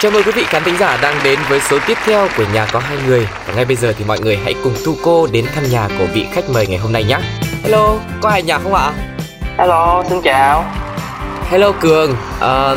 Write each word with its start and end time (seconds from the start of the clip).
Chào 0.00 0.12
mừng 0.12 0.22
quý 0.26 0.32
vị 0.34 0.42
khán 0.46 0.62
thính 0.64 0.76
giả 0.76 0.98
đang 1.02 1.14
đến 1.24 1.38
với 1.48 1.60
số 1.60 1.78
tiếp 1.86 1.98
theo 2.04 2.28
của 2.36 2.44
nhà 2.54 2.66
có 2.72 2.78
hai 2.78 2.98
người 3.06 3.28
và 3.46 3.54
ngay 3.54 3.64
bây 3.64 3.76
giờ 3.76 3.92
thì 3.98 4.04
mọi 4.04 4.20
người 4.20 4.36
hãy 4.44 4.54
cùng 4.64 4.72
tu 4.86 4.92
cô 5.04 5.26
đến 5.32 5.44
thăm 5.54 5.64
nhà 5.70 5.88
của 5.98 6.04
vị 6.14 6.26
khách 6.32 6.44
mời 6.54 6.66
ngày 6.66 6.78
hôm 6.78 6.92
nay 6.92 7.04
nhé. 7.04 7.18
Hello, 7.62 7.94
có 8.20 8.28
ai 8.28 8.42
nhà 8.42 8.58
không 8.58 8.74
ạ? 8.74 8.92
Hello, 9.58 10.04
xin 10.08 10.22
chào. 10.22 10.64
Hello 11.50 11.72
Cường, 11.80 12.14
à, 12.40 12.74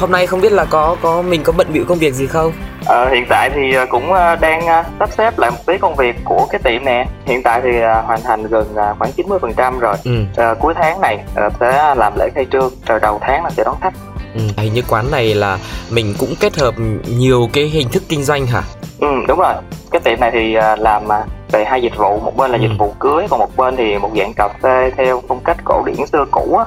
hôm 0.00 0.12
nay 0.12 0.26
không 0.26 0.40
biết 0.40 0.52
là 0.52 0.64
có 0.64 0.96
có 1.02 1.22
mình 1.22 1.42
có 1.42 1.52
bận 1.52 1.66
bịu 1.72 1.84
công 1.88 1.98
việc 1.98 2.14
gì 2.14 2.26
không? 2.26 2.52
Ờ, 2.86 3.08
hiện 3.10 3.26
tại 3.28 3.50
thì 3.54 3.74
ờ, 3.74 3.86
cũng 3.90 4.12
ờ, 4.12 4.36
đang 4.36 4.84
sắp 4.98 5.10
xếp 5.18 5.38
lại 5.38 5.50
một 5.50 5.66
tí 5.66 5.78
công 5.78 5.96
việc 5.96 6.16
của 6.24 6.46
cái 6.50 6.60
tiệm 6.64 6.84
nè. 6.84 7.06
Hiện 7.26 7.42
tại 7.42 7.60
thì 7.64 7.70
hoàn 8.06 8.22
thành 8.22 8.46
gần 8.46 8.74
khoảng 8.98 9.12
90% 9.16 9.78
rồi. 9.78 9.94
Ừ. 10.04 10.12
À, 10.36 10.54
cuối 10.54 10.74
tháng 10.76 11.00
này 11.00 11.18
sẽ 11.60 11.94
làm 11.96 12.12
lễ 12.18 12.28
khai 12.34 12.46
trương, 12.52 12.70
rồi 12.86 13.00
đầu 13.02 13.18
tháng 13.22 13.44
là 13.44 13.50
sẽ 13.50 13.64
đón 13.64 13.76
khách. 13.80 13.94
Ừ, 14.34 14.40
hình 14.56 14.74
như 14.74 14.82
quán 14.88 15.10
này 15.10 15.34
là 15.34 15.58
mình 15.90 16.14
cũng 16.18 16.34
kết 16.40 16.56
hợp 16.56 16.74
nhiều 17.18 17.48
cái 17.52 17.64
hình 17.64 17.88
thức 17.88 18.02
kinh 18.08 18.24
doanh 18.24 18.46
hả? 18.46 18.62
Ừ, 19.00 19.08
đúng 19.28 19.38
rồi. 19.38 19.54
Cái 19.90 20.00
tiệm 20.00 20.20
này 20.20 20.30
thì 20.34 20.56
làm 20.78 21.02
về 21.52 21.64
hai 21.64 21.82
dịch 21.82 21.96
vụ, 21.96 22.20
một 22.20 22.36
bên 22.36 22.50
là 22.50 22.58
ừ. 22.58 22.62
dịch 22.62 22.76
vụ 22.78 22.94
cưới, 23.00 23.26
còn 23.30 23.40
một 23.40 23.56
bên 23.56 23.76
thì 23.76 23.98
một 23.98 24.10
dạng 24.16 24.32
cà 24.34 24.48
phê 24.62 24.90
theo 24.96 25.22
phong 25.28 25.40
cách 25.44 25.56
cổ 25.64 25.82
điển 25.86 26.06
xưa 26.12 26.24
cũ 26.30 26.56
á 26.56 26.64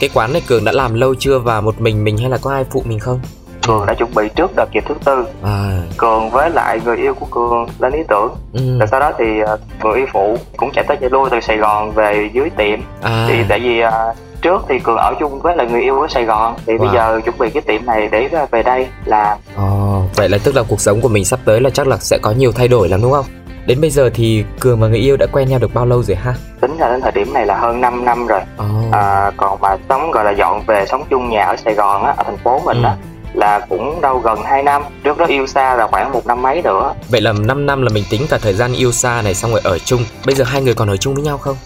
cái 0.00 0.10
quán 0.14 0.32
này 0.32 0.42
cường 0.46 0.64
đã 0.64 0.72
làm 0.72 0.94
lâu 0.94 1.14
chưa 1.14 1.38
và 1.38 1.60
một 1.60 1.80
mình 1.80 2.04
mình 2.04 2.18
hay 2.18 2.30
là 2.30 2.38
có 2.38 2.50
ai 2.50 2.64
phụ 2.70 2.82
mình 2.86 2.98
không 2.98 3.20
cường 3.66 3.86
đã 3.86 3.94
chuẩn 3.94 4.14
bị 4.14 4.28
trước 4.36 4.50
đợt 4.56 4.68
dịp 4.72 4.84
thứ 4.88 4.94
tư 5.04 5.24
à. 5.42 5.82
cường 5.96 6.30
với 6.30 6.50
lại 6.50 6.80
người 6.84 6.96
yêu 6.96 7.14
của 7.14 7.26
cường 7.26 7.66
lên 7.78 7.92
ý 7.92 8.02
tưởng 8.08 8.34
ừ. 8.52 8.78
rồi 8.78 8.88
sau 8.90 9.00
đó 9.00 9.12
thì 9.18 9.40
ờ, 9.40 9.58
người 9.82 9.96
yêu 9.96 10.06
phụ 10.12 10.36
cũng 10.56 10.70
chạy 10.72 10.84
tới 10.88 10.96
chạy 11.00 11.10
lui 11.10 11.28
từ 11.30 11.40
sài 11.40 11.56
gòn 11.56 11.92
về 11.92 12.30
dưới 12.32 12.50
tiệm 12.50 12.78
à. 13.02 13.26
thì 13.28 13.34
tại 13.48 13.60
vì 13.60 13.84
uh, 13.84 14.16
trước 14.42 14.62
thì 14.68 14.78
cường 14.78 14.96
ở 14.96 15.14
chung 15.20 15.40
với 15.40 15.56
là 15.56 15.64
người 15.64 15.82
yêu 15.82 16.00
ở 16.00 16.06
sài 16.08 16.24
gòn 16.24 16.54
thì 16.66 16.72
wow. 16.72 16.78
bây 16.78 16.88
giờ 16.94 17.20
chuẩn 17.24 17.38
bị 17.38 17.50
cái 17.50 17.62
tiệm 17.62 17.86
này 17.86 18.08
để 18.12 18.28
về 18.50 18.62
đây 18.62 18.86
làm 19.04 19.38
ồ 19.56 19.98
oh, 19.98 20.16
vậy 20.16 20.28
là 20.28 20.38
tức 20.44 20.54
là 20.54 20.62
cuộc 20.68 20.80
sống 20.80 21.00
của 21.00 21.08
mình 21.08 21.24
sắp 21.24 21.40
tới 21.44 21.60
là 21.60 21.70
chắc 21.70 21.86
là 21.86 21.96
sẽ 21.96 22.18
có 22.22 22.30
nhiều 22.30 22.52
thay 22.52 22.68
đổi 22.68 22.88
lắm 22.88 23.02
đúng 23.02 23.12
không 23.12 23.24
Đến 23.66 23.80
bây 23.80 23.90
giờ 23.90 24.10
thì 24.14 24.44
Cường 24.60 24.80
và 24.80 24.88
người 24.88 24.98
yêu 24.98 25.16
đã 25.16 25.26
quen 25.32 25.48
nhau 25.48 25.58
được 25.58 25.74
bao 25.74 25.86
lâu 25.86 26.02
rồi 26.02 26.16
ha? 26.16 26.34
Tính 26.60 26.76
ra 26.78 26.88
đến 26.88 27.00
thời 27.00 27.12
điểm 27.12 27.32
này 27.32 27.46
là 27.46 27.58
hơn 27.58 27.80
5 27.80 28.04
năm 28.04 28.26
rồi 28.26 28.40
oh. 28.40 28.92
à, 28.92 29.30
Còn 29.36 29.60
mà 29.60 29.76
sống 29.88 30.10
gọi 30.10 30.24
là 30.24 30.30
dọn 30.30 30.62
về 30.66 30.84
sống 30.86 31.04
chung 31.10 31.30
nhà 31.30 31.44
ở 31.44 31.56
Sài 31.56 31.74
Gòn 31.74 32.04
á, 32.04 32.14
ở 32.16 32.24
thành 32.24 32.36
phố 32.36 32.60
mình 32.64 32.82
ừ. 32.82 32.84
á 32.84 32.96
là 33.36 33.66
cũng 33.68 34.00
đâu 34.00 34.18
gần 34.18 34.42
2 34.44 34.62
năm. 34.62 34.82
Trước 35.04 35.18
đó 35.18 35.26
yêu 35.26 35.46
xa 35.46 35.74
là 35.76 35.86
khoảng 35.86 36.12
một 36.12 36.26
năm 36.26 36.42
mấy 36.42 36.62
nữa. 36.62 36.94
Vậy 37.08 37.20
là 37.20 37.32
5 37.32 37.66
năm 37.66 37.82
là 37.82 37.88
mình 37.94 38.04
tính 38.10 38.26
cả 38.30 38.38
thời 38.42 38.52
gian 38.52 38.72
yêu 38.72 38.92
xa 38.92 39.22
này 39.22 39.34
xong 39.34 39.50
rồi 39.50 39.60
ở 39.64 39.78
chung. 39.78 40.04
Bây 40.26 40.34
giờ 40.34 40.44
hai 40.44 40.62
người 40.62 40.74
còn 40.74 40.88
ở 40.88 40.96
chung 40.96 41.14
với 41.14 41.24
nhau 41.24 41.38
không? 41.38 41.56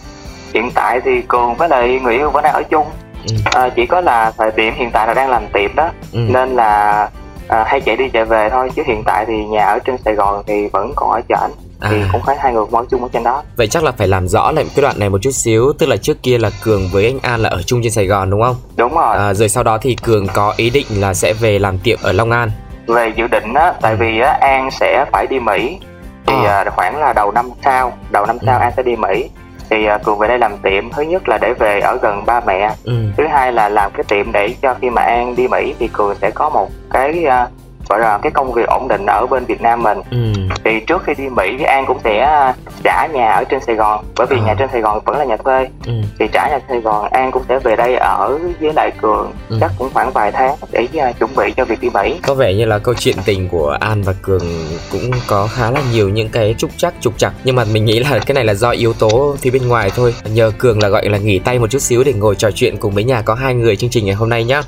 Hiện 0.55 0.71
tại 0.75 1.01
thì 1.05 1.23
Cường 1.29 1.55
với 1.55 1.69
lại 1.69 2.01
người 2.03 2.15
yêu 2.17 2.31
vẫn 2.31 2.43
đang 2.43 2.55
ở 2.55 2.63
chung. 2.63 2.87
Ừ. 3.29 3.35
à, 3.45 3.69
Chỉ 3.69 3.87
có 3.87 4.01
là 4.01 4.33
thời 4.39 4.51
điểm 4.57 4.75
hiện 4.77 4.91
tại 4.91 5.07
là 5.07 5.15
đang 5.15 5.31
làm 5.31 5.43
tiệm 5.53 5.75
đó. 5.75 5.91
Ừ. 6.13 6.19
Nên 6.19 6.57
là 6.57 7.09
à, 7.49 7.65
hay 7.67 7.81
chạy 7.81 7.97
đi 7.97 8.09
chạy 8.13 8.25
về 8.25 8.49
thôi. 8.51 8.71
Chứ 8.77 8.83
hiện 8.87 9.03
tại 9.05 9.25
thì 9.27 9.45
nhà 9.45 9.67
ở 9.67 9.79
trên 9.79 9.97
Sài 10.05 10.15
Gòn 10.15 10.43
thì 10.47 10.69
vẫn 10.73 10.93
còn 10.97 11.11
ở 11.11 11.21
chợ 11.29 11.49
ảnh 11.81 11.93
thì 11.93 12.01
à. 12.03 12.09
cũng 12.13 12.23
phải 12.27 12.37
hai 12.39 12.53
người 12.53 12.65
món 12.71 12.87
chung 12.87 13.03
ở 13.03 13.09
trên 13.13 13.25
đó 13.25 13.43
vậy 13.57 13.67
chắc 13.67 13.85
là 13.85 13.93
phải 13.93 14.09
làm 14.09 14.29
rõ 14.29 14.53
lại 14.53 14.65
cái 14.75 14.83
đoạn 14.83 14.99
này 14.99 15.11
một 15.11 15.19
chút 15.23 15.31
xíu 15.31 15.73
tức 15.79 15.89
là 15.89 15.97
trước 15.97 16.23
kia 16.23 16.39
là 16.39 16.51
cường 16.63 16.89
với 16.93 17.05
anh 17.07 17.19
an 17.23 17.41
là 17.41 17.49
ở 17.49 17.63
chung 17.63 17.81
trên 17.83 17.93
sài 17.93 18.07
gòn 18.07 18.31
đúng 18.31 18.43
không 18.43 18.57
đúng 18.77 18.95
rồi 18.95 19.17
à, 19.17 19.35
rồi 19.35 19.49
sau 19.49 19.63
đó 19.63 19.79
thì 19.79 19.97
cường 20.03 20.27
có 20.35 20.55
ý 20.57 20.71
định 20.71 20.87
là 20.91 21.15
sẽ 21.15 21.33
về 21.33 21.59
làm 21.59 21.79
tiệm 21.79 21.99
ở 22.03 22.13
long 22.13 22.31
an 22.31 22.51
về 22.87 23.13
dự 23.17 23.27
định 23.27 23.55
á 23.55 23.73
tại 23.81 23.97
vì 23.97 24.21
á 24.21 24.39
an 24.41 24.71
sẽ 24.71 25.05
phải 25.13 25.27
đi 25.27 25.41
mỹ 25.41 25.79
thì 26.27 26.35
à. 26.47 26.65
khoảng 26.77 26.99
là 27.01 27.13
đầu 27.13 27.33
năm 27.33 27.51
sau 27.65 27.93
đầu 28.11 28.27
năm 28.27 28.39
sau 28.47 28.59
ừ. 28.59 28.63
an 28.63 28.73
sẽ 28.77 28.83
đi 28.83 28.97
mỹ 28.97 29.31
thì 29.71 29.87
uh, 29.95 30.03
cường 30.05 30.19
về 30.19 30.29
đây 30.29 30.39
làm 30.39 30.59
tiệm 30.59 30.91
thứ 30.91 31.03
nhất 31.03 31.29
là 31.29 31.39
để 31.39 31.55
về 31.59 31.81
ở 31.81 31.99
gần 32.03 32.27
ba 32.27 32.41
mẹ 32.41 32.75
ừ. 32.85 32.93
thứ 33.17 33.27
hai 33.27 33.53
là 33.53 33.69
làm 33.69 33.91
cái 33.95 34.05
tiệm 34.09 34.33
để 34.33 34.55
cho 34.63 34.75
khi 34.81 34.91
mà 34.91 35.03
an 35.03 35.37
đi 35.37 35.49
mỹ 35.49 35.75
thì 35.79 35.89
cường 35.93 36.15
sẽ 36.23 36.31
có 36.31 36.51
một 36.51 36.69
cái 36.91 37.25
uh, 37.27 37.51
gọi 37.91 38.01
là 38.01 38.19
cái 38.23 38.33
công 38.33 38.53
việc 38.53 38.67
ổn 38.67 38.89
định 38.89 39.07
ở 39.07 39.27
bên 39.27 39.45
Việt 39.45 39.61
Nam 39.61 39.83
mình 39.83 39.99
ừ. 40.11 40.33
thì 40.65 40.71
trước 40.87 41.03
khi 41.07 41.13
đi 41.19 41.29
Mỹ 41.29 41.57
thì 41.59 41.65
An 41.65 41.85
cũng 41.87 41.99
sẽ 42.05 42.21
à, 42.21 42.55
trả 42.85 43.07
nhà 43.07 43.31
ở 43.33 43.45
trên 43.45 43.61
Sài 43.67 43.77
Gòn 43.77 44.05
bởi 44.17 44.27
vì 44.31 44.37
à. 44.37 44.45
nhà 44.47 44.55
trên 44.59 44.69
Sài 44.73 44.81
Gòn 44.81 45.01
vẫn 45.05 45.19
là 45.19 45.25
nhà 45.25 45.37
thuê 45.37 45.69
ừ. 45.87 45.93
thì 46.19 46.27
trả 46.33 46.49
nhà 46.49 46.59
Sài 46.69 46.81
Gòn 46.81 47.09
An 47.11 47.31
cũng 47.31 47.43
sẽ 47.49 47.59
về 47.59 47.77
đây 47.77 47.97
ở 47.97 48.39
với 48.61 48.73
lại 48.73 48.91
Cường 49.03 49.33
ừ. 49.49 49.57
chắc 49.61 49.73
cũng 49.79 49.91
khoảng 49.95 50.11
vài 50.11 50.33
tháng 50.33 50.57
để 50.73 50.89
uh, 51.11 51.19
chuẩn 51.19 51.31
bị 51.37 51.53
cho 51.57 51.65
việc 51.65 51.81
đi 51.81 51.89
Mỹ 51.95 52.21
có 52.23 52.35
vẻ 52.35 52.55
như 52.55 52.65
là 52.65 52.79
câu 52.79 52.95
chuyện 52.95 53.17
tình 53.25 53.49
của 53.49 53.77
An 53.81 54.03
và 54.03 54.15
Cường 54.23 54.45
cũng 54.93 55.11
có 55.27 55.49
khá 55.55 55.71
là 55.71 55.81
nhiều 55.93 56.09
những 56.09 56.29
cái 56.29 56.55
trục 56.59 56.71
chắc 56.77 56.95
trục 57.01 57.19
chặt 57.19 57.33
nhưng 57.45 57.57
mà 57.57 57.65
mình 57.65 57.85
nghĩ 57.85 58.01
là 58.01 58.19
cái 58.27 58.35
này 58.35 58.45
là 58.45 58.55
do 58.55 58.71
yếu 58.71 58.93
tố 58.93 59.37
phía 59.39 59.51
bên 59.51 59.69
ngoài 59.69 59.91
thôi 59.97 60.15
nhờ 60.25 60.53
Cường 60.59 60.83
là 60.83 60.89
gọi 60.89 61.09
là 61.09 61.19
nghỉ 61.19 61.39
tay 61.39 61.59
một 61.59 61.71
chút 61.71 61.79
xíu 61.79 62.05
để 62.05 62.13
ngồi 62.13 62.35
trò 62.35 62.51
chuyện 62.51 62.77
cùng 62.77 62.95
với 62.95 63.05
nhà 63.05 63.23
có 63.23 63.35
hai 63.35 63.55
người 63.55 63.77
chương 63.77 63.91
trình 63.91 64.05
ngày 64.07 64.15
hôm 64.15 64.29
nay 64.29 64.45
nhá 64.45 64.63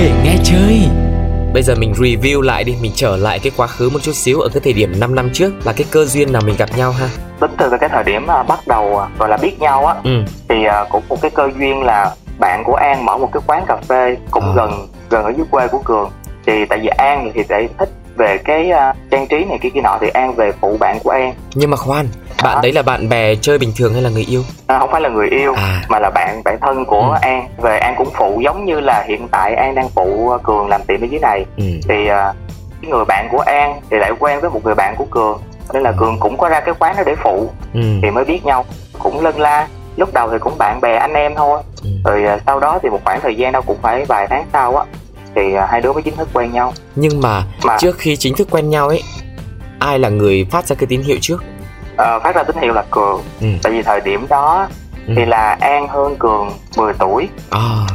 kể 0.00 0.10
nghe 0.24 0.36
chơi 0.44 0.88
Bây 1.52 1.62
giờ 1.62 1.74
mình 1.74 1.92
review 1.92 2.40
lại 2.40 2.64
đi, 2.64 2.76
mình 2.82 2.92
trở 2.94 3.16
lại 3.16 3.38
cái 3.38 3.52
quá 3.56 3.66
khứ 3.66 3.90
một 3.90 3.98
chút 4.02 4.12
xíu 4.12 4.40
ở 4.40 4.48
cái 4.48 4.60
thời 4.64 4.72
điểm 4.72 4.92
5 5.00 5.14
năm 5.14 5.30
trước 5.32 5.52
là 5.64 5.72
cái 5.72 5.86
cơ 5.90 6.04
duyên 6.04 6.32
nào 6.32 6.42
mình 6.46 6.56
gặp 6.58 6.68
nhau 6.76 6.92
ha. 6.92 7.08
Tính 7.40 7.50
từ 7.58 7.70
cái 7.80 7.88
thời 7.88 8.04
điểm 8.04 8.22
uh, 8.24 8.46
bắt 8.48 8.66
đầu 8.66 8.84
uh, 8.84 9.18
gọi 9.18 9.28
là 9.28 9.36
biết 9.36 9.60
nhau 9.60 9.86
á, 9.86 9.94
ừ. 10.04 10.10
thì 10.48 10.56
uh, 10.66 10.88
cũng 10.90 11.02
một 11.08 11.16
cái 11.22 11.30
cơ 11.30 11.50
duyên 11.58 11.82
là 11.82 12.14
bạn 12.38 12.62
của 12.64 12.74
An 12.74 13.04
mở 13.04 13.18
một 13.18 13.28
cái 13.32 13.42
quán 13.46 13.64
cà 13.66 13.76
phê 13.76 14.16
cũng 14.30 14.44
à. 14.44 14.52
gần 14.56 14.88
gần 15.10 15.24
ở 15.24 15.32
dưới 15.36 15.46
quê 15.50 15.68
của 15.68 15.78
Cường. 15.84 16.10
Thì 16.46 16.64
tại 16.68 16.78
vì 16.82 16.88
An 16.88 17.30
thì 17.34 17.42
lại 17.48 17.68
thích 17.78 17.90
về 18.16 18.38
cái 18.38 18.70
uh, 18.70 18.96
trang 19.10 19.26
trí 19.26 19.44
này 19.44 19.58
kia 19.62 19.68
kia 19.74 19.80
nọ 19.80 19.98
thì 20.00 20.08
An 20.08 20.34
về 20.34 20.52
phụ 20.60 20.76
bạn 20.80 20.98
của 21.04 21.10
An. 21.10 21.34
Nhưng 21.54 21.70
mà 21.70 21.76
khoan, 21.76 22.08
bạn 22.42 22.58
đấy 22.62 22.72
là 22.72 22.82
bạn 22.82 23.08
bè 23.08 23.34
chơi 23.34 23.58
bình 23.58 23.72
thường 23.76 23.92
hay 23.92 24.02
là 24.02 24.10
người 24.10 24.24
yêu 24.24 24.42
à, 24.66 24.78
không 24.78 24.90
phải 24.92 25.00
là 25.00 25.08
người 25.08 25.28
yêu 25.28 25.54
à. 25.54 25.82
mà 25.88 25.98
là 25.98 26.10
bạn 26.10 26.42
bạn 26.44 26.58
thân 26.60 26.84
của 26.84 27.00
ừ. 27.00 27.18
an 27.22 27.48
về 27.58 27.78
an 27.78 27.94
cũng 27.98 28.08
phụ 28.14 28.40
giống 28.44 28.64
như 28.64 28.80
là 28.80 29.04
hiện 29.08 29.28
tại 29.28 29.54
an 29.54 29.74
đang 29.74 29.88
phụ 29.88 30.32
cường 30.42 30.68
làm 30.68 30.80
tiệm 30.86 31.00
ở 31.00 31.06
dưới 31.10 31.20
này 31.20 31.44
ừ. 31.56 31.64
thì 31.88 32.04
uh, 32.04 32.36
cái 32.82 32.90
người 32.90 33.04
bạn 33.04 33.28
của 33.30 33.38
an 33.38 33.80
thì 33.90 33.96
lại 33.96 34.12
quen 34.18 34.40
với 34.40 34.50
một 34.50 34.64
người 34.64 34.74
bạn 34.74 34.94
của 34.96 35.04
cường 35.10 35.40
nên 35.72 35.82
là 35.82 35.90
ừ. 35.90 35.96
cường 35.98 36.16
cũng 36.20 36.38
có 36.38 36.48
ra 36.48 36.60
cái 36.60 36.74
quán 36.78 36.96
đó 36.96 37.02
để 37.06 37.14
phụ 37.22 37.50
ừ. 37.74 37.80
thì 38.02 38.10
mới 38.10 38.24
biết 38.24 38.44
nhau 38.44 38.64
cũng 38.98 39.20
lân 39.20 39.40
la 39.40 39.68
lúc 39.96 40.14
đầu 40.14 40.30
thì 40.30 40.38
cũng 40.40 40.58
bạn 40.58 40.80
bè 40.80 40.96
anh 40.96 41.12
em 41.12 41.34
thôi 41.34 41.62
ừ. 41.82 41.90
rồi 42.04 42.24
uh, 42.34 42.42
sau 42.46 42.60
đó 42.60 42.78
thì 42.82 42.88
một 42.88 43.00
khoảng 43.04 43.20
thời 43.20 43.36
gian 43.36 43.52
đâu 43.52 43.62
cũng 43.62 43.78
phải 43.82 44.04
vài 44.04 44.26
tháng 44.30 44.44
sau 44.52 44.76
á 44.76 44.84
thì 45.34 45.42
uh, 45.54 45.70
hai 45.70 45.80
đứa 45.80 45.92
mới 45.92 46.02
chính 46.02 46.16
thức 46.16 46.28
quen 46.32 46.52
nhau 46.52 46.72
nhưng 46.96 47.20
mà, 47.20 47.42
mà 47.64 47.76
trước 47.80 47.98
khi 47.98 48.16
chính 48.16 48.34
thức 48.34 48.48
quen 48.50 48.70
nhau 48.70 48.88
ấy 48.88 49.02
ai 49.78 49.98
là 49.98 50.08
người 50.08 50.46
phát 50.50 50.66
ra 50.66 50.76
cái 50.76 50.86
tín 50.86 51.02
hiệu 51.02 51.16
trước 51.20 51.44
uh, 51.92 52.22
phát 52.22 52.34
ra 52.34 52.42
tín 52.42 52.56
hiệu 52.62 52.72
là 52.72 52.84
cường 52.90 53.22
ừ. 53.40 53.46
tại 53.62 53.72
vì 53.72 53.82
thời 53.82 54.00
điểm 54.00 54.26
đó 54.28 54.68
ừ. 55.06 55.12
thì 55.16 55.24
là 55.24 55.56
an 55.60 55.88
hơn 55.88 56.16
cường 56.18 56.50
10 56.76 56.92
tuổi 56.98 57.28
à. 57.50 57.86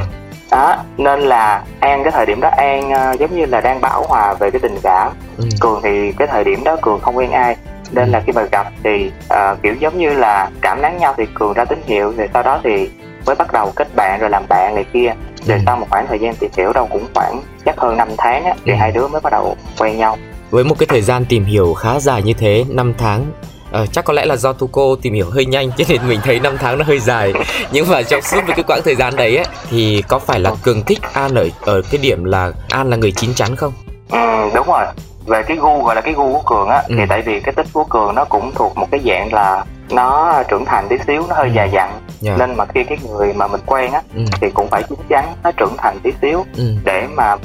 đó 0.51 0.77
nên 0.97 1.19
là 1.19 1.63
an 1.79 2.03
cái 2.03 2.11
thời 2.11 2.25
điểm 2.25 2.41
đó 2.41 2.49
an 2.57 2.91
uh, 2.91 3.19
giống 3.19 3.35
như 3.35 3.45
là 3.45 3.61
đang 3.61 3.81
bảo 3.81 4.03
hòa 4.07 4.33
về 4.33 4.51
cái 4.51 4.59
tình 4.59 4.77
cảm 4.83 5.11
ừ. 5.37 5.45
cường 5.59 5.79
thì 5.83 6.11
cái 6.11 6.27
thời 6.27 6.43
điểm 6.43 6.63
đó 6.63 6.75
cường 6.81 6.99
không 7.01 7.17
quen 7.17 7.31
ai 7.31 7.55
nên 7.91 8.05
ừ. 8.07 8.11
là 8.11 8.23
khi 8.25 8.31
mà 8.31 8.43
gặp 8.51 8.67
thì 8.83 9.11
uh, 9.33 9.61
kiểu 9.63 9.75
giống 9.79 9.97
như 9.97 10.09
là 10.13 10.49
cảm 10.61 10.81
nắng 10.81 10.97
nhau 10.97 11.13
thì 11.17 11.25
cường 11.33 11.53
ra 11.53 11.65
tín 11.65 11.81
hiệu 11.85 12.13
rồi 12.17 12.29
sau 12.33 12.43
đó 12.43 12.59
thì 12.63 12.89
mới 13.25 13.35
bắt 13.35 13.53
đầu 13.53 13.71
kết 13.75 13.87
bạn 13.95 14.19
rồi 14.19 14.29
làm 14.29 14.43
bạn 14.49 14.75
này 14.75 14.85
kia 14.93 15.13
rồi 15.45 15.57
ừ. 15.57 15.63
sau 15.65 15.77
một 15.77 15.87
khoảng 15.89 16.07
thời 16.07 16.19
gian 16.19 16.35
tìm 16.35 16.51
hiểu 16.57 16.73
đâu 16.73 16.87
cũng 16.91 17.07
khoảng 17.13 17.41
chắc 17.65 17.77
hơn 17.77 17.97
5 17.97 18.07
tháng 18.17 18.45
á, 18.45 18.53
thì 18.65 18.71
ừ. 18.71 18.75
hai 18.79 18.91
đứa 18.91 19.07
mới 19.07 19.21
bắt 19.21 19.29
đầu 19.31 19.55
quen 19.79 19.97
nhau 19.97 20.17
với 20.51 20.63
một 20.63 20.75
cái 20.79 20.87
thời 20.87 21.01
gian 21.01 21.25
tìm 21.25 21.45
hiểu 21.45 21.73
khá 21.73 21.99
dài 21.99 22.23
như 22.23 22.33
thế 22.33 22.65
5 22.69 22.93
tháng 22.97 23.25
Ờ, 23.71 23.85
chắc 23.85 24.05
có 24.05 24.13
lẽ 24.13 24.25
là 24.25 24.35
do 24.35 24.53
Tuco 24.53 24.81
tìm 25.01 25.13
hiểu 25.13 25.29
hơi 25.29 25.45
nhanh 25.45 25.71
cho 25.77 25.85
nên 25.89 26.07
mình 26.07 26.19
thấy 26.23 26.39
năm 26.39 26.57
tháng 26.59 26.77
nó 26.77 26.85
hơi 26.87 26.99
dài 26.99 27.33
nhưng 27.71 27.89
mà 27.89 28.03
trong 28.03 28.21
suốt 28.21 28.41
cái 28.47 28.63
quãng 28.67 28.81
thời 28.85 28.95
gian 28.95 29.15
đấy 29.15 29.37
ấy, 29.37 29.45
thì 29.69 30.03
có 30.07 30.19
phải 30.19 30.39
là 30.39 30.51
cường 30.63 30.83
thích 30.83 30.99
An 31.13 31.35
ở 31.35 31.49
ở 31.61 31.81
cái 31.91 32.01
điểm 32.01 32.23
là 32.23 32.51
An 32.69 32.89
là 32.89 32.97
người 32.97 33.11
chín 33.11 33.33
chắn 33.33 33.55
không? 33.55 33.73
Ừ, 34.11 34.49
đúng 34.55 34.67
rồi 34.67 34.85
về 35.25 35.43
cái 35.43 35.57
gu 35.57 35.83
gọi 35.83 35.95
là 35.95 36.01
cái 36.01 36.13
gu 36.13 36.33
của 36.33 36.41
cường 36.41 36.67
á 36.67 36.83
ừ. 36.87 36.95
thì 36.97 37.03
tại 37.09 37.21
vì 37.21 37.39
cái 37.39 37.53
tích 37.53 37.67
của 37.73 37.83
cường 37.83 38.15
nó 38.15 38.25
cũng 38.25 38.51
thuộc 38.55 38.77
một 38.77 38.87
cái 38.91 39.01
dạng 39.05 39.33
là 39.33 39.65
nó 39.89 40.43
trưởng 40.47 40.65
thành 40.65 40.87
tí 40.89 40.95
xíu 41.07 41.23
nó 41.29 41.35
hơi 41.35 41.47
ừ. 41.47 41.53
già 41.55 41.63
dặn 41.63 41.89
yeah. 42.25 42.39
Dạ. 42.39 42.45
nên 42.45 42.57
mà 42.57 42.65
khi 42.65 42.83
cái 42.83 42.97
người 43.07 43.33
mà 43.33 43.47
mình 43.47 43.61
quen 43.65 43.91
á 43.91 44.01
ừ. 44.15 44.21
thì 44.41 44.49
cũng 44.53 44.67
phải 44.67 44.83
chín 44.89 44.99
chắn 45.09 45.33
nó 45.43 45.51
trưởng 45.51 45.75
thành 45.77 45.99
tí 46.03 46.11
xíu 46.21 46.45
ừ. 46.57 46.63
để 46.85 47.07
mà 47.15 47.35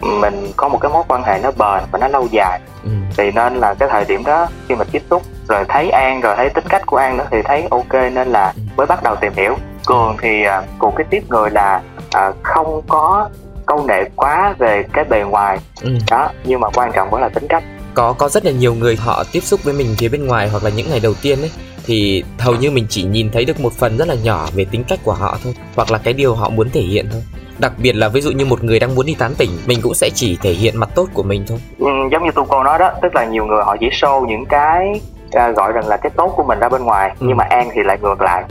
mình 0.00 0.52
có 0.56 0.68
một 0.68 0.78
cái 0.80 0.92
mối 0.92 1.02
quan 1.08 1.22
hệ 1.22 1.38
nó 1.42 1.50
bền 1.50 1.84
và 1.92 1.98
nó 2.00 2.08
lâu 2.08 2.28
dài 2.30 2.60
ừ. 2.84 2.90
thì 3.16 3.30
nên 3.30 3.54
là 3.54 3.74
cái 3.74 3.88
thời 3.92 4.04
điểm 4.04 4.24
đó 4.24 4.46
khi 4.68 4.74
mà 4.74 4.84
tiếp 4.92 5.02
xúc 5.10 5.22
rồi 5.48 5.64
thấy 5.68 5.90
an 5.90 6.20
rồi 6.20 6.36
thấy 6.36 6.48
tính 6.48 6.64
cách 6.68 6.86
của 6.86 6.96
an 6.96 7.16
nữa 7.16 7.26
thì 7.30 7.38
thấy 7.44 7.64
ok 7.70 7.92
nên 7.92 8.28
là 8.28 8.52
ừ. 8.56 8.62
mới 8.76 8.86
bắt 8.86 9.02
đầu 9.02 9.16
tìm 9.16 9.32
hiểu 9.36 9.56
cường 9.86 10.16
thì 10.22 10.42
uh, 10.58 10.64
cùng 10.78 10.94
cái 10.96 11.06
tiếp 11.10 11.22
người 11.28 11.50
là 11.50 11.82
uh, 12.06 12.36
không 12.42 12.82
có 12.88 13.28
câu 13.66 13.86
nệ 13.88 14.04
quá 14.16 14.54
về 14.58 14.84
cái 14.92 15.04
bề 15.04 15.22
ngoài 15.22 15.58
ừ. 15.82 15.90
đó 16.10 16.28
nhưng 16.44 16.60
mà 16.60 16.68
quan 16.74 16.90
trọng 16.94 17.10
vẫn 17.10 17.20
là 17.20 17.28
tính 17.28 17.46
cách 17.48 17.64
có 17.94 18.12
có 18.12 18.28
rất 18.28 18.44
là 18.44 18.50
nhiều 18.50 18.74
người 18.74 18.96
họ 18.96 19.24
tiếp 19.32 19.40
xúc 19.40 19.60
với 19.64 19.74
mình 19.74 19.94
phía 19.98 20.08
bên 20.08 20.26
ngoài 20.26 20.48
hoặc 20.48 20.64
là 20.64 20.70
những 20.70 20.90
ngày 20.90 21.00
đầu 21.00 21.14
tiên 21.22 21.40
ấy 21.40 21.50
thì 21.88 22.24
hầu 22.38 22.54
như 22.54 22.70
mình 22.70 22.86
chỉ 22.88 23.02
nhìn 23.02 23.30
thấy 23.30 23.44
được 23.44 23.60
một 23.60 23.72
phần 23.72 23.96
rất 23.96 24.08
là 24.08 24.14
nhỏ 24.14 24.48
về 24.54 24.64
tính 24.70 24.84
cách 24.88 24.98
của 25.04 25.12
họ 25.12 25.38
thôi 25.44 25.54
hoặc 25.76 25.90
là 25.90 25.98
cái 25.98 26.14
điều 26.14 26.34
họ 26.34 26.48
muốn 26.50 26.70
thể 26.70 26.80
hiện 26.80 27.06
thôi. 27.12 27.22
Đặc 27.58 27.72
biệt 27.78 27.96
là 27.96 28.08
ví 28.08 28.20
dụ 28.20 28.30
như 28.30 28.44
một 28.44 28.64
người 28.64 28.80
đang 28.80 28.94
muốn 28.94 29.06
đi 29.06 29.14
tán 29.18 29.34
tỉnh 29.38 29.50
mình 29.66 29.78
cũng 29.82 29.94
sẽ 29.94 30.10
chỉ 30.14 30.38
thể 30.42 30.52
hiện 30.52 30.76
mặt 30.76 30.88
tốt 30.94 31.08
của 31.14 31.22
mình 31.22 31.44
thôi. 31.48 31.58
Ừ, 31.78 31.86
giống 32.12 32.24
như 32.24 32.30
tu 32.34 32.44
cô 32.44 32.62
nói 32.62 32.78
đó 32.78 32.90
tức 33.02 33.14
là 33.14 33.24
nhiều 33.24 33.46
người 33.46 33.62
họ 33.64 33.76
chỉ 33.80 33.88
show 33.88 34.26
những 34.26 34.46
cái 34.46 35.00
uh, 35.26 35.56
gọi 35.56 35.72
rằng 35.72 35.88
là 35.88 35.96
cái 35.96 36.10
tốt 36.16 36.32
của 36.36 36.44
mình 36.44 36.58
ra 36.58 36.68
bên 36.68 36.82
ngoài 36.82 37.16
ừ. 37.20 37.26
nhưng 37.28 37.36
mà 37.36 37.44
an 37.44 37.68
thì 37.74 37.82
lại 37.82 37.98
ngược 38.02 38.20
lại 38.20 38.44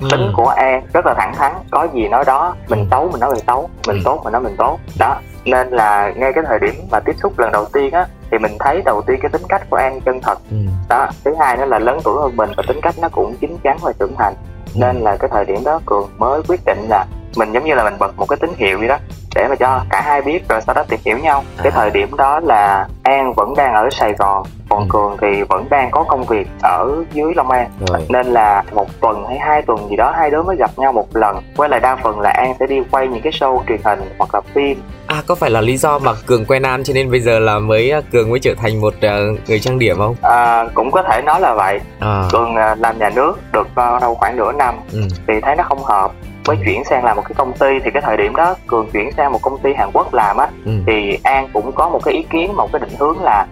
ừ. 0.00 0.08
tính 0.10 0.32
của 0.34 0.48
an 0.48 0.86
rất 0.92 1.06
là 1.06 1.14
thẳng 1.14 1.34
thắn 1.34 1.52
có 1.70 1.88
gì 1.94 2.08
nói 2.08 2.24
đó 2.26 2.54
mình 2.68 2.80
ừ. 2.80 2.86
xấu 2.90 3.08
mình 3.12 3.20
nói 3.20 3.30
mình 3.30 3.44
xấu 3.46 3.70
mình 3.86 3.96
ừ. 3.96 4.02
tốt 4.04 4.20
mình 4.24 4.32
nói 4.32 4.42
mình 4.42 4.56
tốt 4.58 4.78
đó 4.98 5.16
nên 5.44 5.70
là 5.70 6.12
ngay 6.16 6.32
cái 6.32 6.44
thời 6.46 6.58
điểm 6.58 6.74
mà 6.90 7.00
tiếp 7.00 7.12
xúc 7.22 7.38
lần 7.38 7.52
đầu 7.52 7.66
tiên 7.72 7.92
á 7.92 8.06
thì 8.30 8.38
mình 8.38 8.56
thấy 8.60 8.82
đầu 8.84 9.02
tiên 9.02 9.18
cái 9.22 9.30
tính 9.30 9.42
cách 9.48 9.70
của 9.70 9.76
an 9.76 10.00
chân 10.00 10.20
thật 10.20 10.38
ừ. 10.50 10.56
đó 10.88 11.06
thứ 11.24 11.34
hai 11.40 11.56
nữa 11.56 11.64
là 11.64 11.78
lớn 11.78 11.98
tuổi 12.04 12.22
hơn 12.22 12.36
mình 12.36 12.50
và 12.56 12.62
tính 12.68 12.80
cách 12.82 12.94
nó 12.98 13.08
cũng 13.08 13.36
chín 13.40 13.56
chắn 13.64 13.76
và 13.82 13.92
trưởng 13.98 14.14
thành 14.18 14.34
ừ. 14.74 14.78
nên 14.80 14.96
là 14.96 15.16
cái 15.16 15.30
thời 15.32 15.44
điểm 15.44 15.64
đó 15.64 15.80
cường 15.86 16.08
mới 16.18 16.42
quyết 16.48 16.60
định 16.66 16.78
là 16.88 17.06
mình 17.36 17.52
giống 17.52 17.64
như 17.64 17.74
là 17.74 17.84
mình 17.84 17.94
bật 17.98 18.18
một 18.18 18.28
cái 18.28 18.36
tín 18.40 18.50
hiệu 18.56 18.78
vậy 18.78 18.88
đó 18.88 18.98
để 19.34 19.48
mà 19.48 19.54
cho 19.54 19.84
cả 19.90 20.00
hai 20.00 20.22
biết 20.22 20.48
rồi 20.48 20.60
sau 20.66 20.74
đó 20.74 20.84
tìm 20.88 21.00
hiểu 21.04 21.18
nhau 21.18 21.44
cái 21.62 21.72
thời 21.72 21.90
điểm 21.90 22.16
đó 22.16 22.40
là 22.40 22.88
an 23.02 23.32
vẫn 23.36 23.54
đang 23.56 23.74
ở 23.74 23.88
sài 23.90 24.12
gòn 24.12 24.46
còn 24.68 24.80
ừ. 24.80 24.86
cường 24.88 25.16
thì 25.20 25.42
vẫn 25.48 25.66
đang 25.70 25.90
có 25.90 26.04
công 26.08 26.24
việc 26.24 26.46
ở 26.62 27.04
dưới 27.12 27.32
long 27.36 27.50
an 27.50 27.70
rồi. 27.86 28.00
nên 28.08 28.26
là 28.26 28.62
một 28.72 29.00
tuần 29.00 29.24
hay 29.28 29.38
hai 29.38 29.62
tuần 29.62 29.88
gì 29.90 29.96
đó 29.96 30.12
hai 30.16 30.30
đứa 30.30 30.42
mới 30.42 30.56
gặp 30.56 30.70
nhau 30.76 30.92
một 30.92 31.16
lần 31.16 31.36
quay 31.56 31.68
lại 31.68 31.80
đa 31.80 31.96
phần 31.96 32.20
là 32.20 32.30
an 32.30 32.54
sẽ 32.60 32.66
đi 32.66 32.76
quay 32.90 33.08
những 33.08 33.22
cái 33.22 33.32
show 33.32 33.62
truyền 33.68 33.80
hình 33.84 34.00
hoặc 34.18 34.34
là 34.34 34.40
phim 34.54 34.82
à 35.06 35.22
có 35.26 35.34
phải 35.34 35.50
là 35.50 35.60
lý 35.60 35.76
do 35.76 35.98
mà 35.98 36.12
cường 36.26 36.44
quen 36.44 36.62
an 36.62 36.84
cho 36.84 36.94
nên 36.94 37.10
bây 37.10 37.20
giờ 37.20 37.38
là 37.38 37.58
mới 37.58 37.90
à, 37.90 38.00
cường 38.12 38.30
mới 38.30 38.38
trở 38.40 38.54
thành 38.54 38.80
một 38.80 38.94
uh, 38.96 39.48
người 39.48 39.60
trang 39.60 39.78
điểm 39.78 39.96
không 39.98 40.16
à, 40.22 40.64
cũng 40.74 40.90
có 40.90 41.02
thể 41.02 41.22
nói 41.22 41.40
là 41.40 41.54
vậy 41.54 41.80
à. 42.00 42.24
cường 42.32 42.54
uh, 42.54 42.78
làm 42.78 42.98
nhà 42.98 43.10
nước 43.10 43.32
được 43.52 43.66
uh, 43.66 44.02
đâu 44.02 44.14
khoảng 44.14 44.36
nửa 44.36 44.52
năm 44.52 44.74
ừ. 44.92 45.00
thì 45.26 45.34
thấy 45.42 45.56
nó 45.56 45.64
không 45.64 45.84
hợp 45.84 46.12
mới 46.46 46.56
chuyển 46.64 46.84
sang 46.84 47.04
làm 47.04 47.16
một 47.16 47.22
cái 47.24 47.34
công 47.36 47.52
ty 47.52 47.66
thì 47.84 47.90
cái 47.90 48.02
thời 48.02 48.16
điểm 48.16 48.36
đó 48.36 48.54
cường 48.66 48.90
chuyển 48.92 49.12
sang 49.12 49.32
một 49.32 49.42
công 49.42 49.58
ty 49.58 49.74
hàn 49.74 49.90
quốc 49.92 50.14
làm 50.14 50.36
á 50.36 50.48
ừ. 50.64 50.72
thì 50.86 51.18
an 51.22 51.48
cũng 51.52 51.72
có 51.72 51.88
một 51.88 52.00
cái 52.04 52.14
ý 52.14 52.22
kiến 52.30 52.56
một 52.56 52.72
cái 52.72 52.80
định 52.80 52.98
hướng 52.98 53.22
là 53.22 53.46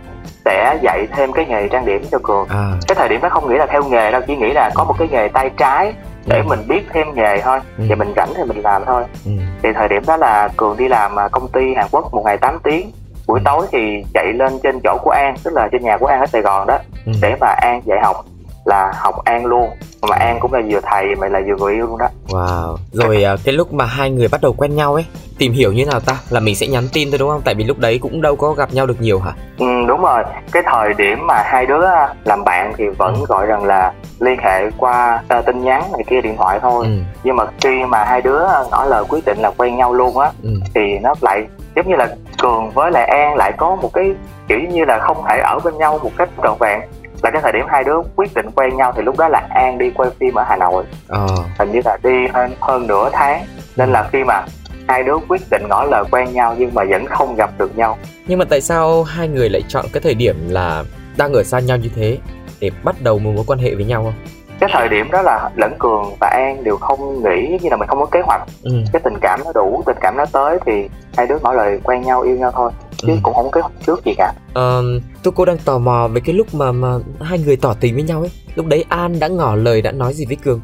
sẽ 0.44 0.78
dạy 0.82 1.06
thêm 1.16 1.32
cái 1.32 1.46
nghề 1.46 1.68
trang 1.68 1.86
điểm 1.86 2.02
cho 2.10 2.18
cường 2.22 2.48
à. 2.48 2.72
cái 2.88 2.94
thời 2.94 3.08
điểm 3.08 3.20
đó 3.22 3.28
không 3.28 3.48
nghĩ 3.48 3.54
là 3.58 3.66
theo 3.66 3.82
nghề 3.84 4.10
đâu 4.10 4.20
chỉ 4.26 4.36
nghĩ 4.36 4.52
là 4.52 4.70
có 4.74 4.84
một 4.84 4.94
cái 4.98 5.08
nghề 5.10 5.28
tay 5.28 5.50
trái 5.56 5.94
để 6.26 6.38
ừ. 6.38 6.44
mình 6.48 6.60
biết 6.68 6.82
thêm 6.92 7.06
nghề 7.14 7.40
thôi 7.40 7.60
ừ. 7.78 7.84
và 7.88 7.96
mình 7.96 8.12
rảnh 8.16 8.32
thì 8.36 8.42
mình 8.44 8.62
làm 8.62 8.82
thôi 8.86 9.04
ừ. 9.24 9.30
thì 9.62 9.68
thời 9.74 9.88
điểm 9.88 10.02
đó 10.06 10.16
là 10.16 10.48
cường 10.56 10.76
đi 10.76 10.88
làm 10.88 11.18
à, 11.18 11.28
công 11.28 11.48
ty 11.48 11.74
hàn 11.74 11.86
quốc 11.90 12.14
một 12.14 12.22
ngày 12.24 12.38
8 12.38 12.58
tiếng 12.64 12.90
buổi 13.26 13.40
ừ. 13.40 13.42
tối 13.44 13.66
thì 13.72 14.04
chạy 14.14 14.32
lên 14.32 14.52
trên 14.62 14.80
chỗ 14.84 14.98
của 15.02 15.10
an 15.10 15.34
tức 15.44 15.54
là 15.54 15.68
trên 15.72 15.82
nhà 15.82 15.96
của 15.96 16.06
an 16.06 16.20
ở 16.20 16.26
sài 16.26 16.42
gòn 16.42 16.66
đó 16.66 16.78
ừ. 17.06 17.12
để 17.22 17.34
mà 17.40 17.46
an 17.46 17.82
dạy 17.84 17.98
học 18.02 18.24
là 18.64 18.92
học 18.94 19.24
an 19.24 19.46
luôn. 19.46 19.70
Mà 20.08 20.16
an 20.16 20.38
cũng 20.40 20.52
là 20.52 20.60
vừa 20.70 20.80
thầy 20.82 21.14
mà 21.14 21.28
là 21.28 21.40
vừa 21.46 21.56
người 21.56 21.74
yêu 21.74 21.86
luôn 21.86 21.98
đó. 21.98 22.08
Wow. 22.28 22.76
Rồi 22.92 23.24
à, 23.24 23.36
cái 23.44 23.54
lúc 23.54 23.72
mà 23.72 23.84
hai 23.84 24.10
người 24.10 24.28
bắt 24.28 24.40
đầu 24.42 24.52
quen 24.52 24.76
nhau 24.76 24.94
ấy 24.94 25.04
tìm 25.38 25.52
hiểu 25.52 25.72
như 25.72 25.86
nào 25.86 26.00
ta? 26.00 26.16
Là 26.30 26.40
mình 26.40 26.56
sẽ 26.56 26.66
nhắn 26.66 26.84
tin 26.92 27.10
thôi 27.10 27.18
đúng 27.18 27.28
không? 27.28 27.42
Tại 27.44 27.54
vì 27.54 27.64
lúc 27.64 27.78
đấy 27.78 27.98
cũng 28.02 28.22
đâu 28.22 28.36
có 28.36 28.52
gặp 28.52 28.68
nhau 28.72 28.86
được 28.86 29.00
nhiều 29.00 29.20
hả? 29.20 29.32
Ừ 29.58 29.66
đúng 29.88 30.02
rồi. 30.02 30.22
Cái 30.52 30.62
thời 30.66 30.94
điểm 30.94 31.26
mà 31.26 31.42
hai 31.44 31.66
đứa 31.66 31.84
làm 32.24 32.44
bạn 32.44 32.72
thì 32.76 32.84
vẫn 32.98 33.14
ừ. 33.14 33.24
gọi 33.28 33.46
rằng 33.46 33.64
là 33.64 33.92
liên 34.20 34.38
hệ 34.42 34.70
qua 34.78 35.22
uh, 35.38 35.46
tin 35.46 35.64
nhắn 35.64 35.82
này 35.92 36.04
kia 36.06 36.20
điện 36.20 36.36
thoại 36.36 36.58
thôi. 36.62 36.84
Ừ. 36.86 36.92
nhưng 37.24 37.36
mà 37.36 37.44
khi 37.60 37.84
mà 37.88 38.04
hai 38.04 38.22
đứa 38.22 38.42
ngỏ 38.70 38.84
lời 38.84 39.04
quyết 39.08 39.24
định 39.26 39.38
là 39.38 39.50
quen 39.56 39.76
nhau 39.76 39.94
luôn 39.94 40.18
á 40.18 40.30
ừ. 40.42 40.50
thì 40.74 40.98
nó 41.02 41.14
lại 41.20 41.46
giống 41.76 41.88
như 41.88 41.96
là 41.96 42.08
cường 42.42 42.70
với 42.70 42.90
lại 42.90 43.06
an 43.06 43.36
lại 43.36 43.52
có 43.56 43.76
một 43.76 43.90
cái 43.92 44.14
kiểu 44.48 44.60
như 44.60 44.84
là 44.84 44.98
không 44.98 45.24
thể 45.28 45.38
ở 45.38 45.58
bên 45.64 45.78
nhau 45.78 45.98
một 46.02 46.10
cách 46.18 46.28
trọn 46.42 46.56
vẹn 46.60 46.80
là 47.22 47.30
cái 47.30 47.42
thời 47.42 47.52
điểm 47.52 47.66
hai 47.68 47.84
đứa 47.84 47.96
quyết 48.16 48.34
định 48.34 48.46
quen 48.54 48.76
nhau 48.76 48.92
thì 48.96 49.02
lúc 49.02 49.18
đó 49.18 49.28
là 49.28 49.46
an 49.50 49.78
đi 49.78 49.90
quay 49.94 50.10
phim 50.20 50.34
ở 50.34 50.44
hà 50.48 50.56
nội. 50.56 50.84
Ờ. 51.08 51.26
hình 51.58 51.72
như 51.72 51.80
là 51.84 51.98
đi 52.02 52.26
hơn 52.34 52.50
hơn 52.60 52.86
nửa 52.86 53.10
tháng. 53.12 53.44
Nên 53.76 53.92
là 53.92 54.08
khi 54.12 54.24
mà 54.24 54.44
hai 54.88 55.02
đứa 55.02 55.16
quyết 55.28 55.40
định 55.50 55.62
ngỏ 55.68 55.84
lời 55.84 56.04
quen 56.10 56.32
nhau 56.32 56.56
nhưng 56.58 56.74
mà 56.74 56.84
vẫn 56.90 57.06
không 57.06 57.34
gặp 57.36 57.50
được 57.58 57.76
nhau. 57.76 57.98
Nhưng 58.26 58.38
mà 58.38 58.44
tại 58.44 58.60
sao 58.60 59.02
hai 59.02 59.28
người 59.28 59.48
lại 59.48 59.62
chọn 59.68 59.86
cái 59.92 60.00
thời 60.00 60.14
điểm 60.14 60.36
là 60.48 60.84
đang 61.16 61.32
ở 61.32 61.42
xa 61.42 61.60
nhau 61.60 61.76
như 61.76 61.90
thế 61.94 62.18
để 62.60 62.70
bắt 62.82 62.96
đầu 63.00 63.18
một 63.18 63.30
mối 63.34 63.44
quan 63.46 63.58
hệ 63.58 63.74
với 63.74 63.84
nhau 63.84 64.02
không 64.02 64.14
cái 64.62 64.70
thời 64.72 64.88
điểm 64.88 65.10
đó 65.10 65.22
là 65.22 65.50
lẫn 65.56 65.74
cường 65.78 66.04
và 66.20 66.28
an 66.28 66.64
đều 66.64 66.76
không 66.76 67.22
nghĩ 67.22 67.58
như 67.62 67.68
là 67.70 67.76
mình 67.76 67.88
không 67.88 67.98
có 67.98 68.06
kế 68.06 68.20
hoạch 68.20 68.42
ừ. 68.62 68.72
cái 68.92 69.00
tình 69.04 69.14
cảm 69.20 69.40
nó 69.44 69.52
đủ 69.54 69.82
tình 69.86 69.96
cảm 70.00 70.16
nó 70.16 70.24
tới 70.32 70.58
thì 70.66 70.88
hai 71.16 71.26
đứa 71.26 71.38
ngỏ 71.42 71.52
lời 71.52 71.80
quen 71.84 72.02
nhau 72.02 72.20
yêu 72.20 72.36
nhau 72.36 72.50
thôi 72.54 72.70
chứ 72.96 73.08
ừ. 73.08 73.18
cũng 73.22 73.34
không 73.34 73.44
có 73.44 73.50
kế 73.50 73.60
hoạch 73.60 73.72
trước 73.86 74.04
gì 74.04 74.14
cả 74.18 74.32
ờ, 74.54 74.82
tôi 75.22 75.32
cô 75.36 75.44
đang 75.44 75.58
tò 75.58 75.78
mò 75.78 76.08
về 76.08 76.20
cái 76.24 76.34
lúc 76.34 76.54
mà 76.54 76.72
mà 76.72 76.88
hai 77.20 77.38
người 77.38 77.56
tỏ 77.56 77.74
tình 77.80 77.94
với 77.94 78.02
nhau 78.02 78.20
ấy 78.20 78.30
lúc 78.54 78.66
đấy 78.66 78.84
an 78.88 79.18
đã 79.20 79.28
ngỏ 79.28 79.54
lời 79.54 79.82
đã 79.82 79.92
nói 79.92 80.12
gì 80.14 80.24
với 80.26 80.36
cường 80.36 80.60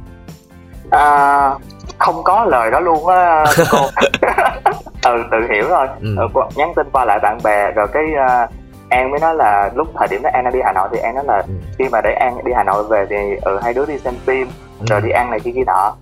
à, 0.91 1.51
không 1.99 2.23
có 2.25 2.45
lời 2.45 2.71
đó 2.71 2.81
luôn 2.81 3.07
á 3.07 3.45
cô 3.71 3.79
ừ 5.05 5.23
tự 5.31 5.39
hiểu 5.55 5.65
thôi 5.69 5.87
ừ. 6.01 6.17
ừ. 6.35 6.41
nhắn 6.57 6.73
tin 6.77 6.87
qua 6.93 7.05
lại 7.05 7.19
bạn 7.23 7.39
bè 7.45 7.71
rồi 7.71 7.89
cái 7.93 8.05
uh, 8.05 8.51
an 8.89 9.11
mới 9.11 9.21
nói 9.21 9.35
là 9.35 9.71
lúc 9.75 9.89
thời 9.99 10.09
điểm 10.09 10.23
đó 10.23 10.31
an 10.33 10.45
đang 10.45 10.53
đi 10.53 10.61
hà 10.65 10.73
nội 10.73 10.89
thì 10.93 10.99
an 10.99 11.15
nói 11.15 11.25
là 11.25 11.37
ừ. 11.37 11.55
khi 11.79 11.85
mà 11.93 12.01
để 12.01 12.13
an 12.13 12.45
đi 12.45 12.53
hà 12.57 12.65
nội 12.65 12.85
về 12.91 13.07
thì 13.11 13.17
ừ 13.43 13.59
hai 13.63 13.75
đứa 13.75 13.87
đi 13.87 13.99
xem 13.99 14.15
phim 14.27 14.49
ừ. 14.81 14.85
rồi 14.89 15.01
đi 15.01 15.11
ăn 15.11 15.31
này 15.31 15.41
kia 15.41 15.51
kia 15.55 15.65
nọ 15.67 15.95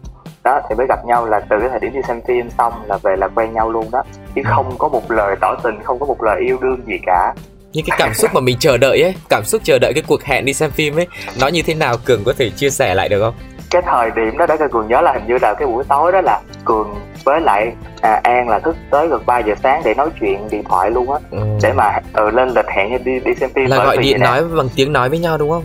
đó 0.44 0.60
thì 0.68 0.74
mới 0.74 0.86
gặp 0.88 1.06
nhau 1.06 1.26
là 1.26 1.40
từ 1.40 1.56
cái 1.60 1.68
thời 1.68 1.80
điểm 1.80 1.92
đi 1.92 2.00
xem 2.08 2.20
phim 2.26 2.50
xong 2.50 2.72
là 2.86 2.98
về 3.02 3.16
là 3.16 3.28
quen 3.28 3.52
nhau 3.52 3.70
luôn 3.70 3.90
đó 3.92 4.02
chứ 4.34 4.42
ừ. 4.44 4.50
không 4.54 4.74
có 4.78 4.88
một 4.88 5.10
lời 5.10 5.36
tỏ 5.40 5.54
tình 5.62 5.82
không 5.84 5.98
có 5.98 6.06
một 6.06 6.22
lời 6.22 6.40
yêu 6.40 6.58
đương 6.60 6.80
gì 6.86 6.98
cả 7.06 7.34
những 7.72 7.84
cái 7.86 7.96
cảm 7.98 8.14
xúc 8.14 8.30
mà 8.34 8.40
mình 8.40 8.56
chờ 8.60 8.76
đợi 8.76 9.02
ấy 9.02 9.14
cảm 9.28 9.44
xúc 9.44 9.62
chờ 9.64 9.78
đợi 9.78 9.92
cái 9.94 10.02
cuộc 10.06 10.22
hẹn 10.22 10.44
đi 10.44 10.52
xem 10.52 10.70
phim 10.70 10.98
ấy 10.98 11.06
nó 11.40 11.48
như 11.48 11.62
thế 11.62 11.74
nào 11.74 11.96
cường 12.04 12.24
có 12.24 12.32
thể 12.38 12.50
chia 12.50 12.70
sẻ 12.70 12.94
lại 12.94 13.08
được 13.08 13.20
không 13.20 13.34
cái 13.70 13.82
thời 13.82 14.10
điểm 14.10 14.38
đó 14.38 14.46
cho 14.46 14.68
cường 14.72 14.88
nhớ 14.88 15.00
là 15.00 15.12
hình 15.12 15.26
như 15.26 15.38
là 15.42 15.54
cái 15.54 15.68
buổi 15.68 15.84
tối 15.88 16.12
đó 16.12 16.20
là 16.20 16.40
cường 16.64 16.94
với 17.24 17.40
lại 17.40 17.72
à, 18.00 18.20
an 18.22 18.48
là 18.48 18.58
thức 18.58 18.76
tới 18.90 19.08
gần 19.08 19.22
3 19.26 19.38
giờ 19.38 19.54
sáng 19.62 19.82
để 19.84 19.94
nói 19.94 20.08
chuyện 20.20 20.48
điện 20.50 20.64
thoại 20.64 20.90
luôn 20.90 21.12
á 21.12 21.18
ừ. 21.30 21.38
để 21.62 21.72
mà 21.72 21.98
ừ, 22.12 22.30
lên 22.30 22.48
lịch 22.48 22.66
hẹn 22.68 23.04
đi 23.04 23.20
đi 23.24 23.34
xem 23.34 23.50
phim 23.54 23.70
là 23.70 23.84
gọi 23.84 23.96
điện 23.96 24.20
nói 24.20 24.44
bằng 24.56 24.68
tiếng 24.76 24.92
nói 24.92 25.08
với 25.08 25.18
nhau 25.18 25.38
đúng 25.38 25.50
không 25.50 25.64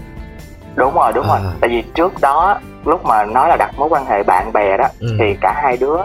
đúng 0.75 0.93
rồi 0.93 1.13
đúng 1.13 1.25
à. 1.31 1.39
rồi 1.43 1.53
tại 1.61 1.69
vì 1.69 1.83
trước 1.95 2.13
đó 2.21 2.59
lúc 2.85 3.05
mà 3.05 3.25
nói 3.25 3.49
là 3.49 3.55
đặt 3.55 3.71
mối 3.77 3.89
quan 3.89 4.05
hệ 4.05 4.23
bạn 4.23 4.53
bè 4.53 4.77
đó 4.77 4.87
ừ. 4.99 5.15
thì 5.19 5.25
cả 5.41 5.53
hai 5.63 5.77
đứa 5.77 5.97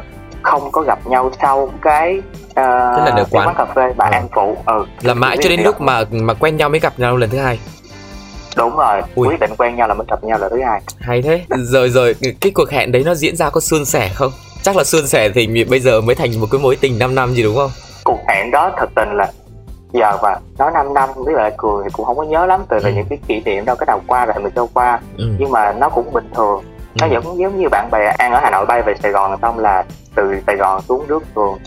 không 0.43 0.71
có 0.73 0.83
gặp 0.83 0.99
nhau 1.07 1.31
sau 1.41 1.71
cái 1.83 2.19
uh, 2.51 2.57
là 2.57 3.13
ở 3.17 3.25
quán. 3.31 3.47
quán 3.47 3.55
cà 3.59 3.65
phê 3.65 3.93
mà 3.97 4.05
à. 4.05 4.11
an 4.11 4.29
phụ 4.35 4.57
ừ 4.67 4.85
là 5.03 5.15
mãi 5.15 5.37
cho 5.41 5.49
đến 5.49 5.61
lúc 5.61 5.81
mà 5.81 6.01
mà 6.11 6.35
quen 6.35 6.57
nhau 6.57 6.69
mới 6.69 6.81
gặp 6.81 6.93
nhau 6.97 7.17
lần 7.17 7.31
thứ 7.31 7.39
hai 7.39 7.59
đúng 8.57 8.77
rồi 8.77 9.03
Ui. 9.15 9.29
quyết 9.29 9.41
định 9.41 9.51
quen 9.59 9.77
nhau 9.77 9.89
là 9.89 9.95
mới 9.95 10.07
gặp 10.11 10.25
nhau 10.25 10.39
là 10.39 10.49
thứ 10.49 10.63
hai 10.63 10.81
hay 11.01 11.23
thế 11.23 11.45
rồi 11.51 11.91
rồi 11.91 12.15
cái 12.41 12.53
cuộc 12.55 12.71
hẹn 12.71 12.93
đấy 12.93 13.03
nó 13.07 13.15
diễn 13.15 13.37
ra 13.37 13.51
có 13.51 13.61
suôn 13.61 13.85
sẻ 13.85 14.11
không 14.15 14.33
chắc 14.63 14.77
là 14.77 14.85
suôn 14.85 15.07
sẻ 15.07 15.29
thì 15.35 15.65
bây 15.65 15.81
giờ 15.81 16.01
mới 16.01 16.15
thành 16.15 16.41
một 16.41 16.47
cái 16.51 16.61
mối 16.61 16.77
tình 16.81 16.99
5 16.99 17.15
năm 17.15 17.35
gì 17.35 17.43
đúng 17.43 17.57
không 17.57 17.71
cuộc 18.05 18.19
hẹn 18.29 18.51
đó 18.51 18.73
thật 18.77 18.91
tình 18.95 19.09
là 19.13 19.33
giờ 19.93 20.17
và 20.23 20.41
nói 20.59 20.71
5 20.75 20.95
năm 20.95 21.09
biết 21.27 21.33
lại 21.35 21.53
cười 21.57 21.85
thì 21.85 21.91
cũng 21.93 22.07
không 22.07 22.17
có 22.17 22.23
nhớ 22.23 22.47
lắm 22.47 22.65
từ 22.69 22.79
ừ. 22.83 22.91
những 22.95 23.07
cái 23.11 23.19
kỷ 23.29 23.41
niệm 23.41 23.65
đâu 23.65 23.77
cái 23.77 23.87
nào 23.87 24.03
qua 24.07 24.27
rồi 24.27 24.37
mình 24.43 24.53
cho 24.57 24.67
qua 24.75 25.01
ừ. 25.19 25.25
nhưng 25.39 25.51
mà 25.51 25.73
nó 25.73 25.89
cũng 25.89 26.13
bình 26.13 26.31
thường 26.35 26.65
nó 27.01 27.07
ừ. 27.07 27.13
giống 27.13 27.39
giống 27.39 27.61
như 27.61 27.69
bạn 27.69 27.89
bè 27.93 28.15
ăn 28.19 28.33
ở 28.33 28.41
hà 28.43 28.51
nội 28.51 28.67
bay 28.67 28.83
về 28.83 28.95
sài 29.03 29.13
gòn 29.13 29.39
xong 29.43 29.59
là 29.59 29.85
từ 30.17 30.35
Sài 30.47 30.57
Gòn 30.57 30.83
xuống 30.89 31.07
rước 31.09 31.23
Cường 31.35 31.59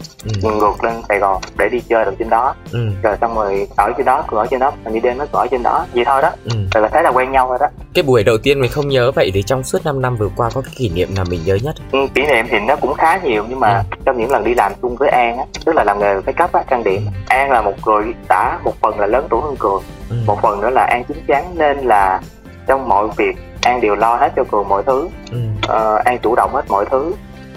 ừ. 0.44 0.52
ngược 0.52 0.84
lên 0.84 0.94
Sài 1.10 1.20
Gòn 1.20 1.42
để 1.58 1.70
đi 1.70 1.80
chơi 1.90 2.06
được 2.06 2.12
trên 2.20 2.30
đó 2.30 2.56
ừ. 2.72 2.80
rồi 3.04 3.18
xong 3.22 3.36
rồi 3.36 3.68
ở 3.78 3.92
trên 3.98 4.06
đó 4.06 4.24
ở 4.28 4.46
trên 4.52 4.60
đó 4.60 4.72
mình 4.84 4.94
đi 4.94 5.00
đêm 5.00 5.18
nó 5.18 5.26
ở 5.32 5.48
trên 5.52 5.64
đó 5.64 5.86
vậy 5.94 6.06
thôi 6.06 6.22
đó 6.22 6.32
ừ. 6.46 6.52
rồi 6.74 6.84
là 6.84 6.88
thấy 6.88 7.04
là 7.04 7.10
quen 7.10 7.32
nhau 7.32 7.50
rồi 7.50 7.58
đó 7.62 7.68
cái 7.94 8.04
buổi 8.04 8.24
đầu 8.24 8.38
tiên 8.38 8.62
mình 8.62 8.72
không 8.72 8.88
nhớ 8.88 9.12
vậy 9.16 9.32
thì 9.34 9.44
trong 9.44 9.64
suốt 9.64 9.86
5 9.86 10.02
năm 10.02 10.16
vừa 10.16 10.30
qua 10.36 10.50
có 10.54 10.62
cái 10.62 10.74
kỷ 10.78 10.90
niệm 10.90 11.10
nào 11.16 11.26
mình 11.30 11.40
nhớ 11.46 11.58
nhất 11.64 11.76
ừ, 11.92 12.00
kỷ 12.14 12.22
niệm 12.22 12.46
thì 12.50 12.60
nó 12.60 12.76
cũng 12.76 12.94
khá 12.94 13.20
nhiều 13.24 13.46
nhưng 13.50 13.60
mà 13.60 13.84
ừ. 13.92 13.98
trong 14.06 14.18
những 14.18 14.32
lần 14.32 14.44
đi 14.44 14.54
làm 14.54 14.72
chung 14.82 14.96
với 14.96 15.10
An 15.10 15.38
á 15.38 15.46
tức 15.66 15.76
là 15.76 15.84
làm 15.84 16.00
nghề 16.00 16.14
make 16.16 16.34
cấp 16.34 16.52
á 16.54 16.64
trang 16.70 16.84
điểm 16.84 17.06
ừ. 17.06 17.12
An 17.28 17.52
là 17.52 17.62
một 17.62 17.74
người 17.86 18.04
đã 18.30 18.60
một 18.64 18.74
phần 18.82 19.00
là 19.00 19.08
lớn 19.08 19.28
tuổi 19.30 19.42
hơn 19.42 19.56
Cường 19.60 19.84
ừ. 20.10 20.16
một 20.26 20.42
phần 20.42 20.62
nữa 20.62 20.70
là 20.70 20.86
An 20.86 21.04
chín 21.04 21.18
chắn 21.28 21.46
nên 21.56 21.78
là 21.78 22.22
trong 22.68 22.88
mọi 22.90 23.08
việc 23.18 23.36
An 23.62 23.82
đều 23.82 23.96
lo 23.96 24.16
hết 24.16 24.34
cho 24.36 24.44
Cường 24.51 24.70
mọi 24.70 24.84
thứ 24.86 25.10
ừ. 25.32 25.38
uh, 25.66 26.06
An 26.06 26.18
chủ 26.24 26.36
động 26.36 26.51
hết 26.54 26.63
mọi 26.70 26.86
thứ 26.92 27.13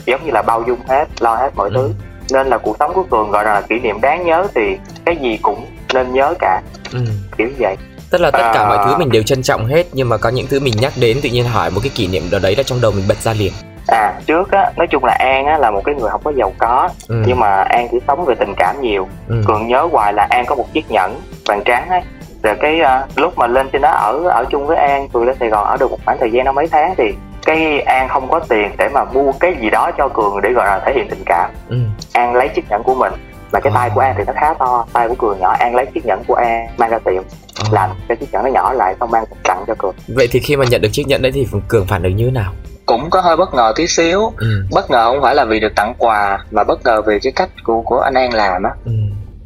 giống 0.06 0.24
như 0.24 0.30
là 0.30 0.42
bao 0.42 0.62
dung 0.66 0.78
hết 0.88 1.04
lo 1.20 1.34
hết 1.34 1.50
mọi 1.56 1.68
ừ. 1.68 1.74
thứ 1.74 1.90
nên 2.32 2.46
là 2.46 2.58
cuộc 2.58 2.76
sống 2.78 2.92
của 2.94 3.02
cường 3.02 3.30
gọi 3.30 3.44
là 3.44 3.60
kỷ 3.60 3.78
niệm 3.80 4.00
đáng 4.00 4.26
nhớ 4.26 4.46
thì 4.54 4.78
cái 5.04 5.16
gì 5.16 5.38
cũng 5.42 5.66
nên 5.94 6.12
nhớ 6.12 6.34
cả 6.38 6.62
ừ. 6.92 6.98
kiểu 7.38 7.48
vậy 7.58 7.76
tức 8.10 8.20
là 8.20 8.30
tất 8.30 8.50
cả 8.54 8.60
à... 8.60 8.68
mọi 8.68 8.86
thứ 8.86 8.98
mình 8.98 9.10
đều 9.10 9.22
trân 9.22 9.42
trọng 9.42 9.66
hết 9.66 9.86
nhưng 9.92 10.08
mà 10.08 10.16
có 10.16 10.28
những 10.28 10.46
thứ 10.46 10.60
mình 10.60 10.74
nhắc 10.80 10.92
đến 10.96 11.20
tự 11.22 11.28
nhiên 11.28 11.44
hỏi 11.44 11.70
một 11.70 11.80
cái 11.82 11.90
kỷ 11.94 12.06
niệm 12.06 12.22
đó 12.30 12.38
đấy 12.42 12.56
là 12.56 12.62
trong 12.62 12.80
đầu 12.80 12.90
mình 12.90 13.04
bật 13.08 13.18
ra 13.18 13.32
liền 13.32 13.52
à 13.86 14.20
trước 14.26 14.50
á 14.50 14.72
nói 14.76 14.86
chung 14.90 15.04
là 15.04 15.12
an 15.12 15.46
á 15.46 15.58
là 15.58 15.70
một 15.70 15.82
cái 15.84 15.94
người 15.94 16.10
không 16.10 16.20
có 16.24 16.32
giàu 16.36 16.52
có 16.58 16.88
ừ. 17.08 17.22
nhưng 17.26 17.40
mà 17.40 17.48
an 17.48 17.88
chỉ 17.90 17.98
sống 18.06 18.24
về 18.24 18.34
tình 18.34 18.54
cảm 18.56 18.80
nhiều 18.80 19.08
ừ. 19.28 19.42
cường 19.46 19.68
nhớ 19.68 19.88
hoài 19.92 20.12
là 20.12 20.26
an 20.30 20.44
có 20.46 20.54
một 20.54 20.72
chiếc 20.72 20.90
nhẫn 20.90 21.20
vàng 21.46 21.62
trắng 21.64 21.88
ấy 21.88 22.00
rồi 22.42 22.54
cái 22.60 22.80
uh, 22.80 23.18
lúc 23.18 23.38
mà 23.38 23.46
lên 23.46 23.68
trên 23.72 23.82
đó 23.82 23.90
ở 23.90 24.28
ở 24.28 24.44
chung 24.50 24.66
với 24.66 24.76
an 24.76 25.08
cường 25.08 25.24
lên 25.24 25.36
sài 25.40 25.48
gòn 25.48 25.64
ở 25.64 25.76
được 25.76 25.90
một 25.90 25.98
khoảng 26.04 26.18
thời 26.20 26.30
gian 26.30 26.44
nó 26.44 26.52
mấy 26.52 26.68
tháng 26.68 26.94
thì 26.98 27.04
cái 27.46 27.80
an 27.80 28.08
không 28.08 28.30
có 28.30 28.40
tiền 28.48 28.70
để 28.78 28.88
mà 28.88 29.04
mua 29.04 29.32
cái 29.40 29.54
gì 29.60 29.70
đó 29.70 29.90
cho 29.98 30.08
cường 30.08 30.40
để 30.42 30.52
gọi 30.52 30.66
là 30.66 30.80
thể 30.86 30.92
hiện 30.94 31.06
tình 31.10 31.22
cảm 31.26 31.50
ừ. 31.68 31.76
an 32.12 32.34
lấy 32.34 32.48
chiếc 32.48 32.70
nhẫn 32.70 32.82
của 32.82 32.94
mình 32.94 33.12
mà 33.52 33.60
cái 33.60 33.72
à. 33.72 33.74
tay 33.74 33.90
của 33.94 34.00
an 34.00 34.14
thì 34.18 34.24
nó 34.26 34.32
khá 34.36 34.54
to 34.54 34.86
tay 34.92 35.08
của 35.08 35.14
cường 35.14 35.40
nhỏ 35.40 35.56
an 35.58 35.74
lấy 35.74 35.86
chiếc 35.94 36.06
nhẫn 36.06 36.22
của 36.26 36.34
an 36.34 36.66
mang 36.76 36.90
ra 36.90 36.98
tiệm 36.98 37.22
à. 37.56 37.64
làm 37.72 37.90
cái 38.08 38.16
chiếc 38.16 38.32
nhẫn 38.32 38.44
nó 38.44 38.50
nhỏ 38.50 38.72
lại 38.72 38.94
xong 39.00 39.10
mang 39.10 39.24
tặng 39.44 39.64
cho 39.66 39.74
cường 39.78 39.94
vậy 40.08 40.28
thì 40.30 40.40
khi 40.40 40.56
mà 40.56 40.64
nhận 40.70 40.80
được 40.80 40.88
chiếc 40.92 41.06
nhẫn 41.06 41.22
đấy 41.22 41.32
thì 41.32 41.46
cường 41.68 41.86
phản 41.86 42.02
ứng 42.02 42.16
như 42.16 42.24
thế 42.24 42.30
nào 42.30 42.52
cũng 42.86 43.10
có 43.10 43.20
hơi 43.20 43.36
bất 43.36 43.54
ngờ 43.54 43.72
tí 43.76 43.86
xíu 43.86 44.32
ừ. 44.36 44.66
bất 44.72 44.90
ngờ 44.90 45.10
không 45.10 45.22
phải 45.22 45.34
là 45.34 45.44
vì 45.44 45.60
được 45.60 45.74
tặng 45.76 45.94
quà 45.98 46.44
mà 46.50 46.64
bất 46.64 46.84
ngờ 46.84 47.02
vì 47.06 47.18
cái 47.22 47.32
cách 47.36 47.50
của 47.64 47.82
của 47.82 48.00
anh 48.00 48.14
an 48.14 48.34
làm 48.34 48.62
á 48.62 48.70
ừ. 48.84 48.92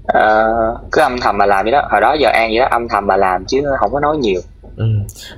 À, 0.06 0.46
cứ 0.92 1.00
âm 1.00 1.20
thầm 1.20 1.38
mà 1.38 1.46
làm 1.46 1.64
vậy 1.64 1.72
đó 1.72 1.88
hồi 1.90 2.00
đó 2.00 2.16
giờ 2.20 2.28
an 2.28 2.50
vậy 2.50 2.58
đó 2.58 2.68
âm 2.70 2.88
thầm 2.88 3.06
mà 3.06 3.16
làm 3.16 3.44
chứ 3.44 3.62
không 3.80 3.92
có 3.92 4.00
nói 4.00 4.16
nhiều 4.16 4.40
ừ. 4.76 4.84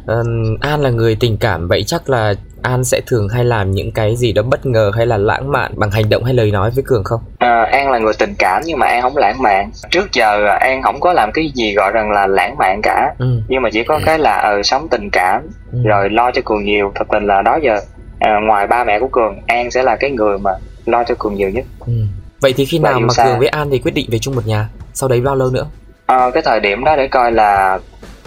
à, 0.07 0.15
an 0.61 0.81
là 0.81 0.91
người 0.91 1.17
tình 1.21 1.37
cảm 1.37 1.69
vậy 1.69 1.85
chắc 1.87 2.11
là 2.11 2.35
An 2.63 2.85
sẽ 2.85 3.01
thường 3.07 3.29
hay 3.29 3.45
làm 3.45 3.71
những 3.71 3.93
cái 3.93 4.17
gì 4.17 4.33
đó 4.33 4.43
bất 4.43 4.67
ngờ 4.67 4.91
hay 4.97 5.07
là 5.07 5.17
lãng 5.17 5.53
mạn 5.53 5.73
bằng 5.77 5.91
hành 5.91 6.09
động 6.09 6.25
hay 6.25 6.35
lời 6.35 6.51
nói 6.51 6.71
với 6.75 6.85
Cường 6.87 7.05
không? 7.05 7.21
À, 7.39 7.63
An 7.63 7.91
là 7.91 7.99
người 7.99 8.13
tình 8.19 8.35
cảm 8.39 8.63
nhưng 8.67 8.79
mà 8.79 8.87
An 8.87 9.03
không 9.03 9.17
lãng 9.17 9.43
mạn. 9.43 9.71
Trước 9.91 10.13
giờ 10.13 10.47
An 10.61 10.83
không 10.83 11.01
có 11.01 11.13
làm 11.13 11.33
cái 11.33 11.51
gì 11.55 11.75
gọi 11.75 11.93
rằng 11.93 12.11
là 12.11 12.27
lãng 12.27 12.57
mạn 12.59 12.81
cả. 12.83 13.15
Ừ. 13.19 13.41
Nhưng 13.49 13.63
mà 13.63 13.69
chỉ 13.73 13.85
có 13.85 14.01
cái 14.07 14.19
là 14.19 14.37
ờ 14.37 14.63
sống 14.63 14.89
tình 14.91 15.11
cảm 15.13 15.43
ừ. 15.73 15.79
rồi 15.85 16.11
lo 16.11 16.31
cho 16.31 16.43
Cường 16.45 16.65
nhiều. 16.65 16.93
Thật 16.95 17.05
tình 17.13 17.27
là 17.27 17.43
đó 17.43 17.59
giờ 17.63 17.81
à, 18.21 18.41
ngoài 18.43 18.67
ba 18.67 18.85
mẹ 18.85 19.01
của 19.01 19.09
Cường, 19.09 19.39
An 19.47 19.71
sẽ 19.71 19.83
là 19.83 19.97
cái 19.97 20.11
người 20.11 20.39
mà 20.39 20.51
lo 20.87 21.05
cho 21.05 21.15
Cường 21.19 21.35
nhiều 21.35 21.51
nhất. 21.51 21.65
Ừ. 21.87 21.93
Vậy 22.41 22.55
thì 22.57 22.65
khi 22.65 22.79
nào 22.79 23.01
mà 23.01 23.09
xa. 23.15 23.25
Cường 23.25 23.39
với 23.39 23.49
An 23.49 23.69
thì 23.71 23.79
quyết 23.79 23.95
định 23.95 24.07
về 24.11 24.19
chung 24.19 24.35
một 24.35 24.47
nhà? 24.47 24.69
Sau 24.95 25.09
đấy 25.09 25.21
bao 25.21 25.35
lâu 25.35 25.51
nữa? 25.51 25.67
À, 26.07 26.31
cái 26.35 26.43
thời 26.43 26.61
điểm 26.61 26.85
đó 26.85 26.97
để 26.97 27.09
coi 27.09 27.33
là 27.33 27.79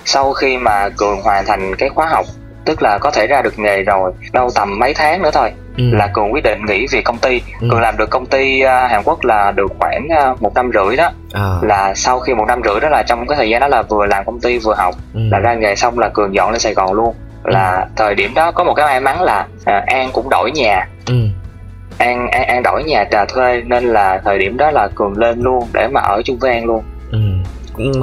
sau 0.05 0.33
khi 0.33 0.57
mà 0.57 0.89
Cường 0.97 1.21
hoàn 1.21 1.45
thành 1.45 1.75
cái 1.75 1.89
khóa 1.89 2.07
học 2.07 2.25
tức 2.65 2.81
là 2.81 2.97
có 2.97 3.11
thể 3.11 3.27
ra 3.27 3.41
được 3.41 3.59
nghề 3.59 3.83
rồi 3.83 4.11
đâu 4.33 4.49
tầm 4.55 4.79
mấy 4.79 4.93
tháng 4.93 5.21
nữa 5.21 5.29
thôi 5.33 5.51
ừ. 5.77 5.83
là 5.91 6.07
cường 6.07 6.33
quyết 6.33 6.43
định 6.43 6.65
nghỉ 6.65 6.85
việc 6.91 7.05
công 7.05 7.17
ty 7.17 7.41
ừ. 7.61 7.67
cường 7.71 7.81
làm 7.81 7.97
được 7.97 8.09
công 8.09 8.25
ty 8.25 8.61
uh, 8.63 8.91
hàn 8.91 9.01
quốc 9.05 9.25
là 9.25 9.51
được 9.51 9.71
khoảng 9.79 10.07
uh, 10.31 10.41
một 10.41 10.53
năm 10.55 10.71
rưỡi 10.73 10.95
đó 10.95 11.11
à. 11.33 11.55
là 11.61 11.93
sau 11.95 12.19
khi 12.19 12.33
một 12.33 12.45
năm 12.47 12.61
rưỡi 12.65 12.79
đó 12.79 12.89
là 12.89 13.03
trong 13.03 13.27
cái 13.27 13.37
thời 13.37 13.49
gian 13.49 13.61
đó 13.61 13.67
là 13.67 13.81
vừa 13.81 14.05
làm 14.05 14.25
công 14.25 14.39
ty 14.39 14.57
vừa 14.57 14.73
học 14.73 14.95
ừ. 15.13 15.21
là 15.31 15.39
ra 15.39 15.53
nghề 15.53 15.75
xong 15.75 15.99
là 15.99 16.09
cường 16.09 16.35
dọn 16.35 16.51
lên 16.51 16.59
sài 16.59 16.73
gòn 16.73 16.93
luôn 16.93 17.15
là 17.43 17.75
ừ. 17.75 17.87
thời 17.95 18.15
điểm 18.15 18.33
đó 18.33 18.51
có 18.51 18.63
một 18.63 18.73
cái 18.73 18.85
may 18.85 18.99
mắn 18.99 19.21
là 19.21 19.47
uh, 19.59 19.85
an 19.85 20.09
cũng 20.13 20.29
đổi 20.29 20.51
nhà 20.51 20.87
ừ. 21.07 21.15
An, 21.97 22.27
an 22.31 22.43
an 22.47 22.63
đổi 22.63 22.83
nhà 22.83 23.05
trà 23.11 23.25
thuê 23.25 23.61
nên 23.65 23.83
là 23.83 24.21
thời 24.25 24.39
điểm 24.39 24.57
đó 24.57 24.71
là 24.71 24.87
cường 24.95 25.17
lên 25.17 25.39
luôn 25.41 25.63
để 25.73 25.87
mà 25.87 26.01
ở 26.01 26.21
chung 26.25 26.37
với 26.39 26.51
an 26.51 26.65
luôn 26.65 26.83
ừ 27.11 27.17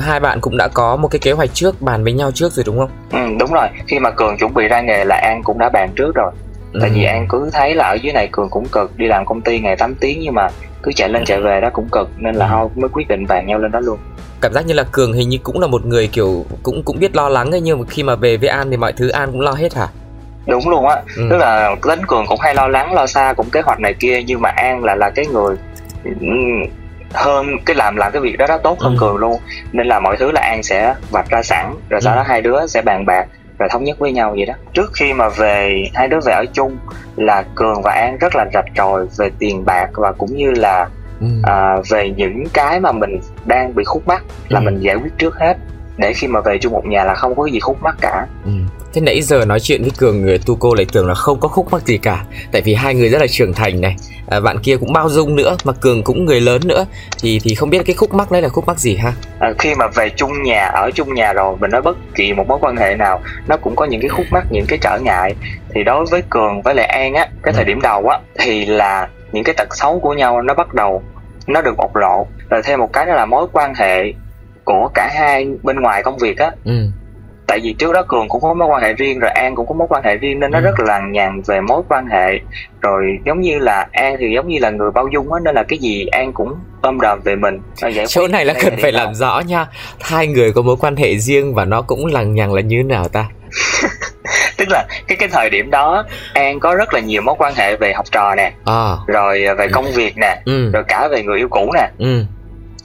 hai 0.01 0.21
bạn 0.21 0.41
cũng 0.41 0.57
đã 0.57 0.69
có 0.69 0.97
một 0.97 1.09
cái 1.09 1.19
kế 1.19 1.33
hoạch 1.33 1.51
trước 1.55 1.83
bàn 1.83 2.05
với 2.05 2.13
nhau 2.13 2.31
trước 2.31 2.53
rồi 2.53 2.65
đúng 2.67 2.79
không? 2.79 2.91
Ừ 3.13 3.19
đúng 3.41 3.53
rồi. 3.53 3.69
Khi 3.87 3.99
mà 3.99 4.11
Cường 4.11 4.39
chuẩn 4.39 4.55
bị 4.55 4.69
ra 4.69 4.81
nghề 4.81 5.05
là 5.05 5.17
An 5.17 5.43
cũng 5.45 5.59
đã 5.59 5.69
bàn 5.69 5.91
trước 5.97 6.15
rồi. 6.15 6.33
Tại 6.81 6.89
ừ. 6.89 6.95
vì 6.95 7.05
An 7.05 7.27
cứ 7.29 7.51
thấy 7.53 7.75
là 7.75 7.89
ở 7.89 7.95
dưới 7.95 8.13
này 8.13 8.29
Cường 8.33 8.51
cũng 8.51 8.69
cực 8.69 8.97
đi 8.97 9.07
làm 9.07 9.27
công 9.27 9.41
ty 9.41 9.61
ngày 9.61 9.77
8 9.77 9.95
tiếng 9.95 10.21
nhưng 10.21 10.35
mà 10.35 10.49
cứ 10.83 10.93
chạy 10.93 11.09
lên 11.09 11.25
chạy 11.25 11.41
về 11.41 11.61
đó 11.61 11.71
cũng 11.73 11.89
cực 11.89 12.11
nên 12.17 12.35
là 12.35 12.47
ừ. 12.47 12.51
thôi 12.53 12.69
mới 12.77 12.89
quyết 12.89 13.09
định 13.09 13.27
bàn 13.27 13.47
nhau 13.47 13.59
lên 13.59 13.73
đó 13.73 13.81
luôn 13.81 13.99
cảm 14.41 14.53
giác 14.53 14.67
như 14.67 14.75
là 14.75 14.83
cường 14.93 15.13
hình 15.13 15.29
như 15.29 15.39
cũng 15.43 15.61
là 15.61 15.67
một 15.67 15.87
người 15.87 16.07
kiểu 16.07 16.45
cũng 16.63 16.83
cũng 16.83 16.99
biết 16.99 17.17
lo 17.17 17.29
lắng 17.29 17.51
ấy 17.51 17.61
nhưng 17.61 17.79
mà 17.79 17.85
khi 17.89 18.03
mà 18.03 18.15
về 18.15 18.37
với 18.37 18.49
an 18.49 18.71
thì 18.71 18.77
mọi 18.77 18.93
thứ 18.93 19.09
an 19.09 19.33
cũng 19.33 19.41
lo 19.41 19.53
hết 19.53 19.75
hả 19.75 19.89
đúng 20.49 20.69
luôn 20.69 20.89
á 20.89 20.97
ừ. 21.17 21.27
tức 21.31 21.37
là 21.37 21.77
tính 21.83 22.07
cường 22.07 22.27
cũng 22.27 22.41
hay 22.41 22.55
lo 22.55 22.69
lắng 22.69 22.95
lo 22.95 23.07
xa 23.07 23.33
cũng 23.37 23.51
kế 23.51 23.61
hoạch 23.61 23.81
này 23.81 23.95
kia 23.95 24.23
nhưng 24.27 24.41
mà 24.41 24.49
an 24.49 24.85
là 24.85 24.95
là 24.95 25.11
cái 25.11 25.27
người 25.27 25.57
hơn 27.13 27.47
cái 27.67 27.77
làm 27.77 27.97
làm 27.97 28.13
cái 28.13 28.23
việc 28.23 28.37
đó 28.39 28.47
đó 28.49 28.59
tốt 28.59 28.81
hơn 28.81 28.93
ừ. 28.93 28.99
cường 29.01 29.17
luôn 29.17 29.41
nên 29.73 29.87
là 29.87 30.01
mọi 30.01 30.17
thứ 30.17 30.31
là 30.31 30.41
an 30.41 30.63
sẽ 30.63 30.95
vạch 31.11 31.31
ra 31.31 31.43
sẵn 31.43 31.75
rồi 31.89 32.01
sau 32.01 32.13
ừ. 32.13 32.17
đó 32.17 32.23
hai 32.23 32.43
đứa 32.43 32.67
sẽ 32.67 32.83
bàn 32.83 33.07
bạc 33.07 33.27
rồi 33.59 33.69
thống 33.73 33.85
nhất 33.85 33.99
với 33.99 34.13
nhau 34.13 34.35
vậy 34.37 34.47
đó 34.47 34.55
trước 34.73 34.91
khi 34.95 35.13
mà 35.13 35.29
về 35.29 35.85
hai 35.95 36.09
đứa 36.09 36.19
về 36.25 36.33
ở 36.33 36.45
chung 36.53 36.77
là 37.17 37.45
cường 37.55 37.83
và 37.83 37.93
an 37.93 38.19
rất 38.19 38.37
là 38.37 38.47
rạch 38.55 38.65
ròi 38.77 39.07
về 39.19 39.31
tiền 39.39 39.65
bạc 39.65 39.91
và 39.95 40.13
cũng 40.13 40.37
như 40.37 40.51
là 40.51 40.89
ừ. 41.21 41.27
à, 41.43 41.77
về 41.91 42.11
những 42.17 42.45
cái 42.53 42.81
mà 42.81 42.93
mình 42.93 43.21
đang 43.45 43.75
bị 43.75 43.85
khúc 43.85 44.09
mắc 44.09 44.23
là 44.49 44.61
ừ. 44.61 44.65
mình 44.65 44.81
giải 44.81 44.97
quyết 44.97 45.13
trước 45.19 45.37
hết 45.37 45.57
để 45.97 46.13
khi 46.13 46.27
mà 46.27 46.41
về 46.41 46.59
chung 46.59 46.73
một 46.73 46.87
nhà 46.87 47.05
là 47.05 47.15
không 47.15 47.35
có 47.35 47.47
gì 47.47 47.61
khúc 47.61 47.83
mắc 47.83 47.97
cả 48.01 48.27
ừ. 48.45 48.51
Thế 48.99 49.05
nãy 49.05 49.23
giờ 49.23 49.45
nói 49.45 49.61
chuyện 49.61 49.83
với 49.83 49.91
cường 49.99 50.23
người 50.23 50.39
tu 50.47 50.57
cô 50.61 50.75
lại 50.75 50.87
tưởng 50.93 51.07
là 51.07 51.15
không 51.15 51.41
có 51.41 51.49
khúc 51.49 51.73
mắc 51.73 51.83
gì 51.83 51.99
cả. 51.99 52.25
Tại 52.53 52.63
vì 52.63 52.75
hai 52.75 52.95
người 52.95 53.09
rất 53.09 53.21
là 53.21 53.27
trưởng 53.31 53.53
thành 53.53 53.81
này. 53.81 53.97
À, 54.29 54.41
bạn 54.41 54.59
kia 54.59 54.77
cũng 54.77 54.93
bao 54.93 55.09
dung 55.09 55.37
nữa 55.37 55.57
mà 55.65 55.73
cường 55.73 56.03
cũng 56.03 56.25
người 56.25 56.41
lớn 56.41 56.61
nữa. 56.65 56.87
Thì 57.23 57.41
thì 57.43 57.55
không 57.55 57.71
biết 57.71 57.83
cái 57.87 57.97
khúc 57.97 58.15
mắc 58.15 58.31
đấy 58.31 58.43
là 58.43 58.49
khúc 58.49 58.67
mắc 58.67 58.79
gì 58.79 58.97
ha? 58.97 59.13
À, 59.39 59.53
khi 59.59 59.75
mà 59.75 59.87
về 59.87 60.11
chung 60.17 60.43
nhà 60.43 60.67
ở 60.67 60.91
chung 60.95 61.15
nhà 61.15 61.33
rồi 61.33 61.57
mình 61.61 61.71
nói 61.71 61.83
bất 61.83 61.97
kỳ 62.15 62.33
một 62.33 62.49
mối 62.49 62.59
quan 62.61 62.77
hệ 62.77 62.95
nào 62.95 63.21
nó 63.49 63.57
cũng 63.57 63.77
có 63.77 63.85
những 63.85 64.01
cái 64.01 64.09
khúc 64.09 64.27
mắc 64.31 64.47
những 64.51 64.67
cái 64.69 64.79
trở 64.83 64.99
ngại. 64.99 65.35
Thì 65.75 65.85
đối 65.85 66.05
với 66.11 66.23
cường 66.31 66.63
với 66.63 66.75
lại 66.75 66.87
an 66.87 67.15
á 67.15 67.29
cái 67.43 67.55
thời 67.55 67.65
ừ. 67.65 67.69
điểm 67.69 67.81
đầu 67.83 68.09
á 68.09 68.19
thì 68.39 68.67
là 68.67 69.09
những 69.33 69.45
cái 69.45 69.55
tật 69.55 69.77
xấu 69.77 70.01
của 70.01 70.13
nhau 70.15 70.43
nó 70.43 70.55
bắt 70.55 70.75
đầu 70.75 71.03
nó 71.47 71.63
được 71.63 71.77
bộc 71.77 71.97
lộ. 71.97 72.27
Rồi 72.51 72.63
thêm 72.65 72.81
một 72.81 72.93
cái 72.93 73.07
đó 73.07 73.15
là 73.15 73.27
mối 73.27 73.47
quan 73.53 73.75
hệ 73.75 74.13
của 74.65 74.89
cả 74.95 75.11
hai 75.15 75.47
bên 75.63 75.81
ngoài 75.81 76.03
công 76.03 76.19
việc 76.19 76.39
á 76.39 76.51
ừ. 76.65 76.91
Tại 77.49 77.61
vì 77.63 77.73
trước 77.73 77.93
đó 77.93 78.03
cường 78.09 78.29
cũng 78.29 78.41
có 78.41 78.55
mối 78.55 78.69
quan 78.69 78.83
hệ 78.83 78.93
riêng 78.93 79.19
rồi 79.19 79.31
an 79.31 79.55
cũng 79.55 79.67
có 79.67 79.75
mối 79.75 79.87
quan 79.91 80.03
hệ 80.05 80.17
riêng 80.17 80.41
nên 80.41 80.51
nó 80.51 80.59
ừ. 80.59 80.63
rất 80.63 80.81
là 80.81 81.01
nhằng 81.11 81.43
về 81.47 81.61
mối 81.61 81.83
quan 81.89 82.07
hệ. 82.07 82.41
Rồi 82.81 83.19
giống 83.27 83.41
như 83.41 83.59
là 83.59 83.87
an 83.93 84.17
thì 84.21 84.27
giống 84.35 84.49
như 84.49 84.59
là 84.61 84.71
người 84.71 84.91
bao 84.91 85.09
dung 85.13 85.33
á 85.33 85.41
nên 85.45 85.55
là 85.55 85.63
cái 85.63 85.79
gì 85.79 86.07
an 86.07 86.33
cũng 86.33 86.55
ôm 86.83 87.01
đồm 87.01 87.21
về 87.25 87.37
mình. 87.37 87.61
Chỗ 88.09 88.29
này 88.29 88.45
là 88.45 88.55
cần 88.63 88.75
phải 88.83 88.93
làm 88.93 89.15
rõ 89.15 89.43
nha. 89.47 89.67
Hai 90.01 90.27
người 90.27 90.53
có 90.53 90.63
mối 90.63 90.77
quan 90.81 90.97
hệ 90.97 91.17
riêng 91.17 91.55
và 91.55 91.65
nó 91.65 91.83
cũng 91.83 92.07
lằng 92.07 92.35
nhằng 92.35 92.55
là 92.55 92.61
như 92.61 92.77
thế 92.77 92.83
nào 92.83 93.09
ta? 93.09 93.25
Tức 94.57 94.69
là 94.71 94.87
cái 95.09 95.17
cái 95.17 95.29
thời 95.29 95.51
điểm 95.51 95.71
đó 95.71 96.05
an 96.35 96.61
có 96.61 96.75
rất 96.75 96.95
là 96.95 97.01
nhiều 97.01 97.23
mối 97.23 97.35
quan 97.39 97.55
hệ 97.55 97.77
về 97.77 97.93
học 97.93 98.07
trò 98.13 98.35
nè 98.35 98.53
à. 98.65 98.97
rồi 99.07 99.45
về 99.59 99.69
công 99.69 99.93
việc 99.95 100.17
nè 100.17 100.41
ừ. 100.45 100.71
rồi 100.71 100.83
cả 100.89 101.09
về 101.09 101.23
người 101.23 101.39
yêu 101.39 101.49
cũ 101.49 101.73
nè. 101.75 101.89
Ừ. 101.99 102.25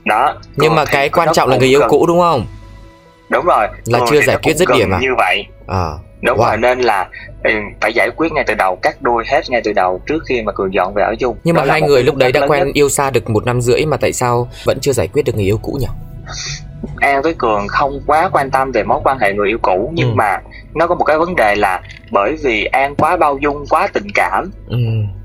Đó 0.05 0.35
nhưng 0.55 0.75
mà 0.75 0.85
cái 0.85 1.09
quan 1.09 1.29
trọng 1.33 1.49
là 1.49 1.57
người 1.57 1.67
yêu 1.67 1.79
cần... 1.79 1.89
cũ 1.89 2.05
đúng 2.07 2.19
không 2.19 2.45
đúng 3.29 3.45
rồi 3.45 3.67
là 3.85 3.99
chưa 4.09 4.21
giải 4.21 4.37
quyết 4.43 4.57
dứt 4.57 4.69
điểm 4.73 4.93
à 4.93 4.99
như 5.01 5.15
vậy 5.17 5.45
à 5.67 5.91
đúng 6.21 6.37
wow. 6.37 6.47
rồi 6.47 6.57
nên 6.57 6.79
là 6.79 7.07
ừ, 7.43 7.51
phải 7.81 7.93
giải 7.93 8.09
quyết 8.15 8.31
ngay 8.31 8.43
từ 8.47 8.53
đầu 8.53 8.75
cắt 8.75 9.01
đuôi 9.01 9.23
hết 9.27 9.41
ngay 9.49 9.61
từ 9.63 9.73
đầu 9.73 10.01
trước 10.07 10.23
khi 10.27 10.41
mà 10.41 10.51
cường 10.51 10.73
dọn 10.73 10.93
về 10.93 11.03
ở 11.03 11.15
chung 11.19 11.37
nhưng 11.43 11.55
mà 11.55 11.63
hai 11.67 11.81
người 11.81 12.03
lúc 12.03 12.15
đấy 12.15 12.31
đã 12.31 12.47
quen 12.47 12.65
nhất. 12.65 12.73
yêu 12.73 12.89
xa 12.89 13.09
được 13.09 13.29
một 13.29 13.45
năm 13.45 13.61
rưỡi 13.61 13.85
mà 13.85 13.97
tại 13.97 14.13
sao 14.13 14.49
vẫn 14.65 14.77
chưa 14.81 14.91
giải 14.91 15.07
quyết 15.07 15.25
được 15.25 15.35
người 15.35 15.45
yêu 15.45 15.59
cũ 15.61 15.77
nhỉ 15.79 15.87
An 16.99 17.21
với 17.21 17.33
Cường 17.33 17.67
không 17.67 18.01
quá 18.07 18.29
quan 18.33 18.51
tâm 18.51 18.71
về 18.71 18.83
mối 18.83 19.01
quan 19.03 19.19
hệ 19.19 19.33
người 19.33 19.47
yêu 19.47 19.57
cũ 19.61 19.91
nhưng 19.93 20.09
ừ. 20.09 20.13
mà 20.15 20.37
nó 20.75 20.87
có 20.87 20.95
một 20.95 21.03
cái 21.03 21.17
vấn 21.17 21.35
đề 21.35 21.55
là 21.55 21.81
bởi 22.11 22.35
vì 22.43 22.65
An 22.65 22.95
quá 22.95 23.17
bao 23.17 23.37
dung 23.37 23.65
quá 23.69 23.87
tình 23.93 24.07
cảm 24.15 24.51
ừ. 24.67 24.77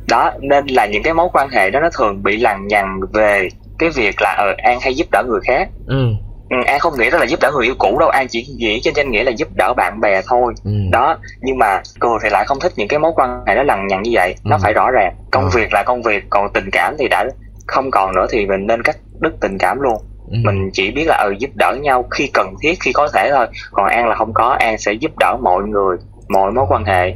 đó 0.08 0.32
nên 0.40 0.66
là 0.66 0.86
những 0.86 1.02
cái 1.02 1.14
mối 1.14 1.28
quan 1.32 1.48
hệ 1.48 1.70
đó 1.70 1.80
nó 1.80 1.88
thường 1.98 2.22
bị 2.22 2.36
lằng 2.36 2.66
nhằng 2.66 3.00
về 3.12 3.48
cái 3.78 3.90
việc 3.90 4.22
là 4.22 4.34
ờ 4.38 4.54
an 4.58 4.78
hay 4.80 4.94
giúp 4.94 5.06
đỡ 5.12 5.22
người 5.28 5.40
khác 5.44 5.68
ừ. 5.86 6.06
Ừ 6.50 6.56
an 6.66 6.78
không 6.80 6.92
nghĩ 6.98 7.10
đó 7.10 7.18
là 7.18 7.24
giúp 7.24 7.40
đỡ 7.40 7.52
người 7.54 7.66
yêu 7.66 7.74
cũ 7.78 7.96
đâu 8.00 8.08
an 8.08 8.26
chỉ 8.28 8.46
nghĩ 8.58 8.80
trên 8.84 8.94
danh 8.94 9.10
nghĩa 9.10 9.24
là 9.24 9.30
giúp 9.30 9.48
đỡ 9.54 9.74
bạn 9.76 10.00
bè 10.00 10.22
thôi 10.26 10.54
ừ. 10.64 10.70
đó 10.92 11.18
nhưng 11.40 11.58
mà 11.58 11.82
cô 12.00 12.18
thì 12.22 12.28
lại 12.30 12.44
không 12.46 12.60
thích 12.60 12.72
những 12.76 12.88
cái 12.88 12.98
mối 12.98 13.12
quan 13.14 13.44
hệ 13.46 13.54
nó 13.54 13.62
lằng 13.62 13.86
nhằng 13.86 14.02
như 14.02 14.10
vậy 14.14 14.34
ừ. 14.44 14.48
nó 14.48 14.58
phải 14.62 14.72
rõ 14.72 14.90
ràng 14.90 15.14
công 15.30 15.44
ừ. 15.44 15.50
việc 15.54 15.72
là 15.72 15.82
công 15.82 16.02
việc 16.02 16.24
còn 16.30 16.52
tình 16.54 16.70
cảm 16.72 16.94
thì 16.98 17.08
đã 17.08 17.24
không 17.66 17.90
còn 17.90 18.14
nữa 18.14 18.26
thì 18.30 18.46
mình 18.46 18.66
nên 18.66 18.82
cắt 18.82 18.96
đứt 19.20 19.32
tình 19.40 19.58
cảm 19.58 19.80
luôn 19.80 19.96
ừ. 20.30 20.36
mình 20.44 20.70
chỉ 20.72 20.90
biết 20.90 21.04
là 21.06 21.16
ừ 21.16 21.34
giúp 21.38 21.50
đỡ 21.54 21.76
nhau 21.80 22.04
khi 22.10 22.30
cần 22.34 22.54
thiết 22.62 22.74
khi 22.80 22.92
có 22.92 23.08
thể 23.14 23.30
thôi 23.30 23.46
còn 23.72 23.86
an 23.86 24.08
là 24.08 24.14
không 24.14 24.34
có 24.34 24.56
an 24.60 24.78
sẽ 24.78 24.92
giúp 24.92 25.18
đỡ 25.18 25.36
mọi 25.42 25.62
người 25.62 25.96
mọi 26.28 26.52
mối 26.52 26.66
quan 26.68 26.84
hệ 26.84 27.14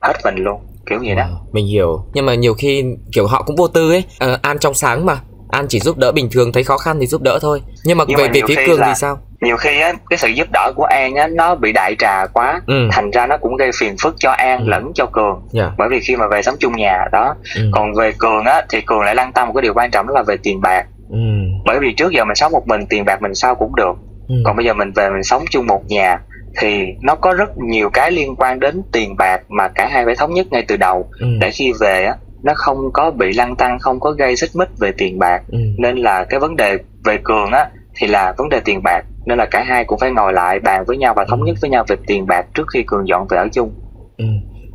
hết 0.00 0.14
mình 0.24 0.36
luôn 0.36 0.60
kiểu 0.90 0.98
gì 1.02 1.14
đó 1.14 1.24
mình 1.52 1.66
hiểu 1.66 2.04
nhưng 2.12 2.26
mà 2.26 2.34
nhiều 2.34 2.54
khi 2.54 2.84
kiểu 3.12 3.26
họ 3.26 3.42
cũng 3.42 3.56
vô 3.56 3.68
tư 3.68 3.90
ấy 3.90 4.04
à, 4.18 4.38
an 4.42 4.58
trong 4.58 4.74
sáng 4.74 5.06
mà 5.06 5.20
An 5.54 5.66
chỉ 5.68 5.80
giúp 5.80 5.98
đỡ 5.98 6.12
bình 6.12 6.28
thường 6.32 6.52
thấy 6.52 6.64
khó 6.64 6.76
khăn 6.78 6.96
thì 7.00 7.06
giúp 7.06 7.22
đỡ 7.22 7.38
thôi 7.42 7.62
nhưng 7.84 7.98
mà 7.98 8.04
nhưng 8.08 8.18
về 8.18 8.28
về 8.28 8.40
phía 8.48 8.66
Cường 8.66 8.80
thì 8.86 8.92
sao 8.94 9.18
nhiều 9.40 9.56
khi 9.56 9.80
á 9.80 9.92
cái 10.10 10.18
sự 10.18 10.28
giúp 10.28 10.48
đỡ 10.52 10.72
của 10.76 10.84
An 10.84 11.14
á 11.14 11.26
nó 11.26 11.54
bị 11.54 11.72
đại 11.72 11.96
trà 11.98 12.26
quá 12.26 12.60
ừ. 12.66 12.88
thành 12.92 13.10
ra 13.10 13.26
nó 13.26 13.36
cũng 13.36 13.56
gây 13.56 13.70
phiền 13.78 13.96
phức 14.02 14.14
cho 14.18 14.30
An 14.30 14.58
ừ. 14.58 14.64
lẫn 14.68 14.92
cho 14.94 15.06
Cường 15.06 15.32
yeah. 15.32 15.40
Dạ. 15.52 15.72
bởi 15.78 15.88
vì 15.88 16.00
khi 16.00 16.16
mà 16.16 16.26
về 16.26 16.42
sống 16.42 16.54
chung 16.58 16.76
nhà 16.76 17.04
đó 17.12 17.34
ừ. 17.56 17.62
còn 17.72 17.94
về 17.94 18.12
Cường 18.18 18.44
á 18.44 18.62
thì 18.70 18.80
Cường 18.80 19.00
lại 19.00 19.14
lăn 19.14 19.32
tâm 19.32 19.48
một 19.48 19.54
cái 19.54 19.62
điều 19.62 19.74
quan 19.74 19.90
trọng 19.90 20.06
đó 20.06 20.14
là 20.14 20.22
về 20.22 20.36
tiền 20.42 20.60
bạc 20.60 20.86
ừ. 21.10 21.18
bởi 21.64 21.78
vì 21.80 21.92
trước 21.92 22.12
giờ 22.12 22.24
mình 22.24 22.34
sống 22.34 22.52
một 22.52 22.66
mình 22.66 22.86
tiền 22.86 23.04
bạc 23.04 23.22
mình 23.22 23.34
sao 23.34 23.54
cũng 23.54 23.76
được 23.76 23.94
ừ. 24.28 24.34
còn 24.44 24.56
bây 24.56 24.66
giờ 24.66 24.74
mình 24.74 24.92
về 24.92 25.10
mình 25.10 25.22
sống 25.22 25.44
chung 25.50 25.66
một 25.66 25.82
nhà 25.88 26.18
thì 26.60 26.84
nó 27.02 27.14
có 27.14 27.32
rất 27.32 27.58
nhiều 27.58 27.90
cái 27.90 28.10
liên 28.10 28.36
quan 28.36 28.60
đến 28.60 28.82
tiền 28.92 29.16
bạc 29.16 29.40
mà 29.48 29.68
cả 29.68 29.88
hai 29.92 30.04
phải 30.04 30.16
thống 30.16 30.34
nhất 30.34 30.46
ngay 30.50 30.64
từ 30.68 30.76
đầu 30.76 31.08
ừ. 31.20 31.26
để 31.40 31.50
khi 31.50 31.72
về 31.80 32.04
á 32.04 32.14
nó 32.44 32.52
không 32.56 32.92
có 32.92 33.10
bị 33.10 33.32
lăn 33.32 33.56
tăng 33.56 33.78
không 33.78 34.00
có 34.00 34.10
gây 34.10 34.36
xích 34.36 34.50
mích 34.54 34.68
về 34.78 34.92
tiền 34.98 35.18
bạc 35.18 35.42
ừ. 35.48 35.58
nên 35.78 35.96
là 35.96 36.24
cái 36.24 36.40
vấn 36.40 36.56
đề 36.56 36.78
về 37.04 37.18
cường 37.24 37.50
á 37.52 37.66
thì 37.96 38.06
là 38.06 38.34
vấn 38.38 38.48
đề 38.48 38.60
tiền 38.64 38.80
bạc 38.84 39.02
nên 39.26 39.38
là 39.38 39.46
cả 39.46 39.64
hai 39.66 39.84
cũng 39.84 39.98
phải 39.98 40.10
ngồi 40.10 40.32
lại 40.32 40.60
bàn 40.60 40.84
với 40.86 40.96
nhau 40.96 41.14
và 41.16 41.24
thống 41.28 41.40
ừ. 41.40 41.46
nhất 41.46 41.56
với 41.60 41.70
nhau 41.70 41.84
về 41.88 41.96
tiền 42.06 42.26
bạc 42.26 42.46
trước 42.54 42.64
khi 42.72 42.84
cường 42.86 43.08
dọn 43.08 43.26
về 43.30 43.38
ở 43.38 43.48
chung 43.52 43.74
ừ. 44.16 44.24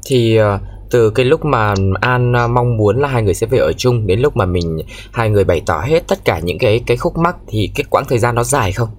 thì 0.07 0.39
uh, 0.41 0.61
từ 0.91 1.09
cái 1.09 1.25
lúc 1.25 1.45
mà 1.45 1.73
an 2.01 2.33
uh, 2.45 2.51
mong 2.51 2.77
muốn 2.77 2.99
là 2.99 3.07
hai 3.07 3.23
người 3.23 3.33
sẽ 3.33 3.47
về 3.47 3.57
ở 3.57 3.73
chung 3.73 4.07
đến 4.07 4.19
lúc 4.19 4.37
mà 4.37 4.45
mình 4.45 4.77
hai 5.11 5.29
người 5.29 5.43
bày 5.43 5.61
tỏ 5.65 5.83
hết 5.85 6.07
tất 6.07 6.25
cả 6.25 6.39
những 6.43 6.57
cái 6.59 6.81
cái 6.87 6.97
khúc 6.97 7.17
mắc 7.17 7.35
thì 7.47 7.71
cái 7.75 7.83
quãng 7.89 8.05
thời 8.09 8.19
gian 8.19 8.35
nó 8.35 8.43
dài 8.43 8.71
không 8.71 8.89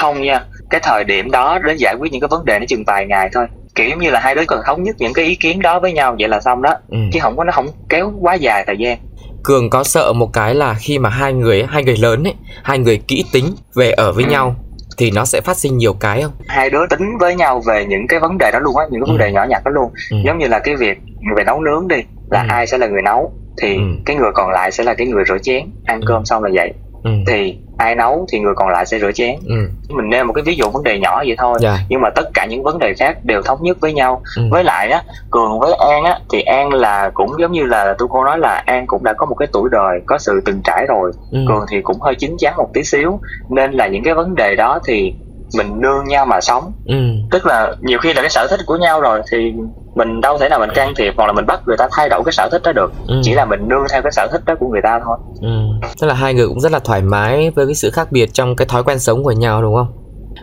không 0.00 0.22
nha 0.22 0.44
cái 0.70 0.80
thời 0.84 1.04
điểm 1.04 1.30
đó 1.30 1.58
đến 1.58 1.76
giải 1.76 1.94
quyết 1.98 2.12
những 2.12 2.20
cái 2.20 2.28
vấn 2.28 2.44
đề 2.44 2.58
nó 2.58 2.64
chừng 2.68 2.84
vài 2.86 3.06
ngày 3.06 3.30
thôi 3.32 3.46
kiểu 3.76 3.96
như 3.96 4.10
là 4.10 4.20
hai 4.20 4.34
đứa 4.34 4.42
cần 4.48 4.60
thống 4.66 4.82
nhất 4.82 4.96
những 4.98 5.12
cái 5.12 5.24
ý 5.24 5.34
kiến 5.34 5.62
đó 5.62 5.80
với 5.80 5.92
nhau 5.92 6.16
vậy 6.18 6.28
là 6.28 6.40
xong 6.40 6.62
đó 6.62 6.74
ừ. 6.88 6.98
chứ 7.12 7.20
không 7.22 7.36
có 7.36 7.44
nó 7.44 7.52
không 7.52 7.66
kéo 7.88 8.12
quá 8.20 8.34
dài 8.34 8.64
thời 8.66 8.76
gian 8.78 8.98
cường 9.44 9.70
có 9.70 9.84
sợ 9.84 10.12
một 10.12 10.32
cái 10.32 10.54
là 10.54 10.74
khi 10.74 10.98
mà 10.98 11.08
hai 11.08 11.32
người 11.32 11.64
hai 11.68 11.84
người 11.84 11.96
lớn 11.96 12.24
ấy 12.24 12.34
hai 12.62 12.78
người 12.78 13.00
kỹ 13.08 13.24
tính 13.32 13.44
về 13.74 13.90
ở 13.90 14.12
với 14.12 14.24
ừ. 14.24 14.30
nhau 14.30 14.54
thì 14.98 15.10
nó 15.10 15.24
sẽ 15.24 15.40
phát 15.40 15.56
sinh 15.56 15.78
nhiều 15.78 15.92
cái 15.92 16.22
không 16.22 16.32
hai 16.48 16.70
đứa 16.70 16.86
tính 16.90 17.18
với 17.20 17.34
nhau 17.34 17.62
về 17.66 17.84
những 17.88 18.06
cái 18.08 18.20
vấn 18.20 18.38
đề 18.38 18.50
đó 18.52 18.58
luôn 18.58 18.76
á 18.76 18.84
những 18.90 19.00
cái 19.00 19.06
vấn 19.08 19.18
ừ. 19.18 19.24
đề 19.24 19.32
nhỏ 19.32 19.44
nhặt 19.48 19.64
đó 19.64 19.70
luôn 19.70 19.90
ừ. 20.10 20.16
giống 20.24 20.38
như 20.38 20.46
là 20.46 20.58
cái 20.58 20.76
việc 20.76 20.98
về 21.36 21.44
nấu 21.44 21.60
nướng 21.60 21.88
đi 21.88 21.96
là 22.30 22.40
ừ. 22.40 22.46
ai 22.48 22.66
sẽ 22.66 22.78
là 22.78 22.86
người 22.86 23.02
nấu 23.02 23.32
thì 23.62 23.74
ừ. 23.74 23.82
cái 24.04 24.16
người 24.16 24.30
còn 24.34 24.50
lại 24.50 24.72
sẽ 24.72 24.84
là 24.84 24.94
cái 24.94 25.06
người 25.06 25.24
rửa 25.28 25.38
chén 25.38 25.62
ăn 25.84 26.00
ừ. 26.00 26.04
cơm 26.08 26.24
xong 26.24 26.44
là 26.44 26.50
vậy 26.54 26.72
ừ. 27.06 27.12
thì 27.26 27.56
ai 27.78 27.94
nấu 27.94 28.26
thì 28.28 28.38
người 28.38 28.54
còn 28.56 28.68
lại 28.68 28.86
sẽ 28.86 28.98
rửa 28.98 29.12
chén 29.12 29.36
ừ. 29.46 29.54
mình 29.88 30.10
nêu 30.10 30.24
một 30.24 30.32
cái 30.32 30.44
ví 30.44 30.54
dụ 30.56 30.70
vấn 30.70 30.82
đề 30.82 30.98
nhỏ 30.98 31.22
vậy 31.26 31.36
thôi 31.38 31.58
yeah. 31.62 31.78
Dạ. 31.78 31.84
nhưng 31.88 32.00
mà 32.00 32.10
tất 32.10 32.30
cả 32.34 32.46
những 32.46 32.62
vấn 32.62 32.78
đề 32.78 32.94
khác 32.94 33.24
đều 33.24 33.42
thống 33.42 33.58
nhất 33.62 33.76
với 33.80 33.92
nhau 33.92 34.22
ừ. 34.36 34.42
với 34.50 34.64
lại 34.64 34.90
á 34.90 35.02
cường 35.30 35.60
với 35.60 35.74
an 35.74 36.04
á 36.04 36.18
thì 36.32 36.42
an 36.42 36.72
là 36.72 37.10
cũng 37.14 37.30
giống 37.40 37.52
như 37.52 37.62
là 37.62 37.94
tôi 37.98 38.08
cô 38.10 38.24
nói 38.24 38.38
là 38.38 38.62
an 38.66 38.86
cũng 38.86 39.04
đã 39.04 39.12
có 39.12 39.26
một 39.26 39.34
cái 39.34 39.48
tuổi 39.52 39.68
đời 39.72 40.00
có 40.06 40.18
sự 40.18 40.40
từng 40.44 40.60
trải 40.64 40.86
rồi 40.88 41.12
ừ. 41.30 41.38
cường 41.48 41.64
thì 41.70 41.82
cũng 41.82 42.00
hơi 42.00 42.14
chín 42.14 42.36
chắn 42.38 42.54
một 42.56 42.70
tí 42.74 42.82
xíu 42.84 43.20
nên 43.50 43.72
là 43.72 43.86
những 43.86 44.02
cái 44.04 44.14
vấn 44.14 44.34
đề 44.34 44.56
đó 44.56 44.78
thì 44.86 45.14
mình 45.56 45.80
nương 45.80 46.08
nhau 46.08 46.26
mà 46.26 46.40
sống 46.40 46.72
ừ. 46.86 46.96
tức 47.30 47.46
là 47.46 47.72
nhiều 47.80 47.98
khi 47.98 48.12
là 48.12 48.20
cái 48.22 48.30
sở 48.30 48.46
thích 48.50 48.60
của 48.66 48.76
nhau 48.76 49.00
rồi 49.00 49.22
thì 49.32 49.54
mình 49.96 50.20
đâu 50.20 50.38
thể 50.38 50.48
nào 50.48 50.58
mình 50.58 50.70
can 50.74 50.94
thiệp 50.96 51.14
hoặc 51.16 51.26
là 51.26 51.32
mình 51.32 51.46
bắt 51.46 51.60
người 51.66 51.76
ta 51.76 51.88
thay 51.92 52.08
đổi 52.08 52.22
cái 52.24 52.32
sở 52.32 52.48
thích 52.52 52.62
đó 52.64 52.72
được 52.72 52.92
ừ. 53.06 53.20
chỉ 53.22 53.34
là 53.34 53.44
mình 53.44 53.68
nương 53.68 53.84
theo 53.92 54.02
cái 54.02 54.12
sở 54.12 54.28
thích 54.32 54.44
đó 54.46 54.54
của 54.60 54.68
người 54.68 54.82
ta 54.82 55.00
thôi 55.04 55.18
ừ. 55.40 55.88
tức 56.00 56.06
là 56.06 56.14
hai 56.14 56.34
người 56.34 56.48
cũng 56.48 56.60
rất 56.60 56.72
là 56.72 56.78
thoải 56.78 57.02
mái 57.02 57.50
với 57.50 57.66
cái 57.66 57.74
sự 57.74 57.90
khác 57.90 58.12
biệt 58.12 58.30
trong 58.32 58.56
cái 58.56 58.66
thói 58.66 58.82
quen 58.82 58.98
sống 58.98 59.24
của 59.24 59.32
nhau 59.32 59.62
đúng 59.62 59.74
không 59.74 59.86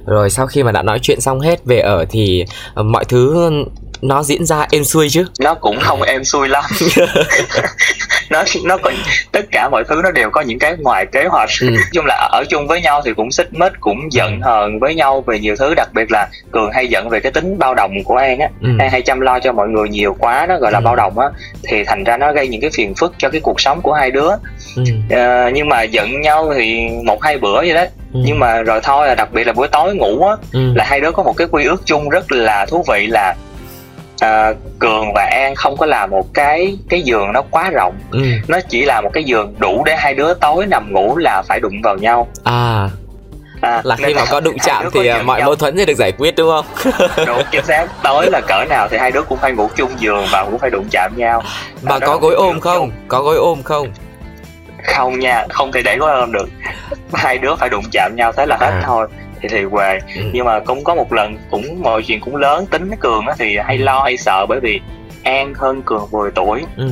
rồi 0.05 0.29
sau 0.29 0.47
khi 0.47 0.63
mà 0.63 0.71
đã 0.71 0.81
nói 0.81 0.99
chuyện 1.01 1.21
xong 1.21 1.39
hết 1.39 1.65
về 1.65 1.79
ở 1.79 2.05
thì 2.09 2.45
uh, 2.79 2.85
mọi 2.85 3.05
thứ 3.05 3.49
nó 4.03 4.23
diễn 4.23 4.45
ra 4.45 4.65
êm 4.71 4.83
xuôi 4.83 5.07
chứ 5.09 5.25
nó 5.39 5.53
cũng 5.53 5.79
không 5.79 6.01
êm 6.01 6.23
xuôi 6.23 6.49
lắm 6.49 6.63
nó 8.29 8.43
nó 8.63 8.77
có 8.77 8.91
tất 9.31 9.45
cả 9.51 9.69
mọi 9.71 9.83
thứ 9.89 10.01
nó 10.03 10.11
đều 10.11 10.29
có 10.29 10.41
những 10.41 10.59
cái 10.59 10.75
ngoài 10.79 11.05
kế 11.11 11.25
hoạch 11.25 11.49
ừ. 11.61 11.67
chung 11.93 12.05
là 12.05 12.29
ở 12.31 12.43
chung 12.49 12.67
với 12.67 12.81
nhau 12.81 13.01
thì 13.05 13.13
cũng 13.13 13.31
xích 13.31 13.53
mích 13.53 13.71
cũng 13.79 14.11
giận 14.11 14.39
ừ. 14.41 14.45
hờn 14.45 14.79
với 14.79 14.95
nhau 14.95 15.23
về 15.27 15.39
nhiều 15.39 15.55
thứ 15.59 15.73
đặc 15.75 15.89
biệt 15.93 16.11
là 16.11 16.27
cường 16.51 16.71
hay 16.71 16.87
giận 16.87 17.09
về 17.09 17.19
cái 17.19 17.31
tính 17.31 17.57
bao 17.59 17.75
đồng 17.75 18.03
của 18.03 18.15
an 18.15 18.39
á 18.39 18.47
ừ. 18.61 18.69
an 18.79 18.89
hay 18.89 19.01
chăm 19.01 19.19
lo 19.19 19.39
cho 19.39 19.51
mọi 19.51 19.67
người 19.67 19.89
nhiều 19.89 20.15
quá 20.19 20.45
nó 20.49 20.57
gọi 20.57 20.71
là 20.71 20.79
ừ. 20.79 20.83
bao 20.83 20.95
đồng 20.95 21.19
á 21.19 21.27
thì 21.63 21.83
thành 21.83 22.03
ra 22.03 22.17
nó 22.17 22.31
gây 22.33 22.47
những 22.47 22.61
cái 22.61 22.69
phiền 22.73 22.93
phức 22.95 23.13
cho 23.17 23.29
cái 23.29 23.41
cuộc 23.41 23.61
sống 23.61 23.81
của 23.81 23.93
hai 23.93 24.11
đứa 24.11 24.29
ừ. 24.75 24.83
à, 25.09 25.49
nhưng 25.53 25.69
mà 25.69 25.81
giận 25.81 26.21
nhau 26.21 26.53
thì 26.55 26.87
một 27.03 27.23
hai 27.23 27.37
bữa 27.37 27.61
vậy 27.61 27.73
đấy 27.73 27.89
Ừ. 28.13 28.19
nhưng 28.25 28.39
mà 28.39 28.61
rồi 28.61 28.79
thôi 28.83 29.07
là 29.07 29.15
đặc 29.15 29.29
biệt 29.31 29.47
là 29.47 29.53
buổi 29.53 29.67
tối 29.67 29.95
ngủ 29.95 30.25
á 30.25 30.35
ừ. 30.51 30.73
là 30.75 30.85
hai 30.85 30.99
đứa 30.99 31.11
có 31.11 31.23
một 31.23 31.37
cái 31.37 31.47
quy 31.51 31.63
ước 31.63 31.81
chung 31.85 32.09
rất 32.09 32.31
là 32.31 32.65
thú 32.65 32.83
vị 32.87 33.07
là 33.07 33.35
à, 34.23 34.53
cường 34.79 35.13
và 35.15 35.29
an 35.31 35.55
không 35.55 35.77
có 35.77 35.85
làm 35.85 36.09
một 36.09 36.33
cái 36.33 36.77
cái 36.89 37.01
giường 37.01 37.31
nó 37.33 37.41
quá 37.41 37.69
rộng 37.69 37.95
ừ. 38.11 38.19
nó 38.47 38.59
chỉ 38.69 38.85
là 38.85 39.01
một 39.01 39.09
cái 39.13 39.23
giường 39.23 39.55
đủ 39.59 39.83
để 39.85 39.95
hai 39.97 40.13
đứa 40.13 40.33
tối 40.33 40.65
nằm 40.65 40.93
ngủ 40.93 41.17
là 41.17 41.41
phải 41.47 41.59
đụng 41.59 41.81
vào 41.83 41.97
nhau 41.97 42.27
à 42.43 42.89
À, 43.61 43.81
là 43.83 43.95
khi 43.95 44.13
mà 44.13 44.25
có 44.31 44.39
đụng 44.39 44.57
chạm 44.63 44.89
thì 44.93 45.07
à, 45.07 45.21
mọi 45.21 45.39
nhau. 45.39 45.45
mâu 45.45 45.55
thuẫn 45.55 45.77
sẽ 45.77 45.85
được 45.85 45.97
giải 45.97 46.11
quyết 46.11 46.35
đúng 46.35 46.49
không? 46.49 46.93
đúng 47.27 47.41
chính 47.51 47.65
xác. 47.65 47.87
Tối 48.03 48.31
là 48.31 48.41
cỡ 48.41 48.65
nào 48.69 48.87
thì 48.91 48.97
hai 48.97 49.11
đứa 49.11 49.21
cũng 49.21 49.37
phải 49.37 49.51
ngủ 49.51 49.69
chung 49.75 49.91
giường 49.97 50.25
và 50.31 50.45
cũng 50.45 50.59
phải 50.59 50.69
đụng 50.69 50.87
chạm 50.91 51.11
nhau. 51.15 51.43
Mà 51.81 51.99
có 51.99 52.17
gối 52.17 52.33
ôm 52.33 52.59
không? 52.59 52.77
Chung. 52.77 52.91
Có 53.07 53.21
gối 53.21 53.35
ôm 53.37 53.63
không? 53.63 53.87
Không 54.83 55.19
nha, 55.19 55.45
không 55.49 55.71
thể 55.71 55.81
để 55.81 55.97
gối 55.97 56.11
ôm 56.11 56.31
được. 56.31 56.49
Hai 57.13 57.37
đứa 57.37 57.55
phải 57.55 57.69
đụng 57.69 57.85
chạm 57.91 58.11
nhau 58.15 58.31
thế 58.31 58.45
là 58.45 58.57
hết 58.59 58.71
à. 58.71 58.83
thôi 58.85 59.07
thì 59.43 59.49
thì 59.49 59.65
về 59.65 59.99
ừ. 60.15 60.21
nhưng 60.33 60.45
mà 60.45 60.59
cũng 60.59 60.83
có 60.83 60.95
một 60.95 61.13
lần 61.13 61.37
cũng 61.51 61.81
mọi 61.81 62.03
chuyện 62.03 62.19
cũng 62.19 62.35
lớn 62.35 62.65
tính 62.71 62.91
cường 62.99 63.25
á 63.27 63.33
thì 63.39 63.57
hay 63.63 63.77
lo 63.77 63.99
hay 63.99 64.17
sợ 64.17 64.45
bởi 64.49 64.59
vì 64.59 64.81
an 65.23 65.53
hơn 65.53 65.81
cường 65.85 66.07
10 66.11 66.31
tuổi 66.31 66.63
ừ. 66.77 66.89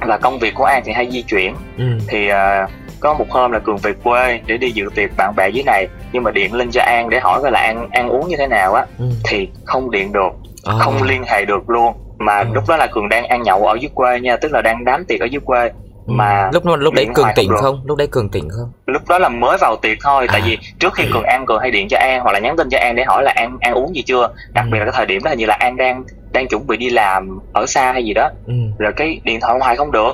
và 0.00 0.18
công 0.18 0.38
việc 0.38 0.54
của 0.54 0.64
an 0.64 0.82
thì 0.84 0.92
hay 0.92 1.10
di 1.10 1.22
chuyển 1.22 1.54
ừ. 1.78 1.84
thì 2.08 2.30
uh, 2.30 2.70
có 3.00 3.14
một 3.14 3.30
hôm 3.30 3.52
là 3.52 3.58
cường 3.58 3.76
về 3.76 3.92
quê 4.02 4.40
để 4.46 4.56
đi 4.56 4.70
dự 4.70 4.84
tiệc 4.94 5.10
bạn 5.16 5.34
bè 5.36 5.48
dưới 5.48 5.64
này 5.64 5.88
nhưng 6.12 6.22
mà 6.22 6.30
điện 6.30 6.54
lên 6.54 6.70
cho 6.70 6.82
an 6.82 7.08
để 7.10 7.20
hỏi 7.20 7.42
coi 7.42 7.50
là 7.50 7.60
an 7.60 7.88
ăn 7.90 8.08
uống 8.08 8.28
như 8.28 8.36
thế 8.38 8.46
nào 8.46 8.74
á 8.74 8.86
ừ. 8.98 9.04
thì 9.24 9.48
không 9.64 9.90
điện 9.90 10.12
được 10.12 10.32
à. 10.64 10.74
không 10.78 11.02
liên 11.02 11.22
hệ 11.26 11.44
được 11.44 11.70
luôn 11.70 11.94
mà 12.18 12.38
ừ. 12.38 12.46
lúc 12.52 12.64
đó 12.68 12.76
là 12.76 12.86
cường 12.86 13.08
đang 13.08 13.26
ăn 13.26 13.42
nhậu 13.42 13.66
ở 13.66 13.76
dưới 13.80 13.90
quê 13.94 14.20
nha 14.20 14.36
tức 14.36 14.52
là 14.52 14.62
đang 14.62 14.84
đám 14.84 15.04
tiệc 15.04 15.20
ở 15.20 15.26
dưới 15.26 15.40
quê 15.44 15.70
Ừ. 15.87 15.87
mà 16.08 16.50
lúc 16.52 16.64
lúc 16.78 16.94
đấy 16.94 17.06
cường 17.14 17.28
tỉnh 17.36 17.48
không, 17.48 17.60
không 17.60 17.80
lúc 17.84 17.98
đấy 17.98 18.08
cường 18.10 18.28
tỉnh 18.28 18.48
không 18.50 18.72
lúc 18.86 19.08
đó 19.08 19.18
là 19.18 19.28
mới 19.28 19.58
vào 19.60 19.76
tiệc 19.82 19.98
thôi 20.02 20.26
à. 20.28 20.32
tại 20.32 20.42
vì 20.44 20.58
trước 20.78 20.94
khi 20.94 21.04
cường 21.12 21.22
ăn 21.22 21.46
cường 21.46 21.60
hay 21.60 21.70
điện 21.70 21.88
cho 21.90 21.98
an 21.98 22.20
hoặc 22.20 22.32
là 22.32 22.38
nhắn 22.38 22.56
tin 22.56 22.68
cho 22.70 22.78
an 22.78 22.96
để 22.96 23.04
hỏi 23.04 23.22
là 23.22 23.32
an 23.36 23.58
ăn 23.60 23.74
uống 23.74 23.96
gì 23.96 24.02
chưa 24.02 24.28
đặc 24.52 24.64
ừ. 24.64 24.70
biệt 24.72 24.78
là 24.78 24.84
cái 24.84 24.94
thời 24.96 25.06
điểm 25.06 25.22
đó 25.24 25.28
hình 25.30 25.38
như 25.38 25.46
là 25.46 25.54
an 25.54 25.76
đang 25.76 26.04
đang 26.32 26.48
chuẩn 26.48 26.66
bị 26.66 26.76
đi 26.76 26.90
làm 26.90 27.38
ở 27.52 27.66
xa 27.66 27.92
hay 27.92 28.04
gì 28.04 28.14
đó 28.14 28.30
ừ. 28.46 28.54
rồi 28.78 28.92
cái 28.96 29.20
điện 29.24 29.40
thoại 29.40 29.58
hoài 29.58 29.76
không 29.76 29.92
được 29.92 30.12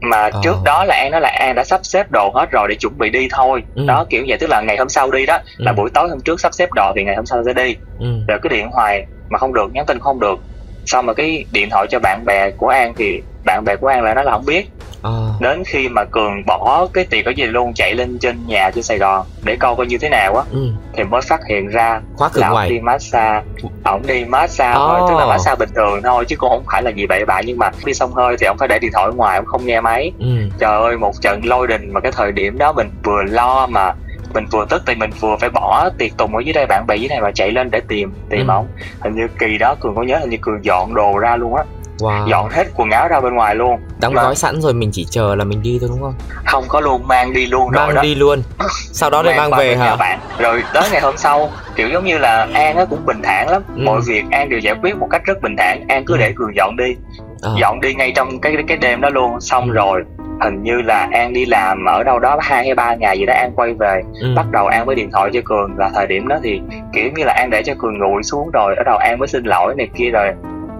mà 0.00 0.16
à. 0.16 0.30
trước 0.42 0.56
đó 0.64 0.84
là 0.84 0.94
an 0.94 1.10
nói 1.10 1.20
là 1.20 1.28
an 1.28 1.54
đã 1.54 1.64
sắp 1.64 1.80
xếp 1.82 2.10
đồ 2.10 2.30
hết 2.34 2.50
rồi 2.50 2.68
để 2.68 2.74
chuẩn 2.74 2.98
bị 2.98 3.10
đi 3.10 3.28
thôi 3.30 3.62
ừ. 3.74 3.84
đó 3.86 4.04
kiểu 4.10 4.24
vậy 4.28 4.38
tức 4.38 4.50
là 4.50 4.60
ngày 4.60 4.76
hôm 4.76 4.88
sau 4.88 5.10
đi 5.10 5.26
đó 5.26 5.34
ừ. 5.58 5.64
là 5.64 5.72
buổi 5.72 5.90
tối 5.94 6.08
hôm 6.08 6.20
trước 6.20 6.40
sắp 6.40 6.54
xếp 6.54 6.68
đồ 6.72 6.92
thì 6.96 7.04
ngày 7.04 7.16
hôm 7.16 7.26
sau 7.26 7.42
sẽ 7.44 7.52
đi 7.52 7.76
ừ. 7.98 8.06
rồi 8.28 8.38
cái 8.42 8.50
điện 8.50 8.68
hoài 8.72 9.06
mà 9.28 9.38
không 9.38 9.54
được 9.54 9.72
nhắn 9.72 9.86
tin 9.86 9.98
không 9.98 10.20
được 10.20 10.38
xong 10.86 11.06
rồi 11.06 11.14
cái 11.14 11.44
điện 11.52 11.68
thoại 11.70 11.86
cho 11.90 11.98
bạn 11.98 12.24
bè 12.26 12.50
của 12.50 12.68
an 12.68 12.94
thì 12.96 13.22
bạn 13.44 13.64
bè 13.64 13.76
của 13.76 13.86
an 13.86 14.02
lại 14.02 14.14
nói 14.14 14.24
là 14.24 14.32
không 14.32 14.44
biết 14.44 14.70
à. 15.02 15.10
đến 15.40 15.62
khi 15.66 15.88
mà 15.88 16.04
cường 16.04 16.46
bỏ 16.46 16.86
cái 16.92 17.04
tiệc 17.04 17.24
ở 17.24 17.30
gì 17.30 17.44
luôn 17.44 17.72
chạy 17.74 17.94
lên 17.94 18.18
trên 18.18 18.46
nhà 18.46 18.70
trên 18.70 18.84
sài 18.84 18.98
gòn 18.98 19.26
để 19.42 19.56
coi 19.56 19.76
coi 19.76 19.86
như 19.86 19.98
thế 19.98 20.08
nào 20.08 20.36
á 20.36 20.42
ừ. 20.52 20.68
thì 20.92 21.04
mới 21.04 21.20
phát 21.20 21.40
hiện 21.48 21.68
ra 21.68 22.00
Khóa 22.16 22.30
là 22.34 22.48
ông 22.48 22.68
đi 22.68 22.80
massage 22.80 23.42
ổng 23.84 24.02
đi 24.06 24.24
massage 24.24 24.70
oh. 24.70 24.76
thôi 24.76 25.00
tức 25.08 25.14
là 25.18 25.26
massage 25.26 25.56
bình 25.56 25.68
thường 25.74 26.02
thôi 26.02 26.24
chứ 26.28 26.36
cũng 26.36 26.50
không 26.50 26.64
phải 26.72 26.82
là 26.82 26.90
gì 26.90 27.06
bậy 27.06 27.24
bạ 27.24 27.40
nhưng 27.44 27.58
mà 27.58 27.70
đi 27.84 27.94
xong 27.94 28.12
hơi 28.12 28.36
thì 28.40 28.46
ông 28.46 28.58
phải 28.58 28.68
để 28.68 28.78
điện 28.78 28.90
thoại 28.92 29.04
ở 29.04 29.12
ngoài 29.12 29.36
ông 29.36 29.46
không 29.46 29.66
nghe 29.66 29.80
máy 29.80 30.12
ừ. 30.18 30.26
trời 30.58 30.80
ơi 30.80 30.96
một 30.96 31.20
trận 31.20 31.40
lôi 31.44 31.66
đình 31.66 31.92
mà 31.92 32.00
cái 32.00 32.12
thời 32.12 32.32
điểm 32.32 32.58
đó 32.58 32.72
mình 32.72 32.90
vừa 33.04 33.22
lo 33.22 33.66
mà 33.66 33.92
mình 34.34 34.46
vừa 34.50 34.66
tức 34.70 34.82
thì 34.86 34.94
mình 34.94 35.10
vừa 35.20 35.36
phải 35.40 35.50
bỏ 35.50 35.88
tiệc 35.98 36.16
tùng 36.16 36.36
ở 36.36 36.40
dưới 36.40 36.52
đây 36.52 36.66
bạn 36.66 36.86
bè 36.86 36.96
dưới 36.96 37.08
này 37.08 37.20
và 37.20 37.30
chạy 37.30 37.50
lên 37.50 37.70
để 37.70 37.80
tìm 37.88 38.12
tìm 38.30 38.46
ừ. 38.46 38.52
ổng 38.52 38.66
hình 39.00 39.14
như 39.14 39.28
kỳ 39.38 39.58
đó 39.58 39.74
cường 39.80 39.94
có 39.94 40.02
nhớ 40.02 40.18
hình 40.18 40.30
như 40.30 40.36
cường 40.40 40.64
dọn 40.64 40.94
đồ 40.94 41.18
ra 41.18 41.36
luôn 41.36 41.54
á 41.54 41.64
wow. 41.98 42.28
dọn 42.28 42.50
hết 42.50 42.64
quần 42.76 42.90
áo 42.90 43.08
ra 43.08 43.20
bên 43.20 43.34
ngoài 43.34 43.54
luôn 43.54 43.80
đóng 44.00 44.14
gói 44.14 44.36
sẵn 44.36 44.60
rồi 44.60 44.74
mình 44.74 44.90
chỉ 44.92 45.06
chờ 45.10 45.34
là 45.34 45.44
mình 45.44 45.62
đi 45.62 45.78
thôi 45.80 45.88
đúng 45.92 46.00
không 46.00 46.14
không 46.44 46.64
có 46.68 46.80
luôn 46.80 47.08
mang 47.08 47.32
đi 47.32 47.46
luôn 47.46 47.70
mang 47.72 47.86
rồi 47.86 47.94
đó. 47.94 48.02
đi 48.02 48.14
luôn 48.14 48.42
sau 48.92 49.10
đó 49.10 49.22
mang, 49.22 49.36
mang 49.36 49.50
về 49.58 49.76
hả 49.76 49.96
bạn 49.96 50.20
rồi 50.38 50.62
tới 50.74 50.88
ngày 50.92 51.00
hôm 51.00 51.16
sau 51.16 51.50
kiểu 51.76 51.88
giống 51.88 52.04
như 52.04 52.18
là 52.18 52.48
an 52.52 52.76
á 52.76 52.84
cũng 52.84 53.06
bình 53.06 53.20
thản 53.22 53.48
lắm 53.50 53.62
ừ. 53.76 53.82
mọi 53.84 54.00
việc 54.06 54.24
an 54.30 54.48
đều 54.48 54.58
giải 54.58 54.74
quyết 54.82 54.96
một 54.96 55.08
cách 55.10 55.22
rất 55.24 55.42
bình 55.42 55.56
thản 55.58 55.84
an 55.88 56.04
cứ 56.04 56.14
ừ. 56.14 56.18
để 56.18 56.32
cường 56.36 56.56
dọn 56.56 56.76
đi 56.76 56.96
à. 57.42 57.50
dọn 57.60 57.80
đi 57.80 57.94
ngay 57.94 58.12
trong 58.16 58.40
cái 58.40 58.56
cái 58.68 58.76
đêm 58.76 59.00
đó 59.00 59.08
luôn 59.08 59.40
xong 59.40 59.68
ừ. 59.68 59.72
rồi 59.72 60.04
hình 60.40 60.62
như 60.62 60.82
là 60.82 61.08
an 61.12 61.32
đi 61.32 61.44
làm 61.46 61.84
ở 61.84 62.02
đâu 62.02 62.18
đó 62.18 62.38
hai 62.42 62.64
hay 62.64 62.74
ba 62.74 62.94
ngày 62.94 63.18
gì 63.18 63.26
đó 63.26 63.34
an 63.34 63.52
quay 63.56 63.74
về 63.74 64.02
ừ. 64.20 64.32
bắt 64.36 64.46
đầu 64.50 64.66
an 64.66 64.86
mới 64.86 64.94
điện 64.94 65.10
thoại 65.12 65.30
cho 65.32 65.40
cường 65.44 65.76
và 65.76 65.90
thời 65.94 66.06
điểm 66.06 66.28
đó 66.28 66.38
thì 66.42 66.60
kiểu 66.92 67.10
như 67.16 67.24
là 67.24 67.32
an 67.32 67.50
để 67.50 67.62
cho 67.62 67.74
cường 67.78 67.98
ngồi 67.98 68.22
xuống 68.22 68.50
rồi 68.52 68.74
ở 68.76 68.82
đầu 68.84 68.96
an 68.96 69.18
mới 69.18 69.28
xin 69.28 69.44
lỗi 69.44 69.74
này 69.74 69.88
kia 69.94 70.10
rồi 70.10 70.32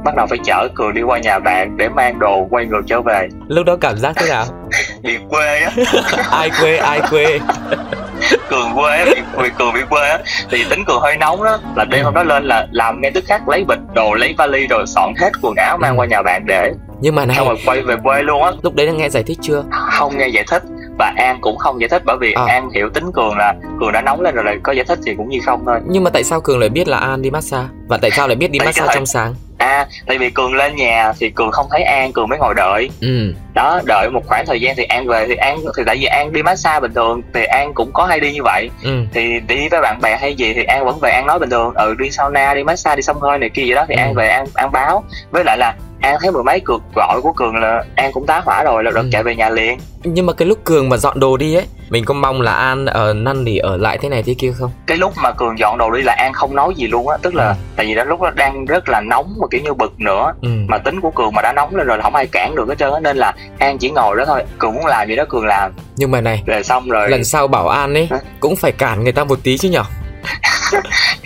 bắt 0.04 0.16
đầu 0.16 0.26
phải 0.26 0.38
chở 0.44 0.68
cường 0.74 0.94
đi 0.94 1.02
qua 1.02 1.18
nhà 1.18 1.38
bạn 1.38 1.76
để 1.76 1.88
mang 1.88 2.18
đồ 2.18 2.46
quay 2.50 2.66
ngược 2.66 2.82
trở 2.86 3.00
về. 3.00 3.28
Lúc 3.48 3.66
đó 3.66 3.76
cảm 3.80 3.96
giác 3.96 4.12
thế 4.16 4.26
nào? 4.28 4.44
Bị 5.02 5.18
quê 5.28 5.60
á. 5.60 5.70
Ai 6.30 6.50
quê 6.60 6.76
ai 6.76 7.00
quê? 7.10 7.40
Cường 8.50 8.74
quê 8.74 8.96
á 8.96 9.04
bị 9.42 9.48
cường 9.58 9.74
bị 9.74 9.80
quê 9.90 10.08
á. 10.08 10.18
Thì 10.50 10.64
tính 10.70 10.84
cường 10.84 11.00
hơi 11.00 11.16
nóng 11.16 11.44
đó 11.44 11.58
là 11.76 11.84
đêm 11.84 12.04
hôm 12.04 12.14
đó 12.14 12.22
lên 12.22 12.44
là 12.44 12.66
làm 12.72 13.00
ngay 13.00 13.10
tức 13.10 13.24
khắc 13.26 13.48
lấy 13.48 13.64
bịch 13.64 13.78
đồ 13.94 14.14
lấy 14.14 14.34
vali 14.38 14.66
rồi 14.66 14.86
soạn 14.86 15.14
hết 15.20 15.30
quần 15.42 15.54
áo 15.56 15.76
mang 15.80 15.98
qua 15.98 16.06
nhà 16.06 16.22
bạn 16.22 16.46
để 16.46 16.72
nhưng 17.04 17.14
mà 17.14 17.26
này 17.26 17.36
xong 17.36 17.48
rồi 17.48 17.58
quay 17.66 17.82
về 17.82 17.96
quê 18.04 18.22
luôn 18.22 18.42
á. 18.42 18.50
lúc 18.62 18.74
đấy 18.74 18.86
đã 18.86 18.92
nghe 18.92 19.08
giải 19.08 19.22
thích 19.22 19.38
chưa? 19.42 19.64
Không 19.70 20.18
nghe 20.18 20.28
giải 20.28 20.44
thích. 20.50 20.62
Và 20.98 21.12
an 21.16 21.38
cũng 21.40 21.56
không 21.56 21.80
giải 21.80 21.88
thích 21.88 22.02
bởi 22.04 22.16
vì 22.20 22.32
à. 22.32 22.44
an 22.48 22.70
hiểu 22.70 22.90
tính 22.94 23.04
cường 23.14 23.36
là 23.36 23.54
cường 23.80 23.92
đã 23.92 24.02
nóng 24.02 24.20
lên 24.20 24.34
rồi 24.34 24.44
lại 24.44 24.56
có 24.62 24.72
giải 24.72 24.84
thích 24.84 24.98
thì 25.06 25.14
cũng 25.16 25.28
như 25.28 25.38
không 25.46 25.62
thôi. 25.66 25.78
Nhưng 25.86 26.04
mà 26.04 26.10
tại 26.10 26.24
sao 26.24 26.40
cường 26.40 26.58
lại 26.58 26.68
biết 26.68 26.88
là 26.88 26.98
an 26.98 27.22
đi 27.22 27.30
massage? 27.30 27.68
Và 27.88 27.96
tại 27.96 28.10
sao 28.10 28.28
lại 28.28 28.36
biết 28.36 28.50
đi 28.50 28.58
massage 28.58 28.94
trong 28.94 29.06
sáng? 29.06 29.34
À 29.58 29.86
tại 30.06 30.18
vì 30.18 30.30
cường 30.30 30.54
lên 30.54 30.76
nhà 30.76 31.12
thì 31.20 31.30
cường 31.30 31.50
không 31.50 31.66
thấy 31.70 31.82
an 31.82 32.12
cường 32.12 32.28
mới 32.28 32.38
ngồi 32.38 32.54
đợi. 32.54 32.90
Ừ. 33.00 33.34
đó 33.54 33.80
đợi 33.84 34.10
một 34.10 34.20
khoảng 34.26 34.46
thời 34.46 34.60
gian 34.60 34.76
thì 34.76 34.84
an 34.84 35.06
về 35.06 35.26
thì 35.28 35.34
an 35.34 35.58
thì 35.76 35.82
tại 35.86 35.96
vì 35.96 36.04
an 36.04 36.32
đi 36.32 36.42
massage 36.42 36.80
bình 36.80 36.94
thường 36.94 37.22
thì 37.34 37.44
an 37.44 37.74
cũng 37.74 37.90
có 37.92 38.04
hay 38.04 38.20
đi 38.20 38.32
như 38.32 38.42
vậy. 38.42 38.70
Ừ. 38.82 38.90
thì 39.14 39.40
đi 39.48 39.68
với 39.68 39.80
bạn 39.80 40.00
bè 40.02 40.16
hay 40.16 40.34
gì 40.34 40.54
thì 40.54 40.64
an 40.64 40.84
vẫn 40.84 40.98
về 41.02 41.10
an 41.10 41.26
nói 41.26 41.38
bình 41.38 41.50
thường. 41.50 41.74
Ừ 41.74 41.94
đi 41.98 42.10
sauna 42.10 42.54
đi 42.54 42.64
massage 42.64 42.96
đi 42.96 43.02
xông 43.02 43.20
hơi 43.20 43.38
này 43.38 43.50
kia 43.50 43.62
gì 43.62 43.74
đó. 43.74 43.84
Thì 43.88 43.94
ừ. 43.94 43.98
an 43.98 44.14
về 44.14 44.28
an 44.28 44.46
an 44.54 44.72
báo. 44.72 45.04
Với 45.30 45.44
lại 45.44 45.58
là 45.58 45.74
an 46.00 46.16
thấy 46.20 46.30
mười 46.30 46.42
mấy 46.42 46.60
cuộc 46.60 46.82
gọi 46.94 47.20
của 47.22 47.32
cường 47.32 47.56
là 47.56 47.84
an 47.96 48.12
cũng 48.12 48.26
tá 48.26 48.42
hỏa 48.44 48.62
rồi 48.64 48.84
là 48.84 48.90
đợt 48.90 49.00
ừ. 49.00 49.08
chạy 49.12 49.22
về 49.22 49.36
nhà 49.36 49.48
liền 49.48 49.78
nhưng 50.04 50.26
mà 50.26 50.32
cái 50.32 50.48
lúc 50.48 50.64
cường 50.64 50.88
mà 50.88 50.96
dọn 50.96 51.20
đồ 51.20 51.36
đi 51.36 51.54
ấy 51.54 51.66
mình 51.90 52.04
có 52.04 52.14
mong 52.14 52.40
là 52.40 52.52
an 52.52 52.86
ở 52.86 53.14
năn 53.14 53.44
nỉ 53.44 53.58
ở 53.58 53.76
lại 53.76 53.98
thế 53.98 54.08
này 54.08 54.22
thế 54.22 54.34
kia 54.38 54.52
không 54.58 54.70
cái 54.86 54.98
lúc 54.98 55.12
mà 55.16 55.32
cường 55.32 55.58
dọn 55.58 55.78
đồ 55.78 55.90
đi 55.90 56.02
là 56.02 56.12
an 56.12 56.32
không 56.32 56.54
nói 56.54 56.74
gì 56.76 56.86
luôn 56.86 57.08
á 57.08 57.16
tức 57.22 57.34
là 57.34 57.48
ừ. 57.48 57.54
tại 57.76 57.86
vì 57.86 57.94
đó 57.94 58.04
lúc 58.04 58.20
đó 58.20 58.30
đang 58.34 58.64
rất 58.64 58.88
là 58.88 59.00
nóng 59.00 59.34
và 59.40 59.46
kiểu 59.50 59.60
như 59.64 59.74
bực 59.74 60.00
nữa 60.00 60.32
ừ. 60.42 60.48
mà 60.68 60.78
tính 60.78 61.00
của 61.00 61.10
cường 61.10 61.34
mà 61.34 61.42
đã 61.42 61.52
nóng 61.52 61.76
lên 61.76 61.86
rồi 61.86 61.96
là 61.96 62.02
không 62.02 62.14
ai 62.14 62.26
cản 62.26 62.54
được 62.54 62.68
hết 62.68 62.78
trơn 62.78 62.92
á 62.92 63.00
nên 63.00 63.16
là 63.16 63.34
an 63.58 63.78
chỉ 63.78 63.90
ngồi 63.90 64.16
đó 64.16 64.24
thôi 64.26 64.42
cường 64.58 64.74
muốn 64.74 64.86
làm 64.86 65.08
gì 65.08 65.16
đó 65.16 65.24
cường 65.28 65.46
làm 65.46 65.72
nhưng 65.96 66.10
mà 66.10 66.20
này 66.20 66.42
rồi 66.46 66.62
xong 66.62 66.88
rồi 66.88 67.08
lần 67.08 67.24
sau 67.24 67.48
bảo 67.48 67.68
an 67.68 67.94
ấy 67.94 68.08
Hả? 68.10 68.18
cũng 68.40 68.56
phải 68.56 68.72
cản 68.72 69.04
người 69.04 69.12
ta 69.12 69.24
một 69.24 69.38
tí 69.42 69.58
chứ 69.58 69.68
nhở 69.68 69.84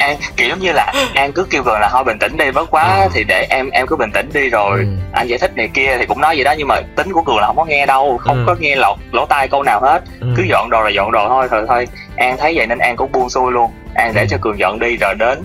an 0.08 0.16
kiểu 0.36 0.48
giống 0.48 0.58
như 0.58 0.72
là 0.72 0.92
an 1.14 1.32
cứ 1.32 1.46
kêu 1.50 1.62
cường 1.62 1.80
là 1.80 1.88
thôi 1.92 2.04
bình 2.04 2.18
tĩnh 2.18 2.36
đi 2.36 2.50
bớt 2.50 2.70
quá 2.70 2.82
à. 2.82 3.08
thì 3.12 3.24
để 3.24 3.46
em 3.50 3.70
em 3.70 3.86
cứ 3.86 3.96
bình 3.96 4.10
tĩnh 4.12 4.30
đi 4.34 4.48
rồi 4.48 4.78
ừ. 4.78 4.86
anh 5.12 5.26
giải 5.26 5.38
thích 5.38 5.56
này 5.56 5.68
kia 5.74 5.96
thì 5.98 6.06
cũng 6.06 6.20
nói 6.20 6.36
gì 6.36 6.44
đó 6.44 6.54
nhưng 6.58 6.68
mà 6.68 6.80
tính 6.96 7.12
của 7.12 7.22
cường 7.22 7.38
là 7.38 7.46
không 7.46 7.56
có 7.56 7.64
nghe 7.64 7.86
đâu 7.86 8.18
không 8.18 8.36
ừ. 8.36 8.44
có 8.46 8.56
nghe 8.60 8.76
lọt 8.76 8.98
lỗ 9.12 9.26
tai 9.26 9.48
câu 9.48 9.62
nào 9.62 9.80
hết 9.80 10.02
ừ. 10.20 10.26
cứ 10.36 10.42
dọn 10.42 10.70
đồ 10.70 10.82
là 10.82 10.90
dọn 10.90 11.12
đồ 11.12 11.28
thôi 11.28 11.48
thôi 11.50 11.64
thôi 11.68 11.88
an 12.16 12.36
thấy 12.38 12.52
vậy 12.56 12.66
nên 12.66 12.78
an 12.78 12.96
cũng 12.96 13.12
buông 13.12 13.30
xuôi 13.30 13.52
luôn 13.52 13.70
an 13.94 14.12
để 14.14 14.20
ừ. 14.20 14.26
cho 14.30 14.36
cường 14.40 14.58
dọn 14.58 14.78
đi 14.78 14.96
rồi 14.96 15.14
đến 15.14 15.38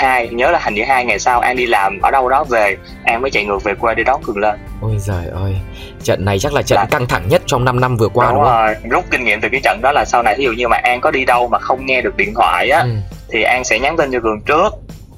hai 0.00 0.28
nhớ 0.28 0.50
là 0.50 0.60
hình 0.64 0.74
như 0.74 0.84
hai 0.84 1.04
ngày 1.04 1.18
sau 1.18 1.40
an 1.40 1.56
đi 1.56 1.66
làm 1.66 2.00
ở 2.00 2.10
đâu 2.10 2.28
đó 2.28 2.44
về 2.44 2.76
an 3.04 3.22
mới 3.22 3.30
chạy 3.30 3.44
ngược 3.44 3.64
về 3.64 3.74
quê 3.74 3.94
đi 3.94 4.04
đón 4.04 4.22
cường 4.22 4.38
lên 4.38 4.58
ôi 4.80 4.96
giời 4.98 5.26
ơi 5.32 5.54
trận 6.02 6.24
này 6.24 6.38
chắc 6.38 6.52
là 6.52 6.62
trận 6.62 6.76
là... 6.76 6.86
căng 6.90 7.06
thẳng 7.06 7.28
nhất 7.28 7.42
trong 7.46 7.64
5 7.64 7.80
năm 7.80 7.96
vừa 7.96 8.08
qua 8.08 8.26
đúng, 8.26 8.34
đúng 8.34 8.44
không 8.44 8.66
rồi. 8.66 8.74
rút 8.90 9.04
kinh 9.10 9.24
nghiệm 9.24 9.40
từ 9.40 9.48
cái 9.52 9.60
trận 9.64 9.80
đó 9.82 9.92
là 9.92 10.04
sau 10.04 10.22
này 10.22 10.34
ví 10.38 10.44
dụ 10.44 10.52
như 10.52 10.68
mà 10.68 10.76
an 10.76 11.00
có 11.00 11.10
đi 11.10 11.24
đâu 11.24 11.48
mà 11.48 11.58
không 11.58 11.86
nghe 11.86 12.00
được 12.00 12.16
điện 12.16 12.34
thoại 12.34 12.70
á 12.70 12.80
ừ. 12.80 12.90
thì 13.28 13.42
an 13.42 13.64
sẽ 13.64 13.78
nhắn 13.78 13.96
tin 13.96 14.12
cho 14.12 14.20
cường 14.20 14.40
trước 14.40 14.72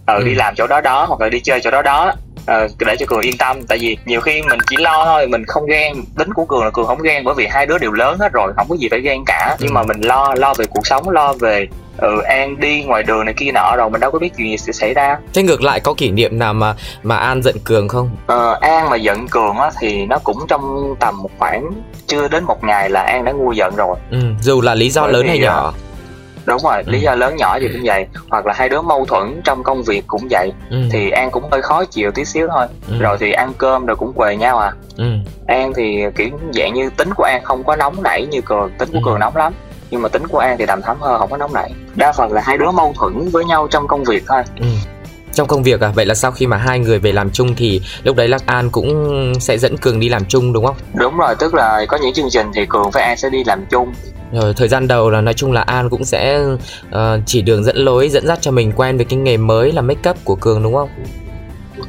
ờ 0.07 0.17
ừ. 0.17 0.25
đi 0.25 0.35
làm 0.35 0.55
chỗ 0.57 0.67
đó 0.67 0.81
đó 0.81 1.05
hoặc 1.09 1.21
là 1.21 1.29
đi 1.29 1.41
chơi 1.41 1.61
chỗ 1.61 1.71
đó 1.71 1.83
đó 1.83 2.13
ờ, 2.47 2.69
để 2.79 2.97
cho 2.99 3.07
cường 3.07 3.21
yên 3.21 3.37
tâm 3.39 3.63
tại 3.63 3.79
vì 3.79 3.97
nhiều 4.05 4.21
khi 4.21 4.43
mình 4.43 4.59
chỉ 4.71 4.77
lo 4.77 5.05
thôi 5.05 5.27
mình 5.27 5.45
không 5.45 5.67
ghen 5.67 5.95
tính 6.19 6.33
của 6.35 6.45
cường 6.45 6.65
là 6.65 6.71
cường 6.71 6.87
không 6.87 7.03
ghen 7.03 7.25
bởi 7.25 7.35
vì 7.35 7.47
hai 7.47 7.67
đứa 7.67 7.79
đều 7.79 7.93
lớn 7.93 8.19
hết 8.19 8.33
rồi 8.33 8.53
không 8.57 8.67
có 8.69 8.77
gì 8.77 8.89
phải 8.91 9.01
ghen 9.01 9.23
cả. 9.27 9.57
Ừ. 9.59 9.65
nhưng 9.65 9.75
mà 9.75 9.83
mình 9.83 10.01
lo 10.01 10.35
lo 10.37 10.55
về 10.55 10.67
cuộc 10.67 10.87
sống 10.87 11.09
lo 11.09 11.33
về 11.33 11.69
ừ 11.97 12.21
an 12.21 12.61
đi 12.61 12.83
ngoài 12.83 13.03
đường 13.03 13.25
này 13.25 13.35
kia 13.37 13.53
nọ 13.53 13.77
rồi 13.77 13.91
mình 13.91 14.01
đâu 14.01 14.11
có 14.11 14.19
biết 14.19 14.33
chuyện 14.37 14.51
gì 14.51 14.59
sẽ 14.59 14.73
xảy 14.73 14.95
ra. 14.95 15.19
Thế 15.35 15.43
ngược 15.43 15.63
lại 15.63 15.81
có 15.81 15.95
kỷ 15.95 16.11
niệm 16.11 16.39
nào 16.39 16.55
mà 16.55 16.75
mà 17.03 17.17
an 17.17 17.43
giận 17.43 17.57
cường 17.65 17.89
không? 17.89 18.11
Ờ 18.27 18.59
an 18.61 18.91
mà 18.91 18.97
giận 18.97 19.29
cường 19.29 19.57
á 19.57 19.71
thì 19.81 20.07
nó 20.07 20.19
cũng 20.19 20.39
trong 20.49 20.95
tầm 21.01 21.23
một 21.23 21.31
khoảng 21.39 21.71
chưa 22.07 22.29
đến 22.29 22.45
một 22.45 22.65
ngày 22.65 22.91
là 22.91 23.03
an 23.03 23.25
đã 23.25 23.33
ngu 23.33 23.53
giận 23.53 23.77
rồi. 23.77 23.97
Ừ, 24.11 24.19
dù 24.41 24.61
là 24.61 24.75
lý 24.75 24.91
do 24.91 25.03
Bởi 25.03 25.13
lớn 25.13 25.29
hay 25.29 25.39
nhỏ 25.39 25.73
đúng 26.47 26.59
rồi 26.63 26.83
lý 26.87 26.99
ừ. 26.99 27.03
do 27.03 27.15
lớn 27.15 27.37
nhỏ 27.37 27.57
gì 27.57 27.69
cũng 27.73 27.83
vậy 27.85 28.07
hoặc 28.31 28.47
là 28.47 28.53
hai 28.57 28.69
đứa 28.69 28.83
mâu 28.83 29.05
thuẫn 29.05 29.41
trong 29.45 29.63
công 29.63 29.83
việc 29.83 30.05
cũng 30.07 30.29
vậy 30.31 30.53
ừ. 30.71 30.77
thì 30.91 31.11
an 31.11 31.31
cũng 31.31 31.45
hơi 31.51 31.63
khó 31.63 31.85
chịu 31.85 32.11
tí 32.11 32.25
xíu 32.25 32.49
thôi 32.49 32.67
ừ. 32.89 32.95
rồi 32.99 33.17
thì 33.21 33.33
ăn 33.33 33.53
cơm 33.59 33.87
rồi 33.87 33.97
cũng 33.97 34.13
quề 34.13 34.37
nhau 34.37 34.59
à 34.59 34.73
ừ. 34.97 35.05
an 35.47 35.73
thì 35.77 36.05
kiểu 36.17 36.29
dạng 36.55 36.75
như 36.75 36.91
tính 36.97 37.15
của 37.15 37.25
an 37.25 37.45
không 37.45 37.65
có 37.65 37.77
nóng 37.77 38.03
nảy 38.03 38.27
như 38.27 38.41
cường 38.41 38.71
tính 38.79 38.89
của 38.93 38.99
ừ. 38.99 39.03
cường 39.05 39.21
nóng 39.21 39.37
lắm 39.37 39.53
nhưng 39.91 40.03
mà 40.03 40.09
tính 40.09 40.27
của 40.27 40.39
an 40.39 40.57
thì 40.59 40.67
đầm 40.67 40.83
thắm 40.83 40.97
hơn 41.01 41.19
không 41.19 41.31
có 41.31 41.37
nóng 41.37 41.53
nảy 41.53 41.73
đa 41.95 42.13
phần 42.13 42.33
là 42.33 42.43
hai 42.45 42.59
đứa 42.59 42.71
mâu 42.71 42.93
thuẫn 42.97 43.29
với 43.29 43.45
nhau 43.45 43.69
trong 43.71 43.87
công 43.87 44.05
việc 44.05 44.25
thôi 44.29 44.43
ừ. 44.61 44.67
Trong 45.33 45.49
công 45.49 45.63
việc 45.63 45.81
à? 45.81 45.93
Vậy 45.95 46.07
là 46.07 46.15
sau 46.15 46.31
khi 46.31 46.47
mà 46.47 46.57
hai 46.57 46.79
người 46.79 46.99
về 46.99 47.13
làm 47.13 47.31
chung 47.31 47.55
thì 47.55 47.81
lúc 48.03 48.17
đấy 48.17 48.29
là 48.29 48.39
an 48.47 48.71
cũng 48.71 49.33
sẽ 49.41 49.59
dẫn 49.59 49.77
cường 49.77 50.01
đi 50.01 50.09
làm 50.09 50.25
chung 50.25 50.53
đúng 50.53 50.67
không? 50.67 50.77
Đúng 50.95 51.17
rồi 51.19 51.35
tức 51.39 51.55
là 51.55 51.85
có 51.89 51.99
những 52.03 52.15
chương 52.15 52.31
trình 52.31 52.47
thì 52.55 52.67
cường 52.67 52.91
với 52.91 53.03
an 53.03 53.17
sẽ 53.17 53.31
đi 53.31 53.45
làm 53.45 53.67
chung. 53.71 53.93
Rồi 54.33 54.55
thời 54.55 54.69
gian 54.69 54.89
đầu 54.89 55.11
là 55.11 55.21
nói 55.21 55.35
chung 55.35 55.53
là 55.53 55.61
an 55.61 55.91
cũng 55.91 56.05
sẽ 56.05 56.45
uh, 56.89 56.99
chỉ 57.27 57.43
đường 57.43 57.65
dẫn 57.65 57.77
lối 57.77 58.09
dẫn 58.09 58.27
dắt 58.27 58.39
cho 58.41 58.51
mình 58.51 58.73
quen 58.77 58.97
với 58.97 59.05
cái 59.05 59.19
nghề 59.19 59.37
mới 59.37 59.73
là 59.73 59.83
make 59.83 60.11
up 60.11 60.17
của 60.25 60.37
cường 60.37 60.63
đúng 60.63 60.75
không? 60.75 60.89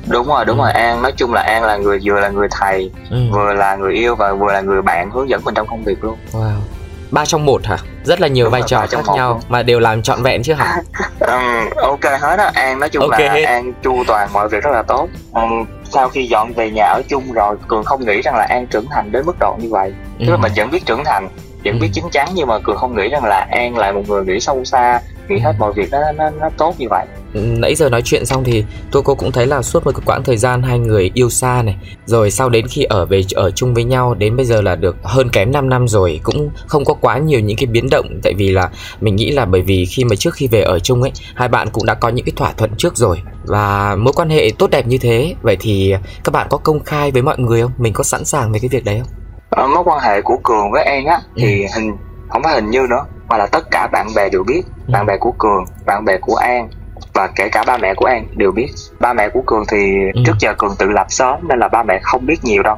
Đúng 0.08 0.28
rồi 0.28 0.46
đúng 0.46 0.58
ừ. 0.58 0.64
rồi 0.64 0.72
an 0.72 1.02
nói 1.02 1.12
chung 1.18 1.34
là 1.34 1.42
an 1.42 1.64
là 1.64 1.78
người 1.78 2.00
vừa 2.04 2.20
là 2.20 2.30
người 2.30 2.48
thầy 2.52 2.92
ừ. 3.10 3.18
vừa 3.32 3.54
là 3.54 3.76
người 3.76 3.94
yêu 3.94 4.16
và 4.16 4.34
vừa 4.34 4.54
là 4.54 4.62
người 4.62 4.82
bạn 4.82 5.12
hướng 5.12 5.30
dẫn 5.30 5.42
mình 5.44 5.54
trong 5.54 5.68
công 5.68 5.84
việc 5.84 6.04
luôn. 6.04 6.18
Wow 6.32 6.73
ba 7.14 7.26
trong 7.26 7.46
một 7.46 7.66
hả 7.66 7.78
rất 8.04 8.22
là 8.22 8.28
nhiều 8.28 8.46
Đúng 8.46 8.52
vai 8.52 8.62
trò 8.66 8.86
khác 8.90 9.06
nhau 9.16 9.30
luôn. 9.30 9.40
mà 9.50 9.64
đều 9.64 9.80
làm 9.80 10.02
trọn 10.02 10.24
vẹn 10.24 10.44
chứ 10.44 10.54
hả 10.54 10.82
um, 11.20 11.70
ok 11.82 12.04
hết 12.04 12.40
á 12.40 12.52
an 12.54 12.80
nói 12.80 12.90
chung 12.90 13.04
okay. 13.04 13.42
là 13.42 13.50
an 13.50 13.74
chu 13.84 14.04
toàn 14.08 14.30
mọi 14.34 14.50
việc 14.50 14.64
rất 14.64 14.72
là 14.72 14.82
tốt 14.82 15.08
um, 15.34 15.66
sau 15.84 16.10
khi 16.10 16.28
dọn 16.28 16.54
về 16.54 16.72
nhà 16.72 16.84
ở 16.84 17.02
chung 17.10 17.32
rồi 17.32 17.56
cường 17.68 17.84
không 17.84 18.06
nghĩ 18.06 18.22
rằng 18.22 18.36
là 18.36 18.46
an 18.50 18.68
trưởng 18.68 18.86
thành 18.92 19.12
đến 19.12 19.26
mức 19.26 19.36
độ 19.40 19.56
như 19.60 19.70
vậy 19.70 19.94
tức 20.20 20.26
là 20.30 20.36
ừ. 20.36 20.38
mình 20.38 20.52
vẫn 20.56 20.72
biết 20.72 20.86
trưởng 20.86 21.04
thành 21.06 21.28
vẫn 21.64 21.74
ừ. 21.74 21.80
biết 21.82 21.90
chín 21.94 22.04
chắn 22.12 22.30
nhưng 22.36 22.48
mà 22.48 22.60
cường 22.60 22.78
không 22.78 22.96
nghĩ 22.96 23.10
rằng 23.10 23.24
là 23.24 23.48
an 23.52 23.78
là 23.78 23.92
một 23.92 24.02
người 24.08 24.26
nghĩ 24.26 24.40
sâu 24.40 24.66
xa 24.66 25.02
nghĩ 25.30 25.40
hết 25.40 25.54
mọi 25.60 25.74
việc 25.74 25.92
nó 25.92 26.12
nó 26.12 26.30
nó 26.30 26.50
tốt 26.58 26.76
như 26.78 26.88
vậy. 26.90 27.06
Nãy 27.34 27.76
giờ 27.76 27.90
nói 27.90 28.02
chuyện 28.06 28.26
xong 28.26 28.44
thì 28.44 28.64
tôi 28.92 29.04
cô 29.06 29.16
cũng 29.16 29.32
thấy 29.32 29.48
là 29.48 29.62
suốt 29.62 29.86
một 29.86 29.92
cái 29.96 30.02
quãng 30.06 30.24
thời 30.24 30.38
gian 30.38 30.64
hai 30.64 30.80
người 30.80 31.12
yêu 31.14 31.30
xa 31.30 31.62
này 31.66 31.76
rồi 32.06 32.32
sau 32.32 32.50
đến 32.50 32.68
khi 32.68 32.84
ở 32.84 33.06
về 33.06 33.24
ở 33.34 33.52
chung 33.52 33.74
với 33.74 33.84
nhau 33.84 34.14
đến 34.14 34.36
bây 34.36 34.46
giờ 34.46 34.62
là 34.62 34.76
được 34.76 34.96
hơn 35.04 35.30
kém 35.30 35.52
5 35.52 35.70
năm 35.70 35.88
rồi 35.88 36.20
cũng 36.24 36.50
không 36.68 36.86
có 36.86 36.94
quá 36.94 37.18
nhiều 37.18 37.40
những 37.40 37.58
cái 37.58 37.66
biến 37.66 37.90
động. 37.92 38.20
Tại 38.24 38.34
vì 38.34 38.52
là 38.52 38.70
mình 39.02 39.16
nghĩ 39.16 39.32
là 39.32 39.46
bởi 39.46 39.62
vì 39.62 39.86
khi 39.86 40.04
mà 40.04 40.16
trước 40.16 40.34
khi 40.34 40.48
về 40.48 40.62
ở 40.62 40.80
chung 40.80 41.02
ấy 41.02 41.12
hai 41.36 41.48
bạn 41.48 41.68
cũng 41.72 41.86
đã 41.86 41.94
có 41.94 42.10
những 42.10 42.26
cái 42.26 42.34
thỏa 42.36 42.52
thuận 42.52 42.72
trước 42.78 42.98
rồi 42.98 43.22
và 43.46 43.96
mối 43.96 44.14
quan 44.14 44.30
hệ 44.30 44.50
tốt 44.58 44.70
đẹp 44.70 44.88
như 44.88 44.98
thế. 44.98 45.36
Vậy 45.42 45.58
thì 45.60 45.94
các 46.24 46.32
bạn 46.32 46.48
có 46.50 46.58
công 46.58 46.84
khai 46.84 47.12
với 47.12 47.22
mọi 47.22 47.40
người 47.40 47.62
không? 47.62 47.72
Mình 47.78 47.94
có 47.94 48.04
sẵn 48.04 48.26
sàng 48.26 48.52
về 48.52 48.60
cái 48.60 48.70
việc 48.70 48.86
đấy 48.86 49.00
không 49.00 49.23
ờ, 49.56 49.68
mối 49.68 49.84
quan 49.86 50.00
hệ 50.00 50.22
của 50.22 50.38
cường 50.44 50.72
với 50.72 50.84
an 50.84 51.06
á 51.06 51.20
thì 51.36 51.64
ừ. 51.64 51.68
hình 51.76 51.98
không 52.30 52.44
phải 52.44 52.54
hình 52.54 52.70
như 52.70 52.88
nữa 52.90 53.06
mà 53.28 53.38
là 53.38 53.48
tất 53.48 53.72
cả 53.72 53.88
bạn 53.88 54.08
bè 54.16 54.30
đều 54.30 54.44
biết 54.44 54.64
ừ. 54.88 54.92
bạn 54.92 55.06
bè 55.06 55.18
của 55.18 55.32
cường 55.32 55.66
bạn 55.86 56.06
bè 56.06 56.18
của 56.18 56.36
an 56.36 56.70
và 57.14 57.28
kể 57.36 57.50
cả 57.50 57.64
ba 57.68 57.78
mẹ 57.78 57.94
của 57.94 58.06
an 58.06 58.26
đều 58.36 58.52
biết 58.52 58.68
ba 59.00 59.14
mẹ 59.14 59.30
của 59.30 59.42
cường 59.46 59.64
thì 59.72 59.94
ừ. 60.14 60.22
trước 60.26 60.34
giờ 60.40 60.54
cường 60.58 60.76
tự 60.80 60.90
lập 60.90 61.08
sớm 61.10 61.48
nên 61.48 61.60
là 61.60 61.68
ba 61.68 61.84
mẹ 61.84 62.00
không 62.04 62.26
biết 62.26 62.44
nhiều 62.44 62.64
đâu 62.64 62.78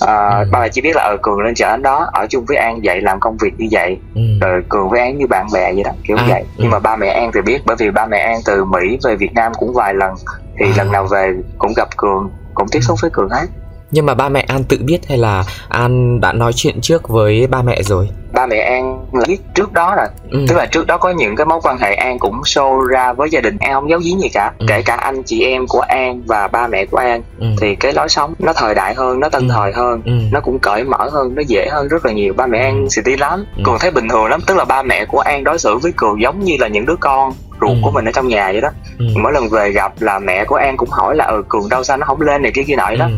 à, 0.00 0.28
ừ. 0.28 0.48
ba 0.52 0.60
mẹ 0.60 0.68
chỉ 0.68 0.80
biết 0.80 0.96
là 0.96 1.02
ở 1.02 1.10
ờ, 1.10 1.16
cường 1.22 1.40
lên 1.40 1.54
chợ 1.54 1.68
anh 1.68 1.82
đó 1.82 2.10
ở 2.12 2.26
chung 2.30 2.44
với 2.44 2.56
an 2.56 2.80
vậy 2.82 3.00
làm 3.00 3.20
công 3.20 3.36
việc 3.36 3.54
như 3.58 3.68
vậy 3.70 3.98
ừ. 4.14 4.22
rồi 4.40 4.62
cường 4.68 4.90
với 4.90 5.00
an 5.00 5.18
như 5.18 5.26
bạn 5.26 5.46
bè 5.52 5.72
vậy 5.72 5.82
đó 5.84 5.90
kiểu 6.04 6.16
à, 6.16 6.26
vậy 6.28 6.40
ừ. 6.40 6.62
nhưng 6.62 6.70
mà 6.70 6.78
ba 6.78 6.96
mẹ 6.96 7.08
an 7.08 7.30
thì 7.34 7.40
biết 7.40 7.58
bởi 7.66 7.76
vì 7.76 7.90
ba 7.90 8.06
mẹ 8.06 8.18
an 8.18 8.40
từ 8.44 8.64
mỹ 8.64 8.98
về 9.04 9.16
việt 9.16 9.34
nam 9.34 9.52
cũng 9.58 9.74
vài 9.74 9.94
lần 9.94 10.14
thì 10.58 10.66
à. 10.66 10.74
lần 10.76 10.92
nào 10.92 11.06
về 11.06 11.32
cũng 11.58 11.72
gặp 11.76 11.88
cường 11.96 12.30
cũng 12.54 12.68
tiếp 12.68 12.80
xúc 12.80 12.98
với 13.02 13.10
cường 13.10 13.28
hết 13.30 13.46
nhưng 13.92 14.06
mà 14.06 14.14
ba 14.14 14.28
mẹ 14.28 14.44
an 14.48 14.64
tự 14.64 14.78
biết 14.80 14.98
hay 15.08 15.18
là 15.18 15.44
an 15.68 16.20
đã 16.20 16.32
nói 16.32 16.52
chuyện 16.52 16.80
trước 16.80 17.08
với 17.08 17.46
ba 17.46 17.62
mẹ 17.62 17.82
rồi 17.82 18.08
ba 18.32 18.46
mẹ 18.46 18.58
an 18.58 19.06
biết 19.28 19.40
trước 19.54 19.72
đó 19.72 19.94
rồi 19.96 20.06
ừ. 20.30 20.44
tức 20.48 20.56
là 20.56 20.66
trước 20.66 20.86
đó 20.86 20.98
có 20.98 21.10
những 21.10 21.36
cái 21.36 21.46
mối 21.46 21.60
quan 21.62 21.78
hệ 21.78 21.94
an 21.94 22.18
cũng 22.18 22.40
show 22.40 22.80
ra 22.80 23.12
với 23.12 23.30
gia 23.30 23.40
đình 23.40 23.56
an 23.60 23.72
không 23.72 23.90
giấu 23.90 24.00
giếm 24.04 24.18
gì 24.18 24.28
cả 24.28 24.52
ừ. 24.58 24.66
kể 24.68 24.82
cả 24.82 24.94
anh 24.94 25.22
chị 25.22 25.44
em 25.44 25.66
của 25.66 25.80
an 25.80 26.22
và 26.26 26.48
ba 26.48 26.66
mẹ 26.66 26.86
của 26.86 26.96
an 26.96 27.22
ừ. 27.38 27.46
thì 27.60 27.74
cái 27.74 27.92
lối 27.92 28.08
sống 28.08 28.34
nó 28.38 28.52
thời 28.52 28.74
đại 28.74 28.94
hơn 28.94 29.20
nó 29.20 29.28
tân 29.28 29.48
ừ. 29.48 29.54
thời 29.54 29.72
hơn 29.72 30.02
ừ. 30.04 30.12
nó 30.32 30.40
cũng 30.40 30.58
cởi 30.58 30.84
mở 30.84 31.08
hơn 31.12 31.34
nó 31.34 31.42
dễ 31.46 31.68
hơn 31.70 31.88
rất 31.88 32.06
là 32.06 32.12
nhiều 32.12 32.34
ba 32.34 32.46
mẹ 32.46 32.58
an 32.58 32.90
xì 32.90 33.02
tí 33.04 33.16
lắm 33.16 33.44
ừ. 33.56 33.62
cường 33.66 33.78
thấy 33.80 33.90
bình 33.90 34.08
thường 34.08 34.24
lắm 34.24 34.40
tức 34.46 34.56
là 34.56 34.64
ba 34.64 34.82
mẹ 34.82 35.04
của 35.04 35.20
an 35.20 35.44
đối 35.44 35.58
xử 35.58 35.78
với 35.78 35.92
cường 35.96 36.22
giống 36.22 36.40
như 36.40 36.56
là 36.58 36.68
những 36.68 36.86
đứa 36.86 36.96
con 37.00 37.32
ruột 37.60 37.70
ừ. 37.70 37.76
của 37.82 37.90
mình 37.90 38.04
ở 38.04 38.12
trong 38.12 38.28
nhà 38.28 38.52
vậy 38.52 38.60
đó 38.60 38.68
ừ. 38.98 39.06
mỗi 39.22 39.32
lần 39.32 39.48
về 39.48 39.70
gặp 39.70 39.92
là 40.00 40.18
mẹ 40.18 40.44
của 40.44 40.56
an 40.56 40.76
cũng 40.76 40.90
hỏi 40.90 41.16
là 41.16 41.24
ừ 41.24 41.42
cường 41.48 41.68
đâu 41.68 41.84
sao 41.84 41.96
nó 41.96 42.06
không 42.06 42.20
lên 42.20 42.42
này 42.42 42.52
kia 42.54 42.62
kia 42.66 42.76
nọ 42.76 42.90
đó 42.98 43.04
ừ 43.04 43.12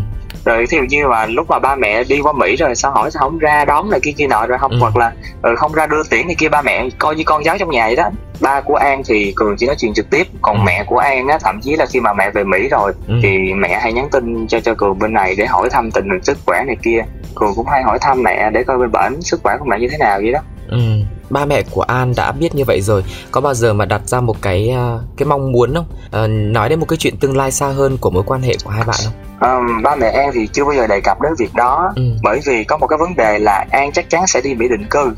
rồi 0.44 0.66
thí 0.66 0.76
dụ 0.76 0.82
như 0.88 1.08
mà 1.08 1.26
lúc 1.26 1.50
mà 1.50 1.58
ba 1.58 1.74
mẹ 1.74 2.04
đi 2.04 2.20
qua 2.22 2.32
mỹ 2.32 2.56
rồi 2.56 2.74
sao 2.74 2.92
hỏi 2.92 3.10
sao 3.10 3.22
không 3.22 3.38
ra 3.38 3.64
đón 3.64 3.90
này 3.90 4.00
kia 4.00 4.12
kia 4.16 4.26
nọ 4.26 4.46
rồi 4.46 4.58
không 4.58 4.70
ừ. 4.70 4.78
hoặc 4.80 4.96
là 4.96 5.12
ừ, 5.42 5.54
không 5.56 5.72
ra 5.72 5.86
đưa 5.86 6.02
tiễn 6.10 6.26
này 6.26 6.36
kia 6.38 6.48
ba 6.48 6.62
mẹ 6.62 6.88
coi 6.98 7.16
như 7.16 7.22
con 7.26 7.44
cháu 7.44 7.58
trong 7.58 7.70
nhà 7.70 7.86
vậy 7.86 7.96
đó 7.96 8.10
ba 8.40 8.60
của 8.60 8.74
an 8.74 9.02
thì 9.06 9.32
cường 9.36 9.56
chỉ 9.56 9.66
nói 9.66 9.76
chuyện 9.78 9.94
trực 9.94 10.10
tiếp 10.10 10.26
còn 10.42 10.56
ừ. 10.56 10.62
mẹ 10.66 10.84
của 10.86 10.98
an 10.98 11.28
á 11.28 11.38
thậm 11.42 11.60
chí 11.60 11.76
là 11.76 11.86
khi 11.86 12.00
mà 12.00 12.12
mẹ 12.12 12.30
về 12.30 12.44
mỹ 12.44 12.68
rồi 12.70 12.92
ừ. 13.08 13.14
thì 13.22 13.54
mẹ 13.54 13.78
hay 13.80 13.92
nhắn 13.92 14.08
tin 14.12 14.46
cho 14.48 14.60
cho 14.60 14.74
cường 14.74 14.98
bên 14.98 15.12
này 15.12 15.34
để 15.38 15.46
hỏi 15.46 15.70
thăm 15.70 15.90
tình 15.90 16.10
hình 16.10 16.24
sức 16.24 16.38
khỏe 16.46 16.64
này 16.66 16.76
kia 16.82 17.04
cường 17.34 17.52
cũng 17.56 17.66
hay 17.66 17.82
hỏi 17.82 17.98
thăm 17.98 18.22
mẹ 18.22 18.50
để 18.50 18.64
coi 18.64 18.78
bên 18.78 18.92
bển 18.92 19.22
sức 19.22 19.40
khỏe 19.42 19.56
của 19.58 19.64
mẹ 19.64 19.78
như 19.78 19.88
thế 19.88 19.98
nào 19.98 20.18
vậy 20.22 20.32
đó 20.32 20.40
ừ. 20.74 21.04
ba 21.30 21.44
mẹ 21.44 21.62
của 21.70 21.82
an 21.82 22.12
đã 22.16 22.32
biết 22.32 22.54
như 22.54 22.64
vậy 22.66 22.80
rồi 22.80 23.04
có 23.30 23.40
bao 23.40 23.54
giờ 23.54 23.72
mà 23.72 23.84
đặt 23.84 24.02
ra 24.06 24.20
một 24.20 24.42
cái 24.42 24.70
ờ, 24.70 25.02
cái 25.16 25.26
mong 25.26 25.52
muốn 25.52 25.74
không 25.74 25.86
à, 26.12 26.26
nói 26.26 26.68
đến 26.68 26.80
một 26.80 26.86
cái 26.88 26.96
chuyện 26.96 27.16
tương 27.16 27.36
lai 27.36 27.52
xa 27.52 27.68
hơn 27.68 27.98
của 27.98 28.10
mối 28.10 28.22
quan 28.26 28.42
hệ 28.42 28.56
của 28.64 28.70
hai 28.70 28.84
bạn 28.84 28.96
không 29.04 29.14
um, 29.40 29.82
ba 29.82 29.96
mẹ 29.96 30.10
an 30.10 30.30
thì 30.34 30.46
chưa 30.52 30.64
bao 30.64 30.74
giờ 30.74 30.86
đề 30.86 31.00
cập 31.00 31.20
đến 31.20 31.32
việc 31.38 31.54
đó 31.54 31.92
ừ. 31.96 32.02
bởi 32.22 32.40
vì 32.46 32.64
có 32.64 32.76
một 32.76 32.86
cái 32.86 32.98
vấn 32.98 33.16
đề 33.16 33.38
là 33.38 33.66
an 33.70 33.92
chắc 33.92 34.10
chắn 34.10 34.26
sẽ 34.26 34.40
đi 34.40 34.54
mỹ 34.54 34.68
định 34.68 34.86
cư 34.90 35.12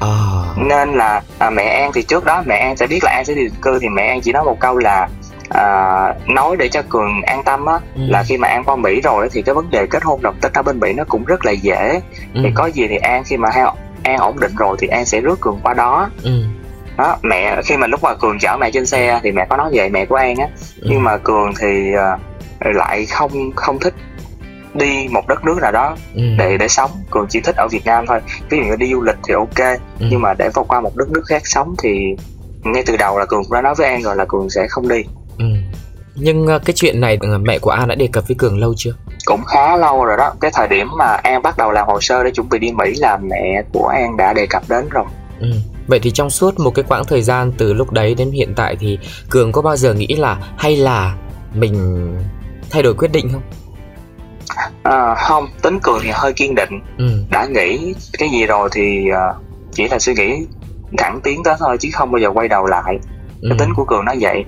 à. 0.00 0.08
nên 0.56 0.92
là 0.92 1.22
à, 1.38 1.50
mẹ 1.50 1.64
an 1.64 1.90
thì 1.94 2.02
trước 2.02 2.24
đó 2.24 2.42
mẹ 2.46 2.56
an 2.56 2.76
sẽ 2.76 2.86
biết 2.86 3.04
là 3.04 3.10
an 3.10 3.24
sẽ 3.24 3.34
đi 3.34 3.42
định 3.42 3.60
cư 3.62 3.78
thì 3.78 3.88
mẹ 3.88 4.06
an 4.06 4.20
chỉ 4.20 4.32
nói 4.32 4.44
một 4.44 4.56
câu 4.60 4.78
là 4.78 5.08
à, 5.48 6.14
nói 6.26 6.56
để 6.56 6.68
cho 6.68 6.82
cường 6.88 7.22
an 7.22 7.44
tâm 7.44 7.66
á 7.66 7.78
ừ. 7.94 8.02
là 8.08 8.22
khi 8.22 8.36
mà 8.36 8.48
an 8.48 8.64
qua 8.64 8.76
mỹ 8.76 9.00
rồi 9.00 9.28
thì 9.32 9.42
cái 9.42 9.54
vấn 9.54 9.70
đề 9.70 9.86
kết 9.86 10.02
hôn 10.02 10.22
đồng 10.22 10.36
tính 10.40 10.52
ở 10.54 10.62
bên 10.62 10.80
mỹ 10.80 10.92
nó 10.92 11.04
cũng 11.08 11.24
rất 11.24 11.44
là 11.44 11.52
dễ 11.52 12.00
ừ. 12.34 12.40
thì 12.44 12.50
có 12.54 12.66
gì 12.66 12.86
thì 12.88 12.96
an 12.96 13.24
khi 13.24 13.36
mà 13.36 13.50
an 14.04 14.18
ổn 14.18 14.40
định 14.40 14.52
rồi 14.58 14.76
thì 14.80 14.86
an 14.86 15.06
sẽ 15.06 15.20
rước 15.20 15.40
cường 15.40 15.60
qua 15.62 15.74
đó 15.74 16.10
ừ 16.22 16.44
đó 16.98 17.18
mẹ 17.22 17.62
khi 17.64 17.76
mà 17.76 17.86
lúc 17.86 18.02
mà 18.02 18.14
cường 18.14 18.38
chở 18.38 18.56
mẹ 18.60 18.70
trên 18.70 18.86
xe 18.86 19.20
thì 19.22 19.32
mẹ 19.32 19.46
có 19.50 19.56
nói 19.56 19.70
vậy 19.74 19.88
mẹ 19.90 20.06
của 20.06 20.14
an 20.14 20.36
á 20.36 20.48
ừ. 20.80 20.88
nhưng 20.90 21.04
mà 21.04 21.16
cường 21.16 21.52
thì 21.60 21.92
uh, 21.94 22.20
lại 22.76 23.06
không 23.06 23.52
không 23.56 23.78
thích 23.78 23.94
đi 24.74 25.08
một 25.10 25.28
đất 25.28 25.44
nước 25.44 25.58
nào 25.62 25.72
đó 25.72 25.96
ừ. 26.14 26.22
để 26.38 26.56
để 26.58 26.68
sống 26.68 26.90
cường 27.10 27.26
chỉ 27.28 27.40
thích 27.40 27.56
ở 27.56 27.68
việt 27.68 27.84
nam 27.84 28.04
thôi 28.08 28.20
ví 28.50 28.58
dụ 28.58 28.64
như 28.64 28.76
đi 28.76 28.92
du 28.92 29.02
lịch 29.02 29.16
thì 29.28 29.34
ok 29.34 29.78
ừ. 30.00 30.06
nhưng 30.10 30.20
mà 30.20 30.34
để 30.34 30.48
vào 30.54 30.64
qua 30.64 30.80
một 30.80 30.96
đất 30.96 31.10
nước 31.10 31.22
khác 31.26 31.42
sống 31.44 31.74
thì 31.82 32.16
ngay 32.64 32.82
từ 32.86 32.96
đầu 32.96 33.18
là 33.18 33.26
cường 33.26 33.42
đã 33.50 33.62
nói 33.62 33.74
với 33.74 33.86
an 33.86 34.02
rồi 34.02 34.16
là 34.16 34.24
cường 34.24 34.50
sẽ 34.50 34.66
không 34.68 34.88
đi 34.88 35.04
ừ. 35.38 35.44
Nhưng 36.14 36.46
uh, 36.56 36.64
cái 36.64 36.74
chuyện 36.76 37.00
này 37.00 37.18
uh, 37.34 37.40
mẹ 37.40 37.58
của 37.58 37.70
an 37.70 37.88
đã 37.88 37.94
đề 37.94 38.08
cập 38.12 38.28
với 38.28 38.34
cường 38.38 38.58
lâu 38.58 38.74
chưa? 38.76 38.92
Cũng 39.24 39.44
khá 39.44 39.76
lâu 39.76 40.04
rồi 40.04 40.16
đó. 40.16 40.32
Cái 40.40 40.50
thời 40.54 40.68
điểm 40.68 40.88
mà 40.98 41.06
an 41.06 41.42
bắt 41.42 41.56
đầu 41.56 41.72
làm 41.72 41.88
hồ 41.88 42.00
sơ 42.00 42.24
để 42.24 42.30
chuẩn 42.30 42.48
bị 42.48 42.58
đi 42.58 42.72
mỹ 42.72 42.94
là 42.94 43.16
mẹ 43.16 43.62
của 43.72 43.86
an 43.86 44.16
đã 44.16 44.32
đề 44.32 44.46
cập 44.46 44.62
đến 44.68 44.88
rồi. 44.88 45.04
Ừ. 45.40 45.48
Vậy 45.86 46.00
thì 46.02 46.10
trong 46.10 46.30
suốt 46.30 46.60
một 46.60 46.70
cái 46.70 46.84
quãng 46.88 47.04
thời 47.04 47.22
gian 47.22 47.52
từ 47.58 47.72
lúc 47.72 47.90
đấy 47.90 48.14
đến 48.14 48.30
hiện 48.30 48.52
tại 48.56 48.76
thì 48.80 48.98
Cường 49.30 49.52
có 49.52 49.62
bao 49.62 49.76
giờ 49.76 49.94
nghĩ 49.94 50.06
là 50.06 50.38
hay 50.56 50.76
là 50.76 51.16
mình 51.54 52.06
thay 52.70 52.82
đổi 52.82 52.94
quyết 52.94 53.12
định 53.12 53.28
không? 53.32 53.42
À, 54.82 55.14
không. 55.14 55.48
Tính 55.62 55.80
cường 55.80 56.00
thì 56.02 56.10
hơi 56.12 56.32
kiên 56.32 56.54
định. 56.54 56.80
Ừ. 56.98 57.24
đã 57.30 57.46
nghĩ 57.46 57.94
cái 58.18 58.28
gì 58.28 58.46
rồi 58.46 58.68
thì 58.72 59.08
uh, 59.10 59.36
chỉ 59.72 59.88
là 59.88 59.98
suy 59.98 60.14
nghĩ 60.14 60.46
thẳng 60.98 61.20
tiến 61.24 61.42
tới 61.44 61.54
thôi 61.58 61.76
chứ 61.80 61.88
không 61.92 62.12
bao 62.12 62.18
giờ 62.20 62.30
quay 62.30 62.48
đầu 62.48 62.66
lại. 62.66 62.98
Ừ. 63.42 63.48
cái 63.50 63.58
tính 63.58 63.74
của 63.76 63.84
cường 63.84 64.04
nó 64.04 64.14
vậy 64.20 64.44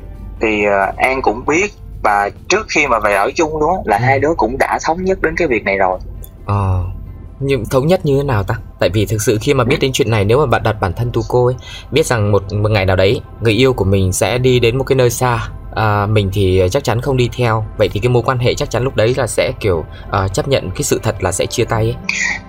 thì 0.47 0.67
uh, 0.67 0.97
an 0.97 1.23
cũng 1.23 1.45
biết 1.47 1.73
và 2.03 2.31
trước 2.49 2.67
khi 2.69 2.87
mà 2.87 2.99
về 2.99 3.15
ở 3.15 3.31
chung 3.35 3.61
luôn 3.61 3.77
là 3.85 3.99
hai 3.99 4.19
đứa 4.19 4.35
cũng 4.37 4.59
đã 4.59 4.79
thống 4.85 5.05
nhất 5.05 5.23
đến 5.23 5.35
cái 5.37 5.49
việc 5.49 5.65
này 5.65 5.79
rồi. 5.79 5.99
Ờ 6.47 6.83
à, 6.85 6.95
nhưng 7.41 7.65
thống 7.67 7.87
nhất 7.87 8.07
như 8.07 8.17
thế 8.17 8.23
nào 8.23 8.43
ta? 8.43 8.55
Tại 8.81 8.91
vì 8.95 9.07
thực 9.07 9.23
sự 9.23 9.39
khi 9.41 9.55
mà 9.55 9.65
biết 9.65 9.77
đến 9.81 9.93
chuyện 9.93 10.11
này 10.11 10.25
nếu 10.25 10.39
mà 10.39 10.47
bạn 10.47 10.63
đặt 10.63 10.81
bản 10.81 10.93
thân 10.97 11.11
tu 11.13 11.23
cô 11.29 11.47
ấy 11.47 11.55
biết 11.91 12.07
rằng 12.07 12.33
một 12.33 12.53
một 12.53 12.71
ngày 12.71 12.87
nào 12.87 12.97
đấy 12.97 13.21
người 13.41 13.53
yêu 13.53 13.73
của 13.73 13.85
mình 13.85 14.13
sẽ 14.13 14.39
đi 14.39 14.61
đến 14.61 14.79
một 14.79 14.85
cái 14.85 14.97
nơi 14.97 15.11
xa 15.11 15.49
à, 15.75 16.07
mình 16.07 16.31
thì 16.33 16.63
chắc 16.71 16.85
chắn 16.85 17.01
không 17.01 17.17
đi 17.17 17.31
theo. 17.37 17.65
Vậy 17.79 17.89
thì 17.93 18.01
cái 18.01 18.09
mối 18.09 18.23
quan 18.27 18.39
hệ 18.39 18.55
chắc 18.55 18.71
chắn 18.71 18.83
lúc 18.83 18.97
đấy 18.97 19.15
là 19.17 19.27
sẽ 19.27 19.53
kiểu 19.61 19.85
uh, 20.25 20.33
chấp 20.33 20.49
nhận 20.49 20.71
cái 20.71 20.83
sự 20.83 21.01
thật 21.03 21.23
là 21.23 21.33
sẽ 21.33 21.47
chia 21.47 21.65
tay 21.65 21.83
ấy. 21.83 21.97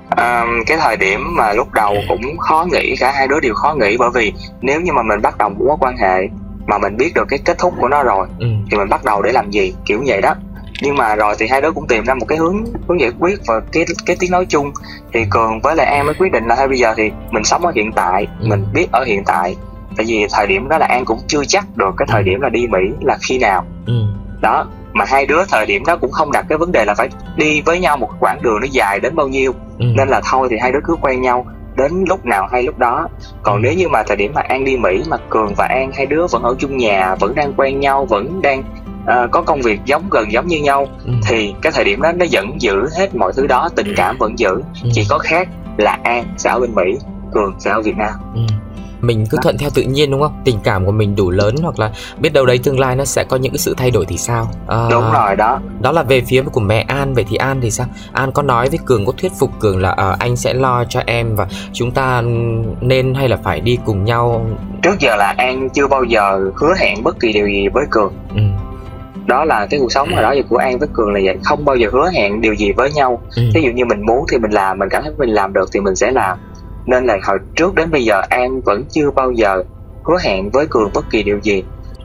À, 0.09 0.45
cái 0.67 0.77
thời 0.81 0.97
điểm 0.97 1.35
mà 1.37 1.53
lúc 1.53 1.73
đầu 1.73 1.95
cũng 2.07 2.37
khó 2.37 2.67
nghĩ 2.71 2.95
cả 2.99 3.11
hai 3.11 3.27
đứa 3.27 3.39
đều 3.39 3.53
khó 3.53 3.75
nghĩ 3.79 3.97
bởi 3.99 4.09
vì 4.13 4.33
nếu 4.61 4.81
như 4.81 4.93
mà 4.93 5.03
mình 5.03 5.21
bắt 5.21 5.37
đầu 5.37 5.49
mối 5.49 5.77
quan 5.79 5.97
hệ 5.97 6.27
mà 6.67 6.77
mình 6.77 6.97
biết 6.97 7.11
được 7.15 7.25
cái 7.29 7.39
kết 7.45 7.57
thúc 7.57 7.73
của 7.79 7.87
nó 7.87 8.03
rồi 8.03 8.27
ừ. 8.39 8.47
thì 8.71 8.77
mình 8.77 8.89
bắt 8.89 9.03
đầu 9.03 9.21
để 9.21 9.31
làm 9.31 9.51
gì 9.51 9.73
kiểu 9.85 10.03
vậy 10.07 10.21
đó 10.21 10.35
nhưng 10.81 10.95
mà 10.95 11.15
rồi 11.15 11.35
thì 11.39 11.47
hai 11.47 11.61
đứa 11.61 11.71
cũng 11.71 11.87
tìm 11.87 12.03
ra 12.03 12.13
một 12.13 12.25
cái 12.25 12.37
hướng 12.37 12.65
hướng 12.87 12.99
giải 12.99 13.11
quyết 13.19 13.39
và 13.47 13.59
cái 13.71 13.85
cái 14.05 14.15
tiếng 14.19 14.31
nói 14.31 14.45
chung 14.49 14.71
thì 15.13 15.25
cường 15.29 15.59
với 15.59 15.75
lại 15.75 15.85
an 15.85 16.05
mới 16.05 16.15
quyết 16.15 16.31
định 16.31 16.45
là 16.47 16.55
thôi 16.55 16.67
bây 16.67 16.77
giờ 16.77 16.93
thì 16.97 17.11
mình 17.31 17.43
sống 17.43 17.65
ở 17.65 17.71
hiện 17.75 17.91
tại 17.91 18.27
ừ. 18.39 18.47
mình 18.47 18.65
biết 18.73 18.87
ở 18.91 19.03
hiện 19.03 19.23
tại 19.25 19.55
tại 19.97 20.05
vì 20.09 20.25
thời 20.33 20.47
điểm 20.47 20.69
đó 20.69 20.77
là 20.77 20.85
an 20.85 21.05
cũng 21.05 21.19
chưa 21.27 21.45
chắc 21.47 21.65
được 21.75 21.95
cái 21.97 22.05
thời 22.09 22.21
ừ. 22.21 22.25
điểm 22.25 22.41
là 22.41 22.49
đi 22.49 22.67
mỹ 22.67 22.79
là 23.01 23.17
khi 23.21 23.37
nào 23.37 23.65
ừ. 23.85 23.93
đó 24.41 24.67
mà 24.93 25.05
hai 25.07 25.25
đứa 25.25 25.45
thời 25.49 25.65
điểm 25.65 25.83
đó 25.85 25.97
cũng 25.97 26.11
không 26.11 26.31
đặt 26.31 26.45
cái 26.49 26.57
vấn 26.57 26.71
đề 26.71 26.85
là 26.85 26.93
phải 26.93 27.09
đi 27.35 27.61
với 27.61 27.79
nhau 27.79 27.97
một 27.97 28.09
quãng 28.19 28.41
đường 28.41 28.59
nó 28.61 28.67
dài 28.71 28.99
đến 28.99 29.15
bao 29.15 29.27
nhiêu 29.27 29.53
ừ. 29.79 29.85
nên 29.97 30.07
là 30.07 30.21
thôi 30.31 30.47
thì 30.51 30.57
hai 30.61 30.71
đứa 30.71 30.79
cứ 30.83 30.95
quen 31.01 31.21
nhau 31.21 31.45
đến 31.77 32.05
lúc 32.07 32.25
nào 32.25 32.47
hay 32.51 32.63
lúc 32.63 32.77
đó 32.77 33.07
còn 33.43 33.55
ừ. 33.55 33.59
nếu 33.63 33.73
như 33.73 33.87
mà 33.87 34.03
thời 34.03 34.17
điểm 34.17 34.31
mà 34.35 34.41
an 34.41 34.65
đi 34.65 34.77
mỹ 34.77 35.03
mà 35.07 35.17
cường 35.29 35.53
và 35.57 35.65
an 35.65 35.91
hai 35.93 36.05
đứa 36.05 36.27
vẫn 36.27 36.43
ở 36.43 36.55
chung 36.59 36.77
nhà 36.77 37.15
vẫn 37.15 37.35
đang 37.35 37.53
quen 37.57 37.79
nhau 37.79 38.05
vẫn 38.05 38.41
đang 38.41 38.63
uh, 39.03 39.31
có 39.31 39.41
công 39.41 39.61
việc 39.61 39.79
giống 39.85 40.09
gần 40.09 40.31
giống 40.31 40.47
như 40.47 40.59
nhau 40.59 40.87
ừ. 41.05 41.11
thì 41.27 41.53
cái 41.61 41.71
thời 41.75 41.83
điểm 41.83 42.01
đó 42.01 42.11
nó 42.11 42.25
vẫn 42.31 42.61
giữ 42.61 42.87
hết 42.97 43.15
mọi 43.15 43.33
thứ 43.35 43.47
đó 43.47 43.69
tình 43.75 43.93
cảm 43.95 44.17
vẫn 44.17 44.39
giữ 44.39 44.61
ừ. 44.83 44.89
chỉ 44.93 45.05
có 45.09 45.17
khác 45.17 45.47
là 45.77 45.99
an 46.03 46.25
sẽ 46.37 46.49
ở 46.49 46.59
bên 46.59 46.75
mỹ 46.75 46.97
cường 47.31 47.59
sẽ 47.59 47.71
ở 47.71 47.81
việt 47.81 47.97
nam 47.97 48.13
ừ 48.35 48.41
mình 49.05 49.25
cứ 49.29 49.37
thuận 49.43 49.57
theo 49.57 49.69
tự 49.73 49.81
nhiên 49.81 50.11
đúng 50.11 50.21
không? 50.21 50.41
Tình 50.45 50.59
cảm 50.63 50.85
của 50.85 50.91
mình 50.91 51.15
đủ 51.15 51.29
lớn 51.31 51.55
hoặc 51.61 51.79
là 51.79 51.91
biết 52.17 52.33
đâu 52.33 52.45
đấy 52.45 52.59
tương 52.63 52.79
lai 52.79 52.95
nó 52.95 53.05
sẽ 53.05 53.23
có 53.23 53.37
những 53.37 53.51
cái 53.51 53.59
sự 53.59 53.73
thay 53.77 53.91
đổi 53.91 54.05
thì 54.05 54.17
sao? 54.17 54.47
À, 54.67 54.87
đúng 54.91 55.11
rồi 55.13 55.35
đó. 55.35 55.59
đó 55.81 55.91
là 55.91 56.03
về 56.03 56.21
phía 56.21 56.41
của 56.41 56.61
mẹ 56.61 56.85
an. 56.87 57.13
Vậy 57.13 57.25
thì 57.29 57.35
an 57.35 57.59
thì 57.61 57.71
sao? 57.71 57.87
An 58.11 58.31
có 58.31 58.41
nói 58.41 58.69
với 58.69 58.79
cường 58.85 59.05
có 59.05 59.13
thuyết 59.17 59.31
phục 59.39 59.51
cường 59.59 59.81
là 59.81 59.91
à, 59.91 60.15
anh 60.19 60.35
sẽ 60.35 60.53
lo 60.53 60.83
cho 60.89 61.01
em 61.05 61.35
và 61.35 61.47
chúng 61.73 61.91
ta 61.91 62.21
nên 62.81 63.13
hay 63.13 63.29
là 63.29 63.37
phải 63.43 63.59
đi 63.59 63.77
cùng 63.85 64.05
nhau? 64.05 64.45
Trước 64.81 64.99
giờ 64.99 65.15
là 65.15 65.33
an 65.37 65.69
chưa 65.69 65.87
bao 65.87 66.03
giờ 66.03 66.51
hứa 66.55 66.73
hẹn 66.79 67.03
bất 67.03 67.19
kỳ 67.19 67.33
điều 67.33 67.47
gì 67.47 67.67
với 67.67 67.85
cường. 67.89 68.13
Ừ. 68.35 68.41
Đó 69.25 69.45
là 69.45 69.67
cái 69.69 69.79
cuộc 69.79 69.91
sống 69.91 70.09
mà 70.15 70.21
đó 70.21 70.31
giờ 70.31 70.41
của 70.49 70.57
an 70.57 70.79
với 70.79 70.87
cường 70.93 71.13
là 71.13 71.19
vậy. 71.23 71.37
Không 71.43 71.65
bao 71.65 71.75
giờ 71.75 71.89
hứa 71.91 72.09
hẹn 72.13 72.41
điều 72.41 72.53
gì 72.53 72.71
với 72.71 72.91
nhau. 72.91 73.21
Ừ. 73.35 73.43
ví 73.53 73.61
dụ 73.61 73.71
như 73.71 73.85
mình 73.85 74.05
muốn 74.05 74.25
thì 74.31 74.37
mình 74.37 74.51
làm 74.51 74.79
mình 74.79 74.89
cảm 74.89 75.03
thấy 75.03 75.11
mình 75.17 75.29
làm 75.29 75.53
được 75.53 75.69
thì 75.73 75.79
mình 75.79 75.95
sẽ 75.95 76.11
làm 76.11 76.37
nên 76.85 77.05
là 77.05 77.17
hồi 77.23 77.37
trước 77.55 77.75
đến 77.75 77.91
bây 77.91 78.03
giờ 78.03 78.21
an 78.29 78.61
vẫn 78.61 78.83
chưa 78.91 79.11
bao 79.11 79.31
giờ 79.31 79.63
hứa 80.05 80.17
hẹn 80.23 80.49
với 80.49 80.65
cường 80.69 80.89
bất 80.93 81.05
kỳ 81.11 81.23
điều 81.23 81.39
gì. 81.41 81.63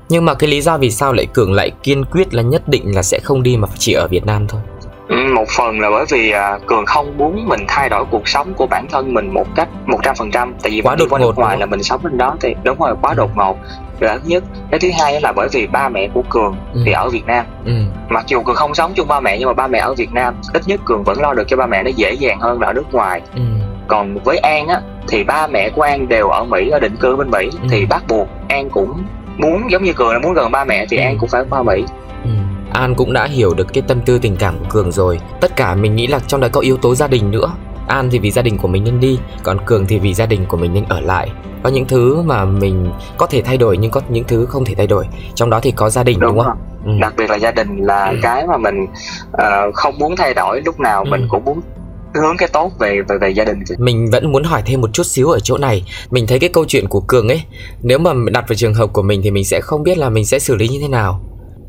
Nhưng 0.09 0.25
mà 0.25 0.35
cái 0.35 0.51
lý 0.51 0.61
do 0.61 0.79
vì 0.79 0.91
sao 0.91 1.13
lại 1.13 1.27
cường 1.35 1.53
lại 1.53 1.71
kiên 1.83 2.05
quyết 2.05 2.35
là 2.35 2.43
nhất 2.43 2.69
định 2.69 2.95
là 2.95 3.03
sẽ 3.03 3.19
không 3.23 3.43
đi 3.43 3.57
mà 3.57 3.69
chỉ 3.79 3.93
ở 3.93 4.09
việt 4.09 4.27
nam 4.27 4.47
thôi? 4.49 4.61
Ừ, 5.09 5.17
một 5.35 5.49
phần 5.49 5.81
là 5.81 5.91
bởi 5.91 6.05
vì 6.09 6.31
à, 6.31 6.59
cường 6.67 6.87
không 6.87 7.19
muốn 7.19 7.49
mình 7.49 7.61
thay 7.69 7.89
đổi 7.89 8.05
cuộc 8.11 8.29
sống 8.29 8.55
của 8.55 8.67
bản 8.67 8.87
thân 8.91 9.15
mình 9.15 9.35
một 9.35 9.47
cách 9.57 9.69
một 9.87 9.99
trăm 10.03 10.15
phần 10.17 10.31
trăm. 10.31 10.55
Tại 10.63 10.73
vì 10.73 10.81
quá 10.81 10.97
đột 10.97 11.21
ngột 11.21 11.39
ngoài 11.39 11.59
là 11.59 11.67
mình 11.67 11.83
sống 11.83 12.01
bên 12.03 12.19
đó 12.19 12.37
thì 12.41 12.55
đúng 12.65 12.79
rồi 12.79 12.95
quá 13.03 13.15
đột 13.15 13.31
ngột. 13.37 13.59
Là 14.01 14.19
thứ 14.19 14.29
nhất 14.29 14.45
cái 14.71 14.81
thứ 14.81 14.89
hai 15.01 15.21
là 15.21 15.33
bởi 15.33 15.49
vì 15.53 15.67
ba 15.67 15.89
mẹ 15.89 16.09
của 16.15 16.23
cường 16.31 16.57
ừ. 16.75 16.81
thì 16.87 16.93
ở 16.93 17.09
việt 17.09 17.27
nam. 17.27 17.47
Ừ. 17.65 17.73
mặc 18.09 18.25
dù 18.29 18.43
cường 18.43 18.57
không 18.57 18.75
sống 18.75 18.93
chung 18.95 19.09
ba 19.09 19.21
mẹ 19.21 19.39
nhưng 19.39 19.49
mà 19.49 19.55
ba 19.55 19.67
mẹ 19.67 19.79
ở 19.79 19.95
việt 19.95 20.13
nam 20.13 20.35
ít 20.53 20.63
nhất 20.67 20.81
cường 20.85 21.03
vẫn 21.05 21.21
lo 21.21 21.35
được 21.35 21.49
cho 21.49 21.57
ba 21.57 21.67
mẹ 21.67 21.83
nó 21.83 21.91
dễ 21.97 22.13
dàng 22.13 22.41
hơn 22.41 22.61
là 22.61 22.67
ở 22.67 22.73
nước 22.73 22.93
ngoài. 22.93 23.21
Ừ 23.35 23.43
còn 23.91 24.19
với 24.25 24.39
an 24.39 24.69
á 24.69 24.81
thì 25.09 25.25
ba 25.25 25.47
mẹ 25.47 25.71
của 25.71 25.83
an 25.83 26.09
đều 26.09 26.29
ở 26.29 26.45
mỹ 26.45 26.69
ở 26.71 26.79
định 26.79 26.97
cư 27.01 27.17
bên 27.17 27.31
mỹ 27.31 27.51
ừ. 27.63 27.69
thì 27.71 27.87
bắt 27.87 28.03
buộc 28.09 28.29
an 28.49 28.71
cũng 28.71 29.03
muốn 29.37 29.71
giống 29.71 29.83
như 29.83 29.93
cường 29.93 30.13
là 30.13 30.19
muốn 30.19 30.35
gần 30.35 30.51
ba 30.51 30.65
mẹ 30.65 30.87
thì 30.91 30.97
ừ. 30.97 31.03
an 31.03 31.17
cũng 31.21 31.29
phải 31.29 31.43
qua 31.51 31.63
mỹ 31.63 31.85
ừ. 32.25 32.31
An 32.73 32.95
cũng 32.95 33.13
đã 33.13 33.25
hiểu 33.25 33.55
được 33.55 33.73
cái 33.73 33.83
tâm 33.89 34.01
tư 34.01 34.19
tình 34.19 34.37
cảm 34.37 34.59
của 34.59 34.65
Cường 34.69 34.93
rồi 34.93 35.21
Tất 35.41 35.57
cả 35.57 35.75
mình 35.75 35.97
nghĩ 35.97 36.07
là 36.07 36.19
trong 36.27 36.41
đó 36.41 36.49
có 36.53 36.61
yếu 36.61 36.77
tố 36.77 36.95
gia 36.95 37.07
đình 37.07 37.31
nữa 37.31 37.53
An 37.89 38.09
thì 38.11 38.19
vì 38.19 38.31
gia 38.31 38.43
đình 38.43 38.59
của 38.59 38.69
mình 38.69 38.85
nên 38.85 39.01
đi 39.01 39.19
Còn 39.43 39.59
Cường 39.67 39.87
thì 39.87 39.99
vì 39.99 40.15
gia 40.15 40.27
đình 40.27 40.47
của 40.49 40.57
mình 40.57 40.75
nên 40.75 40.85
ở 40.89 41.01
lại 41.01 41.31
Có 41.63 41.71
những 41.71 41.87
thứ 41.87 42.23
mà 42.23 42.45
mình 42.45 42.93
có 43.17 43.27
thể 43.27 43.43
thay 43.43 43.57
đổi 43.57 43.77
nhưng 43.77 43.91
có 43.91 44.01
những 44.09 44.25
thứ 44.25 44.47
không 44.47 44.65
thể 44.65 44.75
thay 44.75 44.87
đổi 44.87 45.07
Trong 45.35 45.51
đó 45.51 45.61
thì 45.63 45.71
có 45.71 45.91
gia 45.91 46.03
đình 46.03 46.21
đúng, 46.21 46.35
đúng 46.35 46.45
không? 46.45 46.57
Ừ. 46.85 46.91
Đặc 47.01 47.15
biệt 47.17 47.31
là 47.31 47.37
gia 47.37 47.51
đình 47.51 47.77
là 47.77 48.07
ừ. 48.07 48.17
cái 48.23 48.47
mà 48.47 48.57
mình 48.57 48.87
uh, 49.33 49.75
không 49.75 49.99
muốn 49.99 50.17
thay 50.17 50.35
đổi 50.35 50.61
lúc 50.61 50.81
nào 50.81 51.05
ừ. 51.05 51.11
mình 51.11 51.27
cũng 51.31 51.45
muốn 51.45 51.61
hướng 52.15 52.37
cái 52.37 52.49
tốt 52.53 52.73
về 52.79 53.01
về 53.09 53.19
về 53.21 53.31
gia 53.31 53.45
đình 53.45 53.63
mình 53.79 54.11
vẫn 54.13 54.33
muốn 54.33 54.45
hỏi 54.45 54.63
thêm 54.67 54.81
một 54.81 54.91
chút 54.93 55.07
xíu 55.07 55.29
ở 55.29 55.41
chỗ 55.41 55.59
này. 55.59 55.85
Mình 56.11 56.27
thấy 56.27 56.39
cái 56.39 56.51
câu 56.53 56.65
chuyện 56.65 56.89
của 56.89 57.01
cường 57.01 57.29
ấy 57.29 57.43
nếu 57.83 57.99
mà 57.99 58.13
đặt 58.33 58.45
vào 58.49 58.57
trường 58.57 58.75
hợp 58.75 58.93
của 58.93 59.03
mình 59.03 59.21
thì 59.25 59.31
mình 59.31 59.45
sẽ 59.45 59.61
không 59.61 59.83
biết 59.83 59.99
là 59.99 60.09
mình 60.09 60.27
sẽ 60.27 60.39
xử 60.39 60.55
lý 60.55 60.69
như 60.69 60.79
thế 60.81 60.89
nào. 60.89 61.21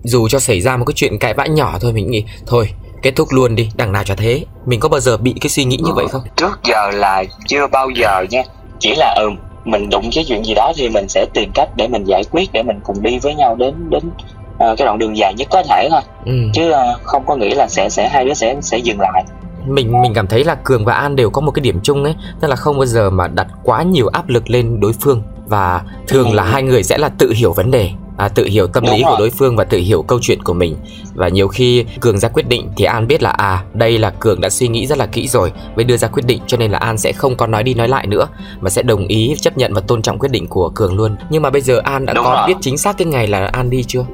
Dù 0.04 0.28
cho 0.28 0.40
xảy 0.40 0.62
ra 0.62 0.78
một 0.78 0.86
cái 0.86 0.94
chuyện 0.94 1.20
cãi 1.20 1.34
vã 1.34 1.46
nhỏ 1.46 1.78
thôi 1.82 1.94
mình 1.94 2.12
nghĩ 2.12 2.24
thôi 2.46 2.70
kết 3.02 3.16
thúc 3.16 3.28
luôn 3.32 3.56
đi 3.56 3.70
đằng 3.76 3.92
nào 3.92 4.04
cho 4.04 4.16
thế. 4.16 4.46
Mình 4.66 4.80
có 4.80 4.90
bao 4.90 5.00
giờ 5.00 5.18
bị 5.18 5.36
cái 5.42 5.50
suy 5.50 5.66
nghĩ 5.66 5.78
như 5.78 5.92
vậy 5.96 6.06
không? 6.12 6.22
Trước 6.36 6.60
giờ 6.64 6.92
là 6.92 7.24
chưa 7.48 7.68
bao 7.68 7.90
giờ 7.90 8.26
nha. 8.30 8.44
Chỉ 8.80 8.96
là 8.98 9.16
ừ 9.18 9.30
mình 9.66 9.90
đụng 9.90 10.10
cái 10.16 10.26
chuyện 10.28 10.46
gì 10.46 10.54
đó 10.54 10.74
thì 10.76 10.90
mình 10.90 11.08
sẽ 11.10 11.26
tìm 11.34 11.52
cách 11.54 11.70
để 11.76 11.88
mình 11.88 12.04
giải 12.04 12.24
quyết 12.32 12.50
để 12.54 12.64
mình 12.64 12.80
cùng 12.84 13.02
đi 13.02 13.20
với 13.20 13.36
nhau 13.36 13.56
đến 13.56 13.74
đến 13.90 14.04
uh, 14.08 14.78
cái 14.78 14.86
đoạn 14.86 14.98
đường 14.98 15.18
dài 15.18 15.34
nhất 15.38 15.48
có 15.52 15.64
thể 15.70 15.88
thôi. 15.92 16.02
Ừ. 16.26 16.34
chứ 16.54 16.72
uh, 16.72 17.04
không 17.04 17.24
có 17.26 17.36
nghĩ 17.36 17.50
là 17.50 17.68
sẽ 17.68 17.90
sẽ 17.90 18.10
hai 18.10 18.26
đứa 18.26 18.34
sẽ 18.34 18.56
sẽ 18.62 18.78
dừng 18.78 19.00
lại 19.00 19.24
mình 19.68 20.02
mình 20.02 20.14
cảm 20.14 20.28
thấy 20.28 20.44
là 20.44 20.56
cường 20.56 20.86
và 20.86 20.94
an 20.94 21.16
đều 21.16 21.30
có 21.30 21.42
một 21.42 21.52
cái 21.52 21.62
điểm 21.62 21.80
chung 21.84 22.04
ấy 22.04 22.16
tức 22.40 22.48
là 22.48 22.56
không 22.56 22.78
bao 22.78 22.86
giờ 22.86 23.10
mà 23.10 23.28
đặt 23.28 23.48
quá 23.64 23.84
nhiều 23.84 24.08
áp 24.08 24.30
lực 24.30 24.50
lên 24.50 24.80
đối 24.80 24.94
phương. 24.94 25.24
Và 25.48 25.82
thường 26.08 26.34
là 26.34 26.44
hai 26.44 26.64
người 26.64 26.84
sẽ 26.84 26.98
là 26.98 27.10
tự 27.10 27.32
hiểu 27.32 27.54
vấn 27.54 27.72
đề 27.72 27.92
à, 28.18 28.28
tự 28.28 28.46
hiểu 28.46 28.68
tâm 28.68 28.84
lý 28.84 29.04
của 29.04 29.16
đối 29.20 29.30
phương 29.30 29.56
và 29.56 29.64
tự 29.64 29.78
hiểu 29.78 30.02
câu 30.02 30.20
chuyện 30.22 30.44
của 30.44 30.54
mình. 30.54 30.76
Và 31.14 31.28
nhiều 31.28 31.48
khi 31.48 31.86
cường 32.00 32.20
ra 32.20 32.30
quyết 32.30 32.48
định 32.48 32.70
thì 32.78 32.86
an 32.86 33.08
biết 33.08 33.24
là 33.24 33.30
à 33.30 33.64
đây 33.74 34.00
là 34.00 34.10
cường 34.10 34.42
đã 34.42 34.50
suy 34.50 34.68
nghĩ 34.68 34.88
rất 34.88 34.98
là 34.98 35.06
kỹ 35.06 35.28
rồi 35.28 35.52
mới 35.76 35.86
đưa 35.86 35.98
ra 35.98 36.08
quyết 36.08 36.26
định 36.26 36.40
cho 36.48 36.58
nên 36.58 36.72
là 36.72 36.78
an 36.78 36.98
sẽ 36.98 37.14
không 37.14 37.36
có 37.36 37.48
nói 37.48 37.64
đi 37.64 37.74
nói 37.74 37.88
lại 37.88 38.08
nữa 38.08 38.28
mà 38.62 38.70
sẽ 38.70 38.82
đồng 38.82 39.08
ý 39.08 39.36
chấp 39.42 39.58
nhận 39.58 39.74
và 39.74 39.82
tôn 39.82 40.02
trọng 40.02 40.20
quyết 40.20 40.32
định 40.32 40.48
của 40.48 40.70
cường 40.70 40.96
luôn. 40.96 41.16
Nhưng 41.30 41.42
mà 41.42 41.50
bây 41.50 41.62
giờ 41.62 41.82
an 41.84 42.06
đã 42.06 42.14
Đúng 42.14 42.26
có 42.26 42.36
rồi. 42.36 42.48
biết 42.48 42.58
chính 42.62 42.78
xác 42.78 42.98
cái 42.98 43.06
ngày 43.06 43.28
là 43.28 43.46
an 43.46 43.70
đi 43.70 43.84
chưa 43.84 44.06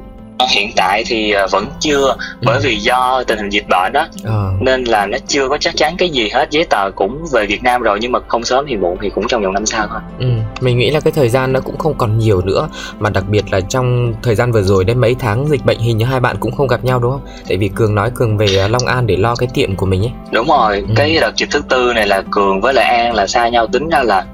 hiện 0.46 0.72
tại 0.76 1.04
thì 1.08 1.32
à, 1.32 1.48
vẫn 1.52 1.66
chưa 1.80 2.16
bởi 2.42 2.56
ừ. 2.56 2.62
vì 2.64 2.76
do 2.76 3.24
tình 3.28 3.38
hình 3.38 3.50
dịch 3.50 3.68
bệnh 3.70 3.94
đó 3.94 4.08
ờ. 4.24 4.52
nên 4.60 4.84
là 4.84 5.06
nó 5.06 5.18
chưa 5.28 5.50
có 5.50 5.58
chắc 5.58 5.76
chắn 5.78 5.96
cái 5.98 6.10
gì 6.10 6.30
hết 6.34 6.52
giấy 6.52 6.64
tờ 6.70 6.92
cũng 6.96 7.26
về 7.32 7.46
Việt 7.46 7.64
Nam 7.64 7.82
rồi 7.82 7.98
nhưng 8.02 8.12
mà 8.12 8.20
không 8.28 8.44
sớm 8.44 8.66
thì 8.68 8.76
muộn 8.76 8.98
thì 9.02 9.10
cũng 9.10 9.28
trong 9.28 9.44
vòng 9.44 9.54
năm 9.54 9.66
sau 9.66 9.88
thôi 9.90 10.00
ừ. 10.20 10.28
mình 10.62 10.78
nghĩ 10.78 10.90
là 10.90 11.00
cái 11.00 11.12
thời 11.12 11.30
gian 11.30 11.54
nó 11.54 11.60
cũng 11.60 11.78
không 11.78 11.94
còn 11.98 12.18
nhiều 12.18 12.42
nữa 12.42 12.70
mà 13.00 13.10
đặc 13.10 13.24
biệt 13.28 13.44
là 13.52 13.62
trong 13.62 14.14
thời 14.24 14.36
gian 14.36 14.52
vừa 14.52 14.62
rồi 14.62 14.84
đến 14.84 14.98
mấy 14.98 15.16
tháng 15.20 15.48
dịch 15.48 15.66
bệnh 15.66 15.80
hình 15.80 15.98
như 15.98 16.06
hai 16.06 16.20
bạn 16.20 16.36
cũng 16.40 16.52
không 16.52 16.68
gặp 16.68 16.84
nhau 16.84 17.00
đúng 17.00 17.12
không 17.12 17.22
tại 17.48 17.58
vì 17.58 17.68
cường 17.68 17.96
nói 17.96 18.12
cường 18.16 18.38
về 18.38 18.48
à, 18.58 18.68
Long 18.68 18.86
An 18.86 19.08
để 19.08 19.18
lo 19.18 19.36
cái 19.36 19.50
tiệm 19.54 19.76
của 19.76 19.86
mình 19.86 20.02
ấy 20.02 20.12
đúng 20.32 20.48
rồi 20.48 20.84
ừ. 20.88 20.94
cái 20.96 21.18
đợt 21.22 21.32
dịch 21.36 21.50
thứ 21.52 21.62
tư 21.70 21.94
này 21.94 22.08
là 22.08 22.24
cường 22.32 22.62
với 22.62 22.74
lại 22.74 22.86
An 22.86 23.14
là 23.14 23.28
xa 23.28 23.50
nhau 23.50 23.68
tính 23.68 23.90
ra 23.90 24.04
là 24.04 24.26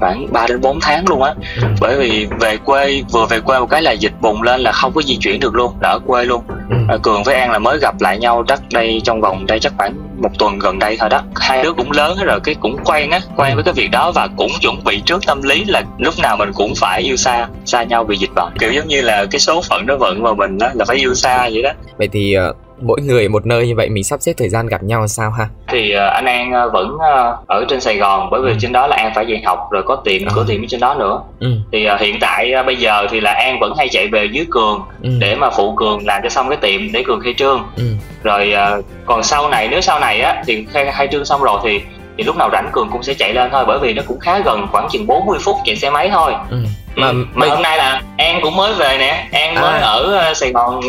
khoảng 0.00 0.32
3 0.32 0.46
đến 0.48 0.60
4 0.60 0.80
tháng 0.80 1.04
luôn 1.08 1.22
á. 1.22 1.34
Ừ. 1.62 1.68
bởi 1.80 1.96
vì 1.96 2.26
về 2.40 2.56
quê 2.56 3.02
vừa 3.12 3.26
về 3.26 3.40
quê 3.40 3.58
một 3.58 3.70
cái 3.70 3.82
là 3.82 3.92
dịch 3.92 4.12
bùng 4.20 4.42
lên 4.42 4.60
là 4.60 4.72
không 4.72 4.92
có 4.94 5.02
di 5.02 5.16
chuyển 5.16 5.40
được 5.40 5.54
luôn 5.54 5.72
là 5.80 5.88
ở 5.88 5.98
quê 5.98 6.24
luôn. 6.24 6.42
Ừ. 6.88 6.98
cường 7.02 7.22
với 7.22 7.34
an 7.34 7.50
là 7.50 7.58
mới 7.58 7.78
gặp 7.78 7.94
lại 8.00 8.18
nhau 8.18 8.42
đất 8.42 8.62
đây 8.72 9.00
trong 9.04 9.20
vòng 9.20 9.46
đây 9.46 9.60
chắc 9.60 9.72
khoảng 9.76 9.94
một 10.22 10.38
tuần 10.38 10.58
gần 10.58 10.78
đây 10.78 10.96
thôi 11.00 11.08
đó. 11.08 11.22
Hai 11.36 11.62
đứa 11.62 11.72
cũng 11.72 11.90
lớn 11.90 12.18
rồi 12.26 12.40
cái 12.44 12.54
cũng 12.54 12.76
quen 12.84 13.10
á 13.10 13.20
quen 13.36 13.54
với 13.54 13.64
cái 13.64 13.74
việc 13.74 13.90
đó 13.90 14.12
và 14.14 14.28
cũng 14.36 14.50
chuẩn 14.60 14.84
bị 14.84 15.02
trước 15.06 15.26
tâm 15.26 15.42
lý 15.42 15.64
là 15.64 15.82
lúc 15.98 16.14
nào 16.18 16.36
mình 16.36 16.50
cũng 16.54 16.72
phải 16.76 17.02
yêu 17.02 17.16
xa 17.16 17.48
xa 17.64 17.82
nhau 17.82 18.04
vì 18.04 18.16
dịch 18.16 18.34
bệnh. 18.34 18.52
Kiểu 18.58 18.72
giống 18.72 18.88
như 18.88 19.00
là 19.00 19.24
cái 19.30 19.40
số 19.40 19.62
phận 19.68 19.86
nó 19.86 19.96
vận 19.96 20.22
vào 20.22 20.34
mình 20.34 20.58
đó 20.58 20.68
là 20.74 20.84
phải 20.84 20.96
yêu 20.96 21.14
xa 21.14 21.48
vậy 21.52 21.62
đó. 21.62 21.70
Vậy 21.98 22.08
thì 22.12 22.36
uh 22.50 22.65
mỗi 22.80 23.00
người 23.00 23.28
một 23.28 23.46
nơi 23.46 23.66
như 23.66 23.74
vậy 23.76 23.88
mình 23.88 24.04
sắp 24.04 24.20
xếp 24.20 24.32
thời 24.36 24.48
gian 24.48 24.66
gặp 24.66 24.82
nhau 24.82 25.08
sao 25.08 25.30
ha 25.30 25.48
thì 25.68 25.94
uh, 25.94 26.12
anh 26.12 26.24
An 26.24 26.52
uh, 26.66 26.72
vẫn 26.72 26.94
uh, 26.94 27.46
ở 27.46 27.64
trên 27.68 27.80
Sài 27.80 27.96
Gòn 27.96 28.28
bởi 28.30 28.40
vì 28.42 28.50
ừ. 28.50 28.56
trên 28.60 28.72
đó 28.72 28.86
là 28.86 28.96
An 28.96 29.12
phải 29.14 29.26
dạy 29.26 29.42
học 29.44 29.68
rồi 29.70 29.82
có 29.86 29.96
tiệm 29.96 30.22
à. 30.26 30.30
cửa 30.34 30.44
tiệm 30.48 30.62
ở 30.62 30.66
trên 30.68 30.80
đó 30.80 30.94
nữa 30.94 31.20
ừ. 31.40 31.48
thì 31.72 31.86
uh, 31.94 32.00
hiện 32.00 32.16
tại 32.20 32.52
uh, 32.60 32.66
bây 32.66 32.76
giờ 32.76 33.06
thì 33.10 33.20
là 33.20 33.32
An 33.32 33.58
vẫn 33.60 33.74
hay 33.78 33.88
chạy 33.88 34.08
về 34.08 34.28
dưới 34.32 34.46
Cường 34.50 34.82
ừ. 35.02 35.10
để 35.18 35.34
mà 35.34 35.50
phụ 35.50 35.74
Cường 35.74 36.06
làm 36.06 36.22
cho 36.22 36.28
xong 36.28 36.48
cái 36.48 36.58
tiệm 36.58 36.92
để 36.92 37.02
Cường 37.06 37.20
khai 37.20 37.34
trương 37.36 37.62
ừ. 37.76 37.84
rồi 38.22 38.54
uh, 38.78 38.84
còn 39.06 39.22
sau 39.22 39.48
này 39.48 39.68
nếu 39.70 39.80
sau 39.80 40.00
này 40.00 40.20
á 40.20 40.42
thì 40.46 40.66
khai, 40.72 40.92
khai 40.92 41.08
trương 41.12 41.24
xong 41.24 41.42
rồi 41.42 41.60
thì 41.64 41.80
thì 42.18 42.24
lúc 42.24 42.36
nào 42.36 42.50
rảnh 42.52 42.70
cường 42.72 42.90
cũng 42.90 43.02
sẽ 43.02 43.14
chạy 43.14 43.34
lên 43.34 43.50
thôi 43.52 43.64
bởi 43.66 43.78
vì 43.78 43.94
nó 43.94 44.02
cũng 44.06 44.20
khá 44.20 44.38
gần 44.38 44.66
khoảng 44.72 44.88
chừng 44.90 45.06
40 45.06 45.38
phút 45.42 45.56
chạy 45.64 45.76
xe 45.76 45.90
máy 45.90 46.10
thôi 46.12 46.32
ừ. 46.50 46.56
mà, 46.94 47.08
ừ. 47.08 47.24
mà 47.34 47.46
hôm 47.46 47.62
nay 47.62 47.78
là 47.78 48.02
an 48.16 48.40
cũng 48.42 48.56
mới 48.56 48.74
về 48.74 48.96
nè 48.98 49.28
an 49.32 49.54
à. 49.54 49.62
mới 49.62 49.80
ở 49.80 50.32
sài 50.34 50.52
gòn 50.52 50.80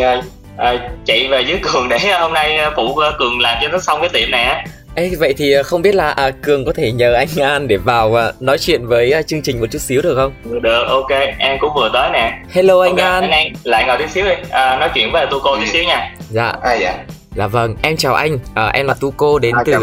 à, 0.57 0.89
chạy 1.05 1.27
về 1.27 1.41
dưới 1.41 1.59
cường 1.61 1.89
để 1.89 1.99
hôm 2.19 2.33
nay 2.33 2.59
phụ 2.75 2.99
cường 3.19 3.39
làm 3.39 3.57
cho 3.61 3.67
nó 3.67 3.79
xong 3.79 3.99
cái 4.01 4.09
tiệm 4.09 4.31
này 4.31 4.43
á. 4.43 4.63
Ê, 4.95 5.11
vậy 5.19 5.33
thì 5.37 5.51
ờ, 5.51 5.63
không 5.63 5.81
biết 5.81 5.95
là 5.95 6.09
à, 6.09 6.31
cường 6.43 6.65
có 6.65 6.73
thể 6.73 6.91
nhờ 6.91 7.13
anh 7.13 7.27
an 7.41 7.67
để 7.67 7.77
vào 7.77 8.19
à, 8.19 8.31
nói 8.39 8.57
chuyện 8.57 8.87
với 8.87 9.11
à, 9.11 9.21
chương 9.21 9.41
trình 9.41 9.59
một 9.59 9.67
chút 9.71 9.79
xíu 9.79 10.01
được 10.01 10.15
không? 10.15 10.61
Được 10.61 10.83
ok 10.87 11.11
an 11.39 11.57
cũng 11.61 11.73
vừa 11.75 11.89
tới 11.93 12.09
nè. 12.13 12.31
Hello 12.51 12.81
anh 12.81 12.91
okay, 12.91 13.05
an. 13.05 13.23
anh 13.23 13.31
an 13.31 13.53
lại 13.63 13.85
ngồi 13.87 13.97
tí 13.97 14.07
xíu 14.07 14.25
đi. 14.25 14.33
À, 14.49 14.77
nói 14.79 14.89
chuyện 14.95 15.11
với 15.11 15.25
tu 15.31 15.39
cô 15.43 15.57
tí 15.57 15.65
xíu 15.65 15.83
nha. 15.83 16.11
Dạ. 16.29 16.53
À, 16.61 16.73
dạ 16.73 16.97
Dạ 17.37 17.47
vâng, 17.47 17.75
em 17.81 17.97
chào 17.97 18.13
anh. 18.13 18.39
À, 18.53 18.67
em 18.67 18.87
là 18.87 18.93
Tuco 18.93 19.39
đến 19.39 19.55
à, 19.55 19.63
từ 19.65 19.73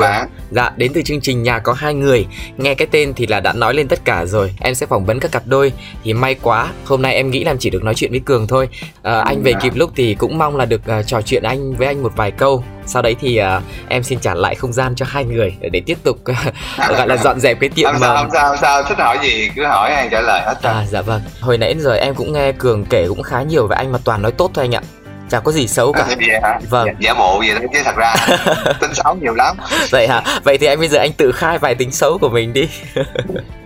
dạ 0.51 0.73
đến 0.77 0.93
từ 0.95 1.03
chương 1.03 1.21
trình 1.21 1.43
nhà 1.43 1.59
có 1.59 1.73
hai 1.73 1.95
người. 1.95 2.27
Nghe 2.57 2.75
cái 2.75 2.89
tên 2.91 3.15
thì 3.15 3.27
là 3.27 3.41
đã 3.41 3.53
nói 3.53 3.75
lên 3.75 3.89
tất 3.89 4.05
cả 4.05 4.25
rồi. 4.25 4.55
Em 4.61 4.75
sẽ 4.75 4.87
phỏng 4.87 5.05
vấn 5.05 5.21
các 5.21 5.33
cặp 5.33 5.43
đôi. 5.47 5.73
Thì 6.05 6.13
may 6.13 6.35
quá, 6.43 6.73
hôm 6.85 7.03
nay 7.03 7.15
em 7.15 7.31
nghĩ 7.31 7.45
là 7.45 7.55
chỉ 7.59 7.71
được 7.71 7.85
nói 7.85 7.95
chuyện 7.95 8.11
với 8.11 8.21
Cường 8.21 8.47
thôi. 8.47 8.69
À, 9.03 9.21
anh 9.21 9.43
về 9.43 9.53
dạ. 9.53 9.59
kịp 9.63 9.73
lúc 9.77 9.91
thì 9.97 10.15
cũng 10.15 10.39
mong 10.39 10.57
là 10.57 10.65
được 10.65 10.81
uh, 10.99 11.07
trò 11.07 11.23
chuyện 11.23 11.43
anh 11.43 11.77
với 11.77 11.87
anh 11.87 12.03
một 12.03 12.13
vài 12.17 12.31
câu. 12.31 12.65
Sau 12.87 13.03
đấy 13.03 13.17
thì 13.21 13.41
uh, 13.41 13.63
em 13.89 14.03
xin 14.03 14.19
trả 14.19 14.35
lại 14.35 14.55
không 14.55 14.73
gian 14.73 14.95
cho 14.95 15.07
hai 15.09 15.25
người 15.25 15.57
để, 15.61 15.69
để 15.69 15.83
tiếp 15.87 15.99
tục 16.03 16.19
uh, 16.31 16.37
gọi 16.89 17.09
là 17.09 17.17
dọn 17.17 17.41
dẹp 17.41 17.61
cái 17.61 17.71
tiệm. 17.71 17.93
Không 17.93 18.01
sao, 18.01 18.17
không 18.17 18.31
sao, 18.33 18.49
không 18.49 18.59
sao, 18.61 18.83
thích 18.83 18.99
hỏi 18.99 19.19
gì 19.23 19.49
cứ 19.57 19.65
hỏi 19.65 19.93
anh 19.93 20.09
trả 20.11 20.21
lời 20.21 20.43
hết. 20.47 20.55
À, 20.63 20.87
dạ 20.91 21.03
vâng. 21.03 21.23
Hồi 21.41 21.59
nãy 21.59 21.75
giờ 21.79 21.95
em 21.95 22.15
cũng 22.15 22.33
nghe 22.33 22.53
Cường 22.53 22.85
kể 22.85 23.09
cũng 23.09 23.23
khá 23.23 23.43
nhiều 23.43 23.67
về 23.67 23.77
anh 23.77 23.93
mà 23.93 23.99
toàn 24.05 24.23
nói 24.23 24.33
tốt 24.33 24.51
thôi 24.55 24.65
anh 24.65 24.75
ạ 24.75 24.83
chả 25.31 25.41
có 25.41 25.53
gì 25.53 25.69
xấu 25.69 25.93
cả. 25.93 26.05
Vậy 26.07 26.39
hả? 26.43 26.59
Vâng. 26.71 26.89
Giả 26.99 27.15
bộ 27.15 27.39
vậy 27.39 27.51
thôi 27.59 27.69
chứ 27.73 27.81
thật 27.85 27.97
ra 27.97 28.15
tính 28.81 28.95
xấu 28.95 29.15
nhiều 29.15 29.35
lắm. 29.35 29.57
Vậy 29.91 30.09
hả? 30.09 30.23
Vậy 30.45 30.59
thì 30.59 30.67
anh 30.67 30.79
bây 30.79 30.89
giờ 30.89 30.99
anh 30.99 31.13
tự 31.13 31.33
khai 31.33 31.59
vài 31.59 31.75
tính 31.75 31.93
xấu 31.93 32.19
của 32.19 32.29
mình 32.29 32.53
đi. 32.53 32.69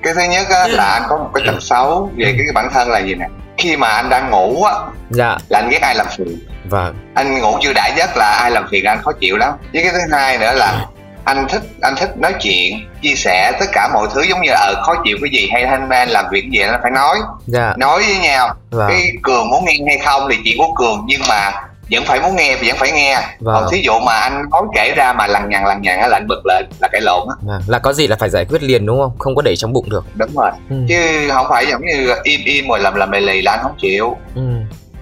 Cái 0.02 0.14
thứ 0.14 0.22
nhất 0.30 0.46
á, 0.50 0.68
là 0.68 0.84
anh 0.84 1.02
có 1.08 1.16
một 1.16 1.30
cái 1.34 1.44
tật 1.46 1.62
xấu 1.62 2.10
về 2.16 2.34
cái 2.38 2.46
bản 2.54 2.68
thân 2.74 2.88
là 2.88 2.98
gì 2.98 3.14
nè? 3.14 3.26
Khi 3.58 3.76
mà 3.76 3.88
anh 3.88 4.08
đang 4.08 4.30
ngủ 4.30 4.62
á 4.64 4.74
dạ. 5.10 5.36
là 5.48 5.58
anh 5.58 5.68
ghét 5.70 5.78
ai 5.82 5.94
làm 5.94 6.06
phiền? 6.16 6.38
Vâng. 6.64 6.94
Anh 7.14 7.38
ngủ 7.38 7.58
chưa 7.60 7.72
đã 7.72 7.94
giấc 7.96 8.16
là 8.16 8.38
ai 8.42 8.50
làm 8.50 8.68
phiền 8.70 8.84
anh? 8.84 9.02
Khó 9.02 9.12
chịu 9.12 9.36
lắm. 9.36 9.52
Với 9.72 9.82
cái 9.82 9.92
thứ 9.92 9.98
hai 10.12 10.38
nữa 10.38 10.52
là 10.52 10.86
anh 11.28 11.46
thích 11.48 11.62
anh 11.80 11.94
thích 11.96 12.16
nói 12.16 12.34
chuyện 12.40 12.88
chia 13.02 13.14
sẻ 13.14 13.52
tất 13.60 13.66
cả 13.72 13.88
mọi 13.94 14.08
thứ 14.14 14.22
giống 14.28 14.42
như 14.42 14.50
là 14.50 14.58
ờ, 14.60 14.82
khó 14.82 14.94
chịu 15.04 15.16
cái 15.20 15.30
gì 15.32 15.48
hay 15.52 15.62
anh 15.62 15.88
anh 15.90 16.08
làm 16.08 16.24
việc 16.30 16.44
gì 16.50 16.58
nó 16.72 16.78
phải 16.82 16.90
nói 16.90 17.16
dạ. 17.46 17.74
nói 17.78 18.02
với 18.06 18.18
nhau 18.18 18.54
vâng. 18.70 18.88
cái 18.88 19.12
cường 19.22 19.48
muốn 19.50 19.64
nghe 19.64 19.74
hay 19.86 19.98
không 20.06 20.28
thì 20.30 20.36
chuyện 20.44 20.58
của 20.58 20.72
cường 20.76 21.04
nhưng 21.06 21.20
mà 21.28 21.50
vẫn 21.90 22.04
phải 22.04 22.20
muốn 22.20 22.36
nghe 22.36 22.56
thì 22.60 22.68
vẫn 22.68 22.76
phải 22.78 22.92
nghe 22.92 23.14
vâng. 23.40 23.54
còn 23.54 23.64
thí 23.72 23.80
dụ 23.84 23.92
mà 24.06 24.12
anh 24.12 24.42
nói 24.50 24.62
kể 24.74 24.92
ra 24.96 25.12
mà 25.12 25.26
lằng 25.26 25.48
nhằng 25.48 25.66
lằng 25.66 25.82
nhằng 25.82 26.08
là 26.08 26.16
anh 26.16 26.26
bực 26.28 26.46
lên 26.46 26.66
là 26.80 26.88
cái 26.92 27.00
lộn 27.00 27.28
á 27.28 27.34
vâng. 27.42 27.62
là 27.66 27.78
có 27.78 27.92
gì 27.92 28.06
là 28.06 28.16
phải 28.16 28.30
giải 28.30 28.44
quyết 28.44 28.62
liền 28.62 28.86
đúng 28.86 29.00
không 29.00 29.18
không 29.18 29.34
có 29.34 29.42
để 29.42 29.56
trong 29.56 29.72
bụng 29.72 29.90
được 29.90 30.04
đúng 30.14 30.34
rồi 30.34 30.50
ừ. 30.70 30.76
chứ 30.88 31.28
không 31.32 31.46
phải 31.50 31.66
giống 31.66 31.86
như 31.86 32.14
im 32.22 32.40
im 32.44 32.68
rồi 32.68 32.80
làm 32.80 32.94
làm 32.94 33.10
lì 33.10 33.20
lì 33.20 33.42
là 33.42 33.52
anh 33.52 33.60
không 33.62 33.76
chịu 33.78 34.16
ừ 34.34 34.42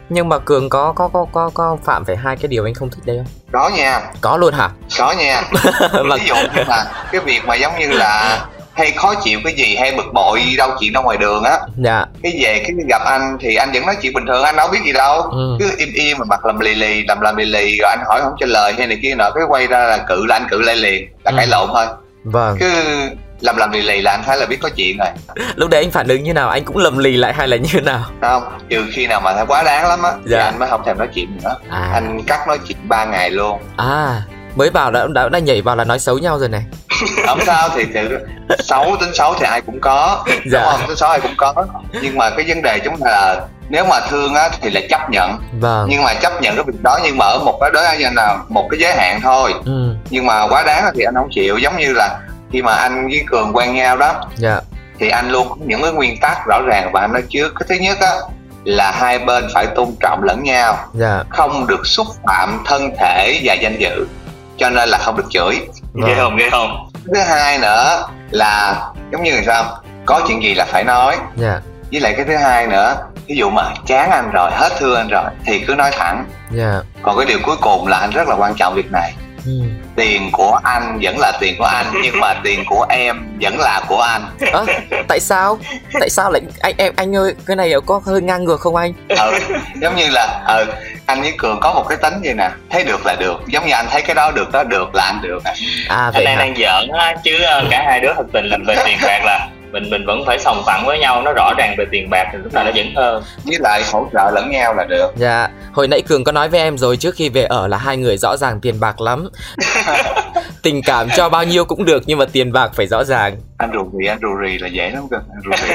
nhưng 0.09 0.29
mà 0.29 0.38
cường 0.38 0.69
có 0.69 0.92
có 0.92 1.09
có 1.09 1.27
có 1.33 1.51
có 1.55 1.77
phạm 1.85 2.05
phải 2.05 2.16
hai 2.16 2.37
cái 2.37 2.49
điều 2.49 2.64
anh 2.64 2.75
không 2.75 2.90
thích 2.90 3.03
đây 3.05 3.16
không? 3.16 3.27
Có 3.53 3.71
nha. 3.77 4.01
Có 4.21 4.37
luôn 4.37 4.55
hả? 4.55 4.71
Có 4.99 5.12
nha. 5.12 5.42
Ví 5.92 6.27
dụ 6.27 6.35
như 6.35 6.62
là 6.69 6.87
cái 7.12 7.21
việc 7.21 7.40
mà 7.47 7.55
giống 7.55 7.73
như 7.79 7.88
là 7.88 8.47
hay 8.77 8.90
khó 8.90 9.14
chịu 9.14 9.40
cái 9.45 9.55
gì 9.55 9.77
hay 9.77 9.92
bực 9.97 10.12
bội 10.12 10.40
đâu 10.59 10.71
chuyện 10.81 10.92
ra 10.92 11.01
ngoài 11.01 11.19
đường 11.19 11.42
á. 11.45 11.59
Dạ. 11.77 12.05
Cái 12.23 12.38
về 12.42 12.59
cái 12.59 12.77
gặp 12.88 13.03
anh 13.05 13.37
thì 13.40 13.55
anh 13.55 13.73
vẫn 13.73 13.87
nói 13.87 13.97
chuyện 14.03 14.12
bình 14.12 14.27
thường 14.27 14.42
anh 14.42 14.57
đâu 14.57 14.69
biết 14.69 14.79
gì 14.85 14.92
đâu. 14.92 15.23
Ừ. 15.23 15.57
cứ 15.61 15.71
im 15.77 15.88
im 15.95 16.19
mà 16.19 16.25
mặt 16.25 16.47
làm 16.47 16.61
lì 16.61 16.75
lì 16.75 17.05
làm 17.09 17.21
làm 17.21 17.37
lì 17.37 17.45
lì 17.45 17.79
rồi 17.79 17.90
anh 17.90 18.05
hỏi 18.07 18.21
không 18.23 18.33
trả 18.40 18.47
lời 18.47 18.73
hay 18.79 18.87
này 18.87 18.99
kia 19.03 19.14
nọ 19.14 19.31
cái 19.35 19.45
quay 19.49 19.66
ra 19.66 19.79
là 19.79 19.99
cự 20.09 20.27
là 20.27 20.37
anh 20.37 20.47
cự 20.51 20.62
lại 20.62 20.77
liền 20.77 21.09
là 21.25 21.31
ừ. 21.31 21.37
cãi 21.37 21.47
lộn 21.47 21.69
thôi. 21.73 21.87
Vâng. 22.25 22.57
Cứ 22.61 22.71
lầm 23.40 23.57
lầm 23.57 23.70
lì 23.70 23.83
lì 23.83 24.01
là 24.01 24.11
anh 24.11 24.22
thấy 24.27 24.38
là 24.38 24.46
biết 24.46 24.59
có 24.62 24.68
chuyện 24.77 24.96
rồi. 24.99 25.09
Lúc 25.57 25.70
đấy 25.70 25.83
anh 25.83 25.90
phản 25.90 26.09
ứng 26.09 26.22
như 26.22 26.33
nào? 26.33 26.49
Anh 26.49 26.64
cũng 26.64 26.77
lầm 26.77 26.99
lì 26.99 27.16
lại 27.16 27.33
hay 27.33 27.49
là 27.49 27.57
như 27.57 27.81
nào? 27.81 28.05
Không 28.20 28.42
trừ 28.68 28.85
khi 28.92 29.07
nào 29.07 29.20
mà 29.20 29.35
thấy 29.35 29.46
quá 29.46 29.62
đáng 29.62 29.88
lắm 29.88 30.03
á 30.03 30.12
dạ. 30.25 30.38
thì 30.38 30.44
anh 30.44 30.59
mới 30.59 30.68
không 30.68 30.83
thèm 30.87 30.99
nói 30.99 31.09
chuyện 31.14 31.38
nữa. 31.42 31.57
À. 31.70 31.90
anh 31.92 32.22
cắt 32.27 32.49
nói 32.49 32.59
chuyện 32.68 32.79
ba 32.88 33.05
ngày 33.05 33.31
luôn. 33.31 33.61
À 33.77 34.22
mới 34.57 34.70
vào 34.70 34.90
đã, 34.90 35.07
đã 35.14 35.29
đã 35.29 35.38
nhảy 35.38 35.62
vào 35.62 35.77
là 35.77 35.85
nói 35.85 35.99
xấu 35.99 36.18
nhau 36.18 36.38
rồi 36.38 36.49
này. 36.49 36.62
Không 37.27 37.40
sao 37.46 37.68
thì, 37.75 37.85
thì 37.94 38.01
xấu 38.59 38.96
tính 39.01 39.14
xấu 39.14 39.35
thì 39.40 39.46
ai 39.46 39.61
cũng 39.61 39.81
có 39.81 40.25
dạ. 40.27 40.61
đúng 40.61 40.70
không? 40.70 40.81
Tính 40.88 40.96
xấu 40.96 41.11
ai 41.11 41.20
cũng 41.20 41.35
có. 41.37 41.55
Nhưng 42.03 42.18
mà 42.18 42.31
cái 42.31 42.44
vấn 42.49 42.62
đề 42.62 42.79
chúng 42.85 42.96
ta 43.05 43.11
là 43.11 43.46
nếu 43.68 43.85
mà 43.85 44.01
thương 44.11 44.35
á 44.35 44.49
thì 44.61 44.70
là 44.70 44.81
chấp 44.90 45.11
nhận. 45.11 45.38
Vâng. 45.61 45.87
nhưng 45.90 46.03
mà 46.03 46.14
chấp 46.14 46.42
nhận 46.42 46.55
cái 46.55 46.64
việc 46.66 46.83
đó 46.83 46.99
nhưng 47.05 47.18
mà 47.18 47.25
ở 47.25 47.38
một 47.38 47.59
cái 47.61 47.70
đối 47.70 47.85
với 47.85 48.12
là 48.16 48.38
một 48.49 48.68
cái 48.70 48.81
giới 48.81 48.92
hạn 48.96 49.20
thôi. 49.22 49.55
Ừ. 49.64 49.94
nhưng 50.11 50.27
mà 50.27 50.46
quá 50.49 50.62
đáng 50.62 50.92
thì 50.94 51.05
anh 51.05 51.14
không 51.14 51.29
chịu. 51.31 51.59
Giống 51.59 51.77
như 51.77 51.92
là 51.92 52.18
khi 52.53 52.63
mà 52.63 52.73
anh 52.73 53.09
với 53.09 53.25
cường 53.31 53.57
quen 53.57 53.75
nhau 53.75 53.97
đó 53.97 54.15
dạ. 54.37 54.61
thì 54.99 55.09
anh 55.09 55.31
luôn 55.31 55.49
có 55.49 55.57
những 55.67 55.83
cái 55.83 55.93
nguyên 55.93 56.21
tắc 56.21 56.39
rõ 56.47 56.61
ràng 56.67 56.91
và 56.93 57.01
anh 57.01 57.13
nói 57.13 57.23
trước 57.29 57.53
cái 57.59 57.67
thứ 57.69 57.85
nhất 57.85 57.99
á 58.01 58.13
là 58.65 58.91
hai 58.91 59.19
bên 59.19 59.45
phải 59.55 59.67
tôn 59.67 59.89
trọng 60.01 60.23
lẫn 60.23 60.43
nhau 60.43 60.77
dạ. 60.93 61.23
không 61.29 61.67
được 61.67 61.87
xúc 61.87 62.07
phạm 62.27 62.63
thân 62.67 62.91
thể 63.01 63.41
và 63.43 63.55
danh 63.55 63.79
dự 63.79 64.07
cho 64.57 64.71
nên 64.71 64.89
là 64.89 64.99
không 64.99 65.17
được 65.17 65.27
chửi 65.31 65.61
vâng. 65.93 66.07
ghê 66.07 66.15
không 66.17 66.37
ghê 66.37 66.51
không 66.51 66.91
thứ 67.15 67.21
hai 67.21 67.59
nữa 67.59 68.03
là 68.31 68.83
giống 69.13 69.23
như 69.23 69.31
là 69.31 69.43
sao 69.47 69.83
có 70.07 70.21
chuyện 70.29 70.43
gì 70.43 70.55
là 70.55 70.65
phải 70.65 70.85
nói 70.85 71.17
dạ. 71.37 71.61
với 71.93 72.01
lại 72.01 72.15
cái 72.17 72.25
thứ 72.25 72.37
hai 72.37 72.67
nữa 72.67 72.97
ví 73.27 73.37
dụ 73.37 73.51
mà 73.51 73.75
chán 73.87 74.11
anh 74.11 74.31
rồi 74.33 74.51
hết 74.55 74.73
thương 74.79 74.97
anh 74.97 75.09
rồi 75.09 75.25
thì 75.47 75.65
cứ 75.67 75.75
nói 75.75 75.91
thẳng 75.93 76.25
dạ. 76.51 76.81
còn 77.03 77.17
cái 77.17 77.27
điều 77.27 77.39
cuối 77.43 77.57
cùng 77.61 77.87
là 77.87 77.99
anh 77.99 78.11
rất 78.11 78.29
là 78.29 78.35
quan 78.35 78.55
trọng 78.55 78.75
việc 78.75 78.93
này 78.93 79.15
ừ. 79.45 79.53
Tiền 79.97 80.31
của 80.33 80.61
anh 80.65 80.99
vẫn 81.03 81.19
là 81.19 81.33
tiền 81.41 81.55
của 81.59 81.65
anh 81.65 81.87
nhưng 82.03 82.21
mà 82.21 82.35
tiền 82.45 82.65
của 82.67 82.87
em 82.89 83.27
vẫn 83.41 83.59
là 83.59 83.81
của 83.89 84.01
anh. 84.01 84.23
À, 84.53 84.61
tại 85.09 85.21
sao? 85.21 85.59
Tại 86.01 86.11
sao 86.11 86.31
lại 86.31 86.43
anh 86.61 86.75
em 86.79 86.93
anh 86.97 87.17
ơi 87.17 87.35
cái 87.47 87.57
này 87.57 87.73
có 87.87 88.01
hơi 88.07 88.21
ngang 88.21 88.45
ngược 88.45 88.61
không 88.61 88.77
anh? 88.77 88.93
Ừ, 89.09 89.39
giống 89.81 89.97
như 89.97 90.09
là 90.11 90.45
ừ, 90.49 90.65
anh 91.07 91.21
với 91.21 91.33
cường 91.39 91.61
có 91.61 91.73
một 91.73 91.85
cái 91.89 91.99
tính 91.99 92.15
vậy 92.23 92.35
nè 92.35 92.51
thấy 92.71 92.85
được 92.85 93.07
là 93.07 93.17
được 93.21 93.37
giống 93.47 93.67
như 93.67 93.73
anh 93.73 93.87
thấy 93.91 94.03
cái 94.03 94.15
đó 94.15 94.31
được 94.31 94.53
đó 94.53 94.65
được 94.65 94.95
là 94.95 95.05
anh 95.05 95.21
được 95.23 95.39
à 95.89 96.11
vậy 96.15 96.25
anh 96.25 96.39
đang 96.39 96.39
đang 96.39 96.55
giỡn 96.57 96.99
á 96.99 97.15
chứ 97.25 97.43
ờ, 97.43 97.65
cả 97.71 97.85
hai 97.87 98.01
đứa 98.01 98.13
thật 98.17 98.27
tình 98.33 98.45
là 98.45 98.59
về 98.67 98.77
tiền 98.87 98.99
bạc 99.03 99.21
là 99.25 99.49
mình 99.73 99.91
mình 99.91 100.07
vẫn 100.07 100.23
phải 100.27 100.39
sòng 100.39 100.63
phẳng 100.67 100.87
với 100.87 100.99
nhau 100.99 101.23
nó 101.23 101.33
rõ 101.33 101.53
ràng 101.59 101.75
về 101.79 101.85
tiền 101.91 102.11
bạc 102.11 102.29
thì 102.33 102.39
lúc 102.43 102.53
nào 102.53 102.65
nó 102.65 102.71
vẫn 102.75 102.87
hơn. 102.97 103.23
Với 103.45 103.57
lại 103.61 103.83
hỗ 103.93 104.07
trợ 104.13 104.31
lẫn 104.35 104.51
nhau 104.51 104.75
là 104.75 104.85
được. 104.85 105.13
Dạ 105.17 105.49
hồi 105.73 105.89
nãy 105.89 106.03
cường 106.03 106.25
có 106.25 106.33
nói 106.33 106.49
với 106.49 106.61
em 106.61 106.79
rồi 106.79 106.97
trước 106.97 107.15
khi 107.15 107.29
về 107.29 107.45
ở 107.45 107.69
là 107.69 107.77
hai 107.77 107.97
người 107.97 108.17
rõ 108.17 108.37
ràng 108.37 108.61
tiền 108.61 108.81
bạc 108.81 109.01
lắm. 109.01 109.29
Tình 110.63 110.83
cảm 110.83 111.09
cho 111.17 111.29
bao 111.29 111.45
nhiêu 111.45 111.65
cũng 111.65 111.85
được 111.85 112.03
nhưng 112.07 112.19
mà 112.19 112.25
tiền 112.33 112.53
bạc 112.53 112.71
phải 112.75 112.87
rõ 112.87 113.05
ràng 113.05 113.37
anh 113.59 113.73
rù 113.73 113.90
rì 113.99 114.07
anh 114.07 114.19
rù 114.23 114.29
rì 114.42 114.59
là 114.59 114.69
dễ 114.69 114.90
lắm 114.90 115.03
cơ 115.11 115.16
anh 115.16 115.40
rù 115.45 115.51
rì. 115.51 115.75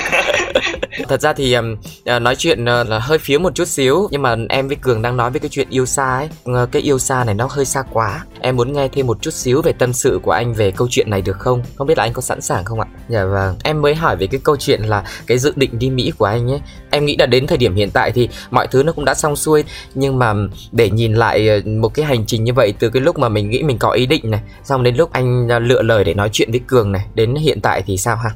Thật 1.08 1.22
ra 1.22 1.34
thì 1.34 1.54
um, 1.54 1.76
nói 2.22 2.36
chuyện 2.36 2.62
uh, 2.64 2.90
là 2.90 3.00
hơi 3.00 3.18
phía 3.18 3.38
một 3.38 3.56
chút 3.56 3.68
xíu 3.68 4.08
nhưng 4.12 4.22
mà 4.22 4.36
em 4.50 4.68
với 4.68 4.78
cường 4.82 5.02
đang 5.02 5.18
nói 5.18 5.32
với 5.32 5.40
cái 5.40 5.50
chuyện 5.50 5.68
yêu 5.70 5.86
xa 5.86 6.18
ấy. 6.18 6.30
Uh, 6.52 6.72
cái 6.72 6.82
yêu 6.82 7.00
xa 7.00 7.24
này 7.24 7.36
nó 7.36 7.48
hơi 7.52 7.66
xa 7.66 7.84
quá. 7.94 8.26
Em 8.42 8.56
muốn 8.56 8.74
nghe 8.74 8.88
thêm 8.88 9.08
một 9.08 9.22
chút 9.22 9.34
xíu 9.34 9.62
về 9.62 9.72
tâm 9.72 9.94
sự 9.94 10.20
của 10.24 10.32
anh 10.32 10.54
về 10.54 10.72
câu 10.72 10.88
chuyện 10.92 11.10
này 11.10 11.22
được 11.22 11.40
không? 11.40 11.64
Không 11.76 11.88
biết 11.88 11.98
là 11.98 12.04
anh 12.04 12.14
có 12.14 12.22
sẵn 12.22 12.42
sàng 12.42 12.66
không 12.66 12.80
ạ? 12.80 12.88
Dạ 13.10 13.26
vâng. 13.26 13.56
Em 13.64 13.82
mới 13.82 13.96
hỏi 13.96 14.16
về 14.16 14.28
cái 14.28 14.42
câu 14.44 14.58
chuyện 14.58 14.82
là 14.82 15.04
cái 15.28 15.38
dự 15.38 15.54
định 15.56 15.80
đi 15.80 15.90
mỹ 15.90 16.12
của 16.18 16.26
anh 16.26 16.52
ấy. 16.52 16.60
Em 16.90 17.06
nghĩ 17.06 17.16
là 17.20 17.26
đến 17.26 17.48
thời 17.48 17.58
điểm 17.58 17.76
hiện 17.76 17.90
tại 17.94 18.12
thì 18.12 18.30
mọi 18.52 18.68
thứ 18.68 18.84
nó 18.84 18.92
cũng 18.92 19.06
đã 19.06 19.14
xong 19.14 19.36
xuôi 19.36 19.64
nhưng 19.96 20.20
mà 20.20 20.34
để 20.72 20.90
nhìn 20.90 21.14
lại 21.14 21.64
một 21.66 21.94
cái 21.94 22.06
hành 22.06 22.26
trình 22.26 22.44
như 22.44 22.54
vậy 22.54 22.74
từ 22.80 22.90
cái 22.90 23.02
lúc 23.02 23.20
mà 23.20 23.30
mình 23.30 23.50
nghĩ 23.50 23.64
mình 23.64 23.78
có 23.78 23.92
ý 23.92 24.06
định 24.06 24.32
này 24.32 24.42
xong 24.64 24.84
đến 24.84 24.96
lúc 24.96 25.14
anh 25.14 25.48
lựa 25.48 25.82
lời 25.82 26.04
để 26.04 26.14
nói 26.14 26.30
chuyện 26.32 26.52
với 26.52 26.62
cường 26.68 26.92
này 26.92 27.06
đến 27.16 27.36
hiện 27.36 27.62
tại 27.62 27.71
thì 27.86 27.98
sao 27.98 28.16
ha? 28.16 28.30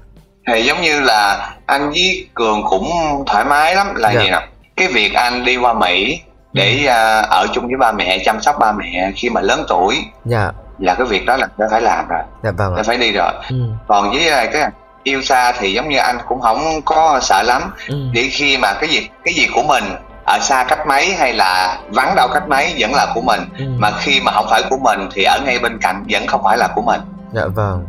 Thì 0.48 0.62
giống 0.62 0.82
như 0.82 1.02
là 1.02 1.52
anh 1.65 1.89
với 1.89 2.28
cường 2.34 2.63
cũng 2.69 2.89
thoải 3.28 3.45
mái 3.45 3.76
lắm 3.76 3.95
là 3.95 4.12
dạ. 4.12 4.21
gì 4.21 4.30
nào? 4.30 4.41
Cái 4.76 4.88
việc 4.88 5.13
anh 5.13 5.45
đi 5.45 5.58
qua 5.58 5.74
mỹ 5.74 6.21
để 6.54 6.80
uh, 6.84 7.30
ở 7.30 7.48
chung 7.54 7.67
với 7.67 7.78
ba 7.80 7.91
mẹ 7.91 8.17
chăm 8.26 8.41
sóc 8.41 8.56
ba 8.60 8.71
mẹ 8.71 9.12
khi 9.15 9.30
mà 9.30 9.41
lớn 9.41 9.65
tuổi. 9.67 10.06
Dạ. 10.26 10.52
Là 10.80 10.93
cái 10.93 11.08
việc 11.08 11.26
đó 11.26 11.38
là 11.38 11.48
phải 11.71 11.82
làm 11.82 12.08
rồi. 12.08 12.21
Dạ 12.43 12.52
vâng 12.52 12.84
phải 12.86 12.98
đi 12.98 13.12
rồi. 13.12 13.32
Ừ. 13.50 13.56
còn 13.88 14.12
với 14.12 14.48
cái 14.54 14.69
yêu 15.04 15.21
xa 15.21 15.52
thì 15.52 15.74
giống 15.74 15.89
như 15.89 15.98
anh 15.98 16.17
cũng 16.28 16.41
không 16.41 16.82
có 16.86 17.19
sợ 17.21 17.43
lắm. 17.43 17.62
Ừ. 17.88 17.95
để 18.13 18.30
khi 18.32 18.58
mà 18.58 18.74
cái 18.74 18.89
gì 18.89 19.10
cái 19.24 19.34
gì 19.34 19.48
của 19.54 19.63
mình 19.63 19.84
ở 20.26 20.39
xa 20.39 20.63
cách 20.63 20.88
mấy 20.88 21.15
hay 21.15 21.34
là 21.34 21.80
vắng 21.89 22.15
đâu 22.15 22.28
cách 22.34 22.48
mấy 22.48 22.76
vẫn 22.80 22.93
là 22.93 23.08
của 23.13 23.21
mình. 23.21 23.41
Ừ. 23.58 23.65
mà 23.78 23.91
khi 24.00 24.21
mà 24.21 24.32
không 24.32 24.45
phải 24.50 24.63
của 24.69 24.78
mình 24.78 25.10
thì 25.13 25.24
ở 25.24 25.39
ngay 25.45 25.60
bên 25.60 25.78
cạnh 25.82 26.06
vẫn 26.10 26.28
không 26.28 26.43
phải 26.43 26.58
là 26.58 26.67
của 26.76 26.82
mình. 26.82 27.02
Dạ 27.34 27.45
vâng 27.45 27.86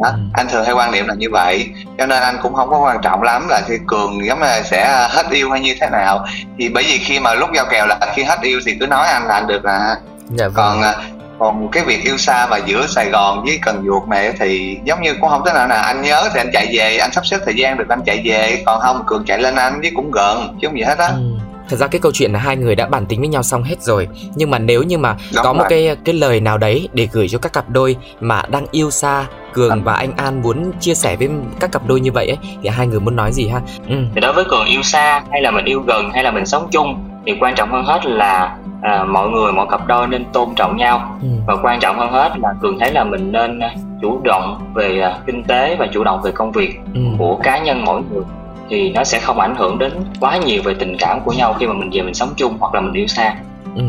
đó, 0.00 0.08
ừ. 0.08 0.18
anh 0.32 0.46
thường 0.48 0.64
hay 0.64 0.74
quan 0.74 0.92
niệm 0.92 1.06
là 1.06 1.14
như 1.14 1.30
vậy 1.30 1.66
cho 1.98 2.06
nên 2.06 2.22
anh 2.22 2.36
cũng 2.42 2.54
không 2.54 2.70
có 2.70 2.78
quan 2.78 2.96
trọng 3.02 3.22
lắm 3.22 3.46
là 3.48 3.60
khi 3.66 3.74
cường 3.86 4.26
giống 4.26 4.40
là 4.40 4.62
sẽ 4.62 5.08
hết 5.10 5.26
yêu 5.30 5.50
hay 5.50 5.60
như 5.60 5.74
thế 5.80 5.88
nào 5.92 6.26
thì 6.58 6.68
bởi 6.68 6.84
vì 6.84 6.98
khi 6.98 7.20
mà 7.20 7.34
lúc 7.34 7.50
giao 7.54 7.66
kèo 7.70 7.86
là 7.86 7.98
khi 8.14 8.22
hết 8.22 8.40
yêu 8.42 8.60
thì 8.66 8.76
cứ 8.80 8.86
nói 8.86 9.06
anh 9.06 9.26
là 9.26 9.34
anh 9.34 9.46
được 9.46 9.64
là 9.64 9.96
dạ 10.30 10.48
vâng. 10.48 10.54
còn 10.54 10.82
à, 10.82 10.94
còn 11.38 11.68
cái 11.72 11.84
việc 11.84 12.04
yêu 12.04 12.16
xa 12.16 12.46
mà 12.46 12.56
giữa 12.56 12.86
Sài 12.86 13.10
Gòn 13.10 13.44
với 13.44 13.58
Cần 13.62 13.84
Duộc 13.86 14.08
này 14.08 14.32
thì 14.40 14.78
giống 14.84 15.02
như 15.02 15.14
cũng 15.20 15.30
không 15.30 15.42
thế 15.46 15.52
nào 15.52 15.68
nào 15.68 15.82
anh 15.82 16.02
nhớ 16.02 16.28
thì 16.34 16.40
anh 16.40 16.50
chạy 16.52 16.68
về 16.72 16.96
anh 16.96 17.12
sắp 17.12 17.26
xếp 17.26 17.38
thời 17.44 17.54
gian 17.54 17.78
được 17.78 17.88
anh 17.88 18.00
chạy 18.06 18.22
về 18.24 18.62
còn 18.66 18.80
không 18.80 19.02
cường 19.06 19.24
chạy 19.24 19.38
lên 19.38 19.54
anh 19.54 19.80
với 19.80 19.90
cũng 19.94 20.10
gần 20.10 20.58
chứ 20.60 20.68
không 20.68 20.78
gì 20.78 20.82
hết 20.82 20.98
á 20.98 21.06
ừ. 21.06 21.32
Thật 21.68 21.76
ra 21.76 21.86
cái 21.86 22.00
câu 22.00 22.12
chuyện 22.14 22.32
là 22.32 22.38
hai 22.38 22.56
người 22.56 22.74
đã 22.74 22.86
bàn 22.86 23.06
tính 23.06 23.20
với 23.20 23.28
nhau 23.28 23.42
xong 23.42 23.62
hết 23.62 23.82
rồi 23.82 24.08
Nhưng 24.34 24.50
mà 24.50 24.58
nếu 24.58 24.82
như 24.82 24.98
mà 24.98 25.16
Đúng 25.34 25.44
có 25.44 25.52
rồi. 25.52 25.54
một 25.54 25.64
cái 25.68 25.96
cái 26.04 26.14
lời 26.14 26.40
nào 26.40 26.58
đấy 26.58 26.88
để 26.92 27.08
gửi 27.12 27.28
cho 27.28 27.38
các 27.38 27.52
cặp 27.52 27.68
đôi 27.68 27.96
mà 28.20 28.42
đang 28.48 28.66
yêu 28.70 28.90
xa 28.90 29.26
Cường 29.52 29.82
và 29.84 29.92
anh 29.92 30.12
An 30.16 30.42
muốn 30.42 30.72
chia 30.80 30.94
sẻ 30.94 31.16
với 31.16 31.28
các 31.60 31.72
cặp 31.72 31.82
đôi 31.86 32.00
như 32.00 32.12
vậy 32.12 32.26
ấy 32.26 32.38
Thì 32.62 32.68
hai 32.68 32.86
người 32.86 33.00
muốn 33.00 33.16
nói 33.16 33.32
gì 33.32 33.48
ha? 33.48 33.60
Ừ. 33.88 33.94
Thì 34.14 34.20
đối 34.20 34.32
với 34.32 34.44
Cường 34.44 34.64
yêu 34.64 34.82
xa 34.82 35.22
hay 35.30 35.42
là 35.42 35.50
mình 35.50 35.64
yêu 35.64 35.80
gần 35.80 36.10
hay 36.10 36.24
là 36.24 36.30
mình 36.30 36.46
sống 36.46 36.68
chung 36.70 37.04
Thì 37.26 37.32
quan 37.40 37.54
trọng 37.54 37.72
hơn 37.72 37.84
hết 37.84 38.06
là 38.06 38.56
à, 38.82 39.04
mọi 39.04 39.28
người 39.28 39.52
mọi 39.52 39.66
cặp 39.70 39.86
đôi 39.86 40.06
nên 40.06 40.24
tôn 40.32 40.48
trọng 40.56 40.76
nhau 40.76 41.18
ừ. 41.22 41.28
và 41.46 41.54
quan 41.62 41.80
trọng 41.80 41.98
hơn 41.98 42.12
hết 42.12 42.32
là 42.38 42.54
cường 42.60 42.78
thấy 42.78 42.92
là 42.92 43.04
mình 43.04 43.32
nên 43.32 43.60
chủ 44.02 44.20
động 44.24 44.72
về 44.74 45.02
uh, 45.06 45.26
kinh 45.26 45.44
tế 45.44 45.76
và 45.78 45.86
chủ 45.92 46.04
động 46.04 46.22
về 46.22 46.32
công 46.34 46.52
việc 46.52 46.80
ừ. 46.94 47.00
của 47.18 47.36
cá 47.42 47.58
nhân 47.58 47.84
mỗi 47.84 48.02
người 48.10 48.22
thì 48.70 48.90
nó 48.90 49.04
sẽ 49.04 49.20
không 49.20 49.40
ảnh 49.40 49.54
hưởng 49.56 49.78
đến 49.78 49.92
quá 50.20 50.36
nhiều 50.36 50.62
về 50.64 50.74
tình 50.74 50.96
cảm 50.98 51.20
của 51.20 51.32
nhau 51.32 51.56
khi 51.60 51.66
mà 51.66 51.72
mình 51.72 51.90
về 51.92 52.02
mình 52.02 52.14
sống 52.14 52.32
chung 52.36 52.56
hoặc 52.60 52.74
là 52.74 52.80
mình 52.80 52.92
yêu 52.92 53.06
xa 53.06 53.34
ừ. 53.76 53.82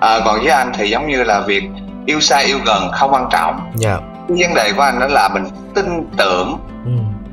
à, 0.00 0.20
còn 0.24 0.38
với 0.38 0.50
anh 0.50 0.72
thì 0.74 0.88
giống 0.88 1.08
như 1.08 1.24
là 1.24 1.40
việc 1.40 1.64
yêu 2.06 2.20
xa 2.20 2.38
yêu 2.38 2.58
gần 2.66 2.90
không 2.92 3.12
quan 3.12 3.28
trọng 3.30 3.60
yeah. 3.84 4.00
Cái 4.38 4.48
vấn 4.48 4.54
đề 4.54 4.72
của 4.76 4.82
anh 4.82 5.00
đó 5.00 5.06
là 5.06 5.28
mình 5.28 5.44
tin 5.74 5.86
tưởng 6.16 6.58
ừ. 6.84 6.90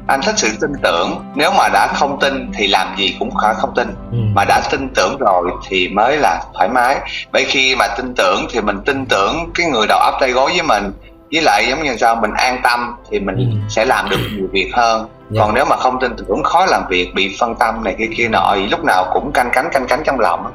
anh 0.08 0.22
thích 0.22 0.36
sự 0.38 0.48
tin 0.62 0.72
tưởng 0.84 1.24
nếu 1.36 1.52
mà 1.58 1.70
đã 1.74 1.88
không 1.88 2.20
tin 2.20 2.52
thì 2.54 2.68
làm 2.68 2.88
gì 2.98 3.16
cũng 3.20 3.30
không 3.36 3.74
tin 3.76 3.88
ừ. 4.12 4.18
mà 4.34 4.46
đã 4.46 4.62
tin 4.72 4.90
tưởng 4.96 5.18
rồi 5.20 5.52
thì 5.68 5.88
mới 5.88 6.18
là 6.18 6.44
thoải 6.54 6.70
mái 6.70 6.98
bởi 7.32 7.46
khi 7.46 7.76
mà 7.76 7.88
tin 7.88 8.16
tưởng 8.16 8.48
thì 8.52 8.62
mình 8.62 8.80
tin 8.86 9.06
tưởng 9.06 9.52
cái 9.54 9.68
người 9.68 9.88
đầu 9.88 10.00
ấp 10.00 10.18
tay 10.20 10.32
gối 10.32 10.52
với 10.52 10.64
mình 10.64 10.92
với 11.32 11.42
lại 11.42 11.68
giống 11.70 11.84
như 11.84 11.98
sao 11.98 12.16
mình 12.16 12.32
an 12.34 12.60
tâm 12.64 12.96
thì 13.12 13.20
mình 13.20 13.36
ừ. 13.36 13.44
sẽ 13.70 13.86
làm 13.86 14.10
được 14.10 14.20
nhiều 14.36 14.48
việc 14.52 14.72
hơn 14.74 14.98
yeah. 15.00 15.10
Dạ. 15.30 15.42
còn 15.42 15.54
nếu 15.54 15.66
mà 15.66 15.76
không 15.76 16.00
tin 16.00 16.12
tưởng 16.18 16.44
khó 16.44 16.66
làm 16.66 16.84
việc 16.90 17.12
bị 17.16 17.36
phân 17.40 17.56
tâm 17.56 17.84
này 17.84 17.96
kia 17.98 18.10
kia 18.18 18.28
nọ 18.28 18.56
lúc 18.72 18.84
nào 18.84 19.06
cũng 19.14 19.32
canh 19.32 19.50
cánh 19.54 19.70
canh 19.72 19.88
cánh 19.88 20.02
trong 20.06 20.20
lòng 20.20 20.52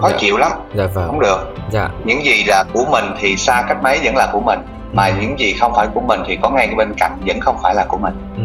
khó 0.00 0.10
dạ. 0.10 0.16
chịu 0.20 0.36
lắm 0.36 0.52
dạ 0.74 0.86
vâng 0.94 1.06
không 1.06 1.20
được 1.20 1.54
dạ 1.70 1.88
những 2.04 2.24
gì 2.24 2.44
là 2.46 2.64
của 2.72 2.84
mình 2.90 3.04
thì 3.20 3.36
xa 3.36 3.64
cách 3.68 3.82
mấy 3.82 4.00
vẫn 4.04 4.16
là 4.16 4.28
của 4.32 4.40
mình 4.40 4.60
mà 4.96 5.10
những 5.20 5.38
gì 5.38 5.52
không 5.52 5.72
phải 5.76 5.88
của 5.94 6.00
mình 6.00 6.20
thì 6.26 6.38
có 6.42 6.50
ngay 6.50 6.74
bên 6.76 6.92
cạnh 6.96 7.18
vẫn 7.26 7.40
không 7.40 7.56
phải 7.62 7.74
là 7.74 7.84
của 7.88 7.98
mình 7.98 8.14
ừ. 8.36 8.42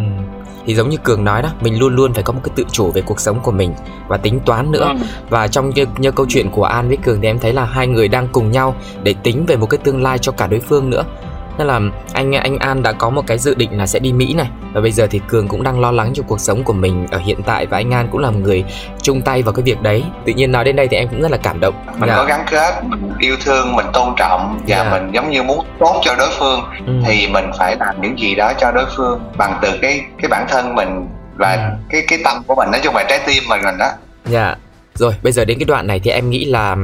thì 0.66 0.76
giống 0.76 0.90
như 0.90 0.98
cường 0.98 1.24
nói 1.24 1.42
đó 1.42 1.50
mình 1.62 1.80
luôn 1.80 1.96
luôn 1.96 2.14
phải 2.14 2.24
có 2.24 2.34
một 2.34 2.40
cái 2.44 2.54
tự 2.56 2.66
chủ 2.72 2.92
về 2.92 3.02
cuộc 3.02 3.20
sống 3.20 3.40
của 3.44 3.52
mình 3.52 3.74
và 4.08 4.18
tính 4.18 4.40
toán 4.46 4.72
nữa 4.72 4.88
ừ. 4.88 5.06
và 5.30 5.48
trong 5.48 5.70
như, 5.70 5.86
như 5.98 6.12
câu 6.12 6.26
chuyện 6.30 6.50
của 6.52 6.64
an 6.64 6.88
với 6.88 6.98
cường 6.98 7.22
thì 7.22 7.28
em 7.28 7.40
thấy 7.40 7.54
là 7.54 7.66
hai 7.66 7.88
người 7.88 8.08
đang 8.08 8.28
cùng 8.32 8.52
nhau 8.52 8.76
để 9.04 9.16
tính 9.24 9.46
về 9.46 9.56
một 9.56 9.70
cái 9.70 9.78
tương 9.78 10.04
lai 10.04 10.18
cho 10.18 10.32
cả 10.32 10.48
đối 10.48 10.60
phương 10.60 10.90
nữa 10.90 11.04
nên 11.62 11.68
là 11.68 11.80
anh 12.14 12.32
anh 12.32 12.58
An 12.58 12.84
đã 12.84 12.92
có 12.92 13.10
một 13.10 13.28
cái 13.28 13.38
dự 13.38 13.56
định 13.56 13.78
là 13.78 13.88
sẽ 13.88 14.00
đi 14.00 14.14
Mỹ 14.14 14.34
này. 14.34 14.50
Và 14.74 14.82
bây 14.82 14.92
giờ 14.92 15.08
thì 15.12 15.22
Cường 15.28 15.48
cũng 15.48 15.64
đang 15.64 15.80
lo 15.80 15.92
lắng 15.92 16.12
cho 16.14 16.24
cuộc 16.28 16.40
sống 16.40 16.64
của 16.64 16.74
mình 16.74 17.08
ở 17.12 17.18
hiện 17.18 17.44
tại 17.44 17.66
và 17.66 17.78
anh 17.78 17.92
An 17.94 18.08
cũng 18.12 18.22
là 18.22 18.32
một 18.32 18.40
người 18.42 18.64
chung 19.02 19.22
tay 19.22 19.42
vào 19.42 19.54
cái 19.54 19.64
việc 19.64 19.82
đấy. 19.82 20.04
Tự 20.26 20.34
nhiên 20.34 20.52
nói 20.52 20.64
đến 20.64 20.76
đây 20.76 20.88
thì 20.88 20.98
em 20.98 21.08
cũng 21.08 21.22
rất 21.22 21.32
là 21.32 21.38
cảm 21.38 21.60
động. 21.60 21.74
Mình 21.98 22.10
dạ. 22.10 22.16
có 22.16 22.26
gắn 22.26 22.46
kết 22.52 22.84
mình 22.84 23.14
yêu 23.20 23.36
thương 23.46 23.76
mình 23.76 23.86
tôn 23.94 24.14
trọng. 24.18 24.60
Và 24.68 24.78
dạ. 24.78 24.92
mình 24.92 25.12
giống 25.12 25.30
như 25.30 25.44
muốn 25.44 25.66
tốt 25.80 26.02
cho 26.04 26.16
đối 26.16 26.30
phương. 26.40 26.62
Ừ. 26.88 26.94
thì 27.06 27.28
mình 27.28 27.46
phải 27.58 27.76
làm 27.80 28.02
những 28.02 28.20
gì 28.20 28.36
đó 28.36 28.54
cho 28.60 28.72
đối 28.72 28.86
phương 28.98 29.22
bằng 29.38 29.60
từ 29.62 29.70
cái 29.82 30.02
cái 30.22 30.30
bản 30.30 30.46
thân 30.50 30.76
mình 30.76 31.08
và 31.36 31.54
ừ. 31.54 31.62
cái 31.90 32.02
cái 32.08 32.20
tâm 32.24 32.44
của 32.48 32.56
mình. 32.56 32.72
Nói 32.72 32.82
chung 32.84 32.96
là 32.96 33.04
trái 33.10 33.20
tim 33.28 33.44
mình 33.50 33.62
mình 33.64 33.78
đó. 33.78 33.90
Dạ. 34.26 34.56
Rồi 34.94 35.16
bây 35.24 35.32
giờ 35.32 35.46
đến 35.46 35.60
cái 35.60 35.66
đoạn 35.66 35.88
này 35.88 36.00
thì 36.04 36.12
em 36.12 36.30
nghĩ 36.30 36.46
là 36.46 36.76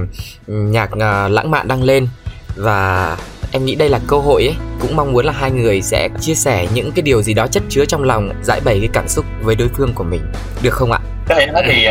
nhạc 0.47 0.89
uh, 0.93 1.31
lãng 1.31 1.51
mạn 1.51 1.67
đang 1.67 1.83
lên. 1.83 2.07
Và 2.55 3.17
Em 3.51 3.65
nghĩ 3.65 3.75
đây 3.75 3.89
là 3.89 3.99
cơ 4.07 4.17
hội 4.17 4.43
ấy, 4.43 4.55
cũng 4.81 4.95
mong 4.95 5.13
muốn 5.13 5.25
là 5.25 5.33
hai 5.33 5.51
người 5.51 5.81
sẽ 5.81 6.09
chia 6.19 6.35
sẻ 6.35 6.67
những 6.73 6.91
cái 6.91 7.01
điều 7.01 7.21
gì 7.21 7.33
đó 7.33 7.47
chất 7.47 7.63
chứa 7.69 7.85
trong 7.85 8.03
lòng, 8.03 8.29
giải 8.41 8.59
bày 8.65 8.77
cái 8.79 8.89
cảm 8.93 9.07
xúc 9.07 9.25
với 9.41 9.55
đối 9.55 9.67
phương 9.67 9.93
của 9.93 10.03
mình, 10.03 10.21
được 10.63 10.73
không 10.73 10.91
ạ? 10.91 10.99
Có 11.27 11.35
thể 11.35 11.45
nói 11.45 11.63
thì 11.67 11.85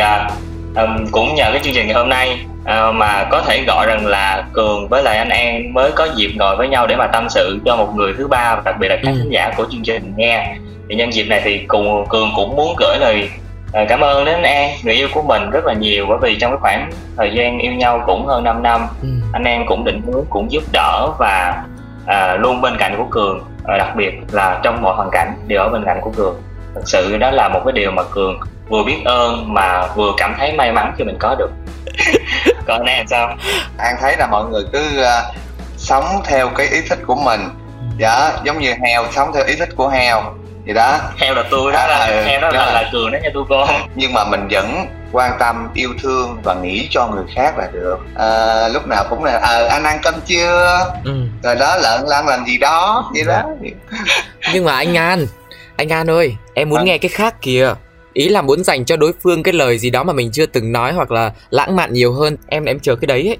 um, 0.75 1.07
cũng 1.11 1.35
nhờ 1.35 1.49
cái 1.51 1.61
chương 1.63 1.73
trình 1.73 1.87
ngày 1.87 1.95
hôm 1.95 2.09
nay 2.09 2.39
uh, 2.61 2.95
mà 2.95 3.27
có 3.31 3.41
thể 3.41 3.63
gọi 3.67 3.87
rằng 3.87 4.05
là 4.05 4.47
Cường 4.53 4.87
với 4.87 5.03
lại 5.03 5.17
anh 5.17 5.29
An 5.29 5.73
mới 5.73 5.91
có 5.91 6.07
dịp 6.15 6.31
ngồi 6.35 6.55
với 6.55 6.67
nhau 6.67 6.87
để 6.87 6.95
mà 6.95 7.07
tâm 7.07 7.27
sự 7.29 7.59
cho 7.65 7.75
một 7.75 7.93
người 7.95 8.13
thứ 8.17 8.27
ba 8.27 8.55
và 8.55 8.61
đặc 8.65 8.75
biệt 8.79 8.87
là 8.87 8.95
các 9.03 9.11
ừ. 9.11 9.17
khán 9.19 9.29
giả 9.29 9.51
của 9.57 9.65
chương 9.71 9.83
trình 9.83 10.13
nghe. 10.17 10.55
Thì 10.89 10.95
nhân 10.95 11.13
dịp 11.13 11.23
này 11.23 11.41
thì 11.43 11.57
cùng 11.67 12.05
Cường 12.09 12.29
cũng 12.35 12.55
muốn 12.55 12.75
gửi 12.77 12.97
lời 12.99 13.29
À, 13.73 13.85
cảm 13.89 13.99
ơn 13.99 14.25
đến 14.25 14.41
An, 14.41 14.71
người 14.83 14.93
yêu 14.93 15.07
của 15.13 15.21
mình 15.21 15.49
rất 15.49 15.65
là 15.65 15.73
nhiều 15.73 16.05
bởi 16.09 16.17
vì 16.21 16.39
trong 16.39 16.51
cái 16.51 16.57
khoảng 16.61 16.91
thời 17.17 17.31
gian 17.33 17.59
yêu 17.59 17.73
nhau 17.73 18.03
cũng 18.05 18.25
hơn 18.25 18.43
5 18.43 18.63
năm 18.63 18.87
ừ. 19.01 19.07
anh 19.33 19.43
An 19.43 19.65
cũng 19.67 19.83
định 19.83 20.01
hướng, 20.01 20.25
cũng 20.29 20.51
giúp 20.51 20.63
đỡ 20.73 21.07
và 21.19 21.63
à, 22.05 22.35
luôn 22.35 22.61
bên 22.61 22.77
cạnh 22.77 22.95
của 22.97 23.05
Cường 23.11 23.43
à, 23.65 23.77
đặc 23.77 23.95
biệt 23.95 24.13
là 24.31 24.59
trong 24.63 24.81
mọi 24.81 24.95
hoàn 24.95 25.09
cảnh 25.11 25.33
đều 25.47 25.61
ở 25.61 25.69
bên 25.69 25.83
cạnh 25.85 25.99
của 26.01 26.11
Cường. 26.11 26.41
Thật 26.75 26.81
sự 26.85 27.17
đó 27.17 27.31
là 27.31 27.49
một 27.49 27.61
cái 27.65 27.71
điều 27.71 27.91
mà 27.91 28.03
Cường 28.11 28.39
vừa 28.69 28.83
biết 28.83 28.97
ơn 29.05 29.53
mà 29.53 29.87
vừa 29.95 30.13
cảm 30.17 30.35
thấy 30.37 30.53
may 30.53 30.71
mắn 30.71 30.93
khi 30.97 31.03
mình 31.03 31.17
có 31.19 31.35
được. 31.35 31.51
Còn 32.65 32.79
anh 32.79 32.95
An 32.95 33.07
sao? 33.07 33.35
An 33.77 33.95
thấy 34.01 34.17
là 34.17 34.27
mọi 34.27 34.45
người 34.45 34.63
cứ 34.73 35.01
uh, 35.01 35.35
sống 35.77 36.05
theo 36.25 36.49
cái 36.49 36.67
ý 36.67 36.77
thích 36.89 36.99
của 37.07 37.15
mình. 37.15 37.41
Dạ 37.97 38.31
giống 38.43 38.59
như 38.59 38.73
heo 38.83 39.03
sống 39.11 39.31
theo 39.33 39.43
ý 39.45 39.55
thích 39.59 39.69
của 39.75 39.89
heo 39.89 40.23
gì 40.67 40.73
đó. 40.73 40.99
Heo 41.17 41.33
là 41.35 41.43
tôi 41.51 41.71
đó 41.71 41.79
à, 41.79 41.87
là 41.87 42.05
ừ, 42.05 42.23
heo 42.23 42.41
đó, 42.41 42.51
đó. 42.51 42.65
là, 42.65 42.71
là 42.71 42.89
cường 42.91 43.11
đó 43.11 43.17
nha 43.23 43.29
tôi 43.33 43.43
cô 43.49 43.65
nhưng 43.95 44.13
mà 44.13 44.25
mình 44.25 44.47
vẫn 44.51 44.85
quan 45.11 45.31
tâm 45.39 45.69
yêu 45.73 45.89
thương 46.01 46.37
và 46.43 46.53
nghĩ 46.53 46.87
cho 46.91 47.07
người 47.07 47.23
khác 47.35 47.57
là 47.57 47.67
được. 47.73 47.97
À, 48.15 48.67
lúc 48.67 48.87
nào 48.87 49.05
cũng 49.09 49.23
là 49.23 49.37
à, 49.37 49.67
anh 49.69 49.83
ăn 49.83 49.99
cơm 50.03 50.13
chưa? 50.25 50.85
Ừ. 51.03 51.21
rồi 51.43 51.55
đó 51.55 51.75
lợn 51.75 52.01
lăn 52.07 52.27
làm 52.27 52.45
gì 52.45 52.57
đó 52.57 53.11
vậy 53.13 53.23
đó. 53.23 53.43
Nhưng 54.53 54.65
mà 54.65 54.75
anh 54.75 54.97
an 54.97 55.25
anh 55.77 55.89
an 55.89 56.09
ơi 56.09 56.35
em 56.53 56.69
muốn 56.69 56.79
à. 56.79 56.83
nghe 56.83 56.97
cái 56.97 57.09
khác 57.09 57.41
kìa 57.41 57.73
ý 58.17 58.29
là 58.29 58.41
muốn 58.41 58.63
dành 58.63 58.85
cho 58.85 58.97
đối 58.97 59.11
phương 59.23 59.43
cái 59.43 59.53
lời 59.53 59.77
gì 59.77 59.89
đó 59.89 60.03
mà 60.03 60.13
mình 60.13 60.31
chưa 60.31 60.45
từng 60.45 60.71
nói 60.71 60.93
hoặc 60.93 61.11
là 61.11 61.31
lãng 61.49 61.75
mạn 61.75 61.93
nhiều 61.93 62.13
hơn. 62.13 62.37
Em 62.47 62.65
em 62.65 62.79
chờ 62.79 62.95
cái 62.95 63.07
đấy 63.07 63.27
ấy. 63.27 63.37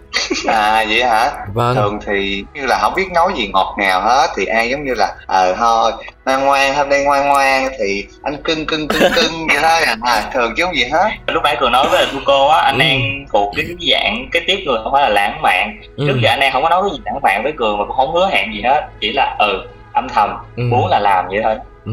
à 0.48 0.86
vậy 0.90 1.04
hả? 1.04 1.32
Vâng. 1.54 1.76
Thường 1.76 2.00
thì 2.06 2.44
như 2.54 2.66
là 2.66 2.80
không 2.82 2.94
biết 2.96 3.12
nói 3.14 3.34
gì 3.38 3.48
ngọt 3.48 3.76
ngào 3.78 4.02
hết 4.02 4.28
thì 4.38 4.46
ai 4.46 4.70
giống 4.70 4.86
như 4.86 4.94
là 4.94 5.16
ờ 5.28 5.56
thôi 5.58 5.92
ngoan 6.26 6.46
ngoan 6.46 6.76
hôm 6.76 6.90
nay 6.90 7.04
ngoan 7.04 7.28
ngoan 7.28 7.70
thì 7.80 8.06
anh 8.24 8.44
cưng 8.44 8.66
cưng 8.66 8.88
cưng 8.88 9.12
cưng 9.16 9.48
vậy 9.48 9.58
thôi 9.62 9.96
à. 10.02 10.30
Thường 10.34 10.54
chứ 10.58 10.66
không 10.66 10.76
gì 10.76 10.84
hết. 10.92 11.10
Lúc 11.28 11.44
nãy 11.44 11.58
cường 11.60 11.72
nói 11.72 11.88
với 11.90 12.06
cô 12.14 12.20
cô 12.26 12.48
á 12.48 12.60
anh 12.60 12.80
ừ. 12.80 12.84
an 12.84 13.26
thuộc 13.34 13.54
cái 13.56 13.66
dạng 13.92 14.30
cái 14.32 14.44
tiếp 14.48 14.64
người 14.66 14.78
không 14.84 14.94
phải 14.94 15.02
là 15.02 15.10
lãng 15.10 15.42
mạn. 15.42 15.82
Ừ. 15.98 16.08
trước 16.08 16.18
giờ 16.22 16.30
anh 16.30 16.40
an 16.40 16.54
không 16.54 16.64
có 16.64 16.70
nói 16.70 16.84
cái 16.84 16.98
gì 16.98 17.02
lãng 17.06 17.20
mạn 17.24 17.44
với 17.44 17.52
cường 17.58 17.78
mà 17.78 17.86
cũng 17.86 17.96
không 17.96 18.14
hứa 18.14 18.30
hẹn 18.32 18.54
gì 18.54 18.62
hết. 18.62 18.82
Chỉ 19.02 19.12
là 19.12 19.36
ừ 19.40 19.68
âm 19.94 20.10
thầm 20.10 20.30
ừ. 20.56 20.64
muốn 20.64 20.88
là 20.88 21.00
làm 21.00 21.28
vậy 21.28 21.40
thôi. 21.44 21.56
Ừ 21.86 21.92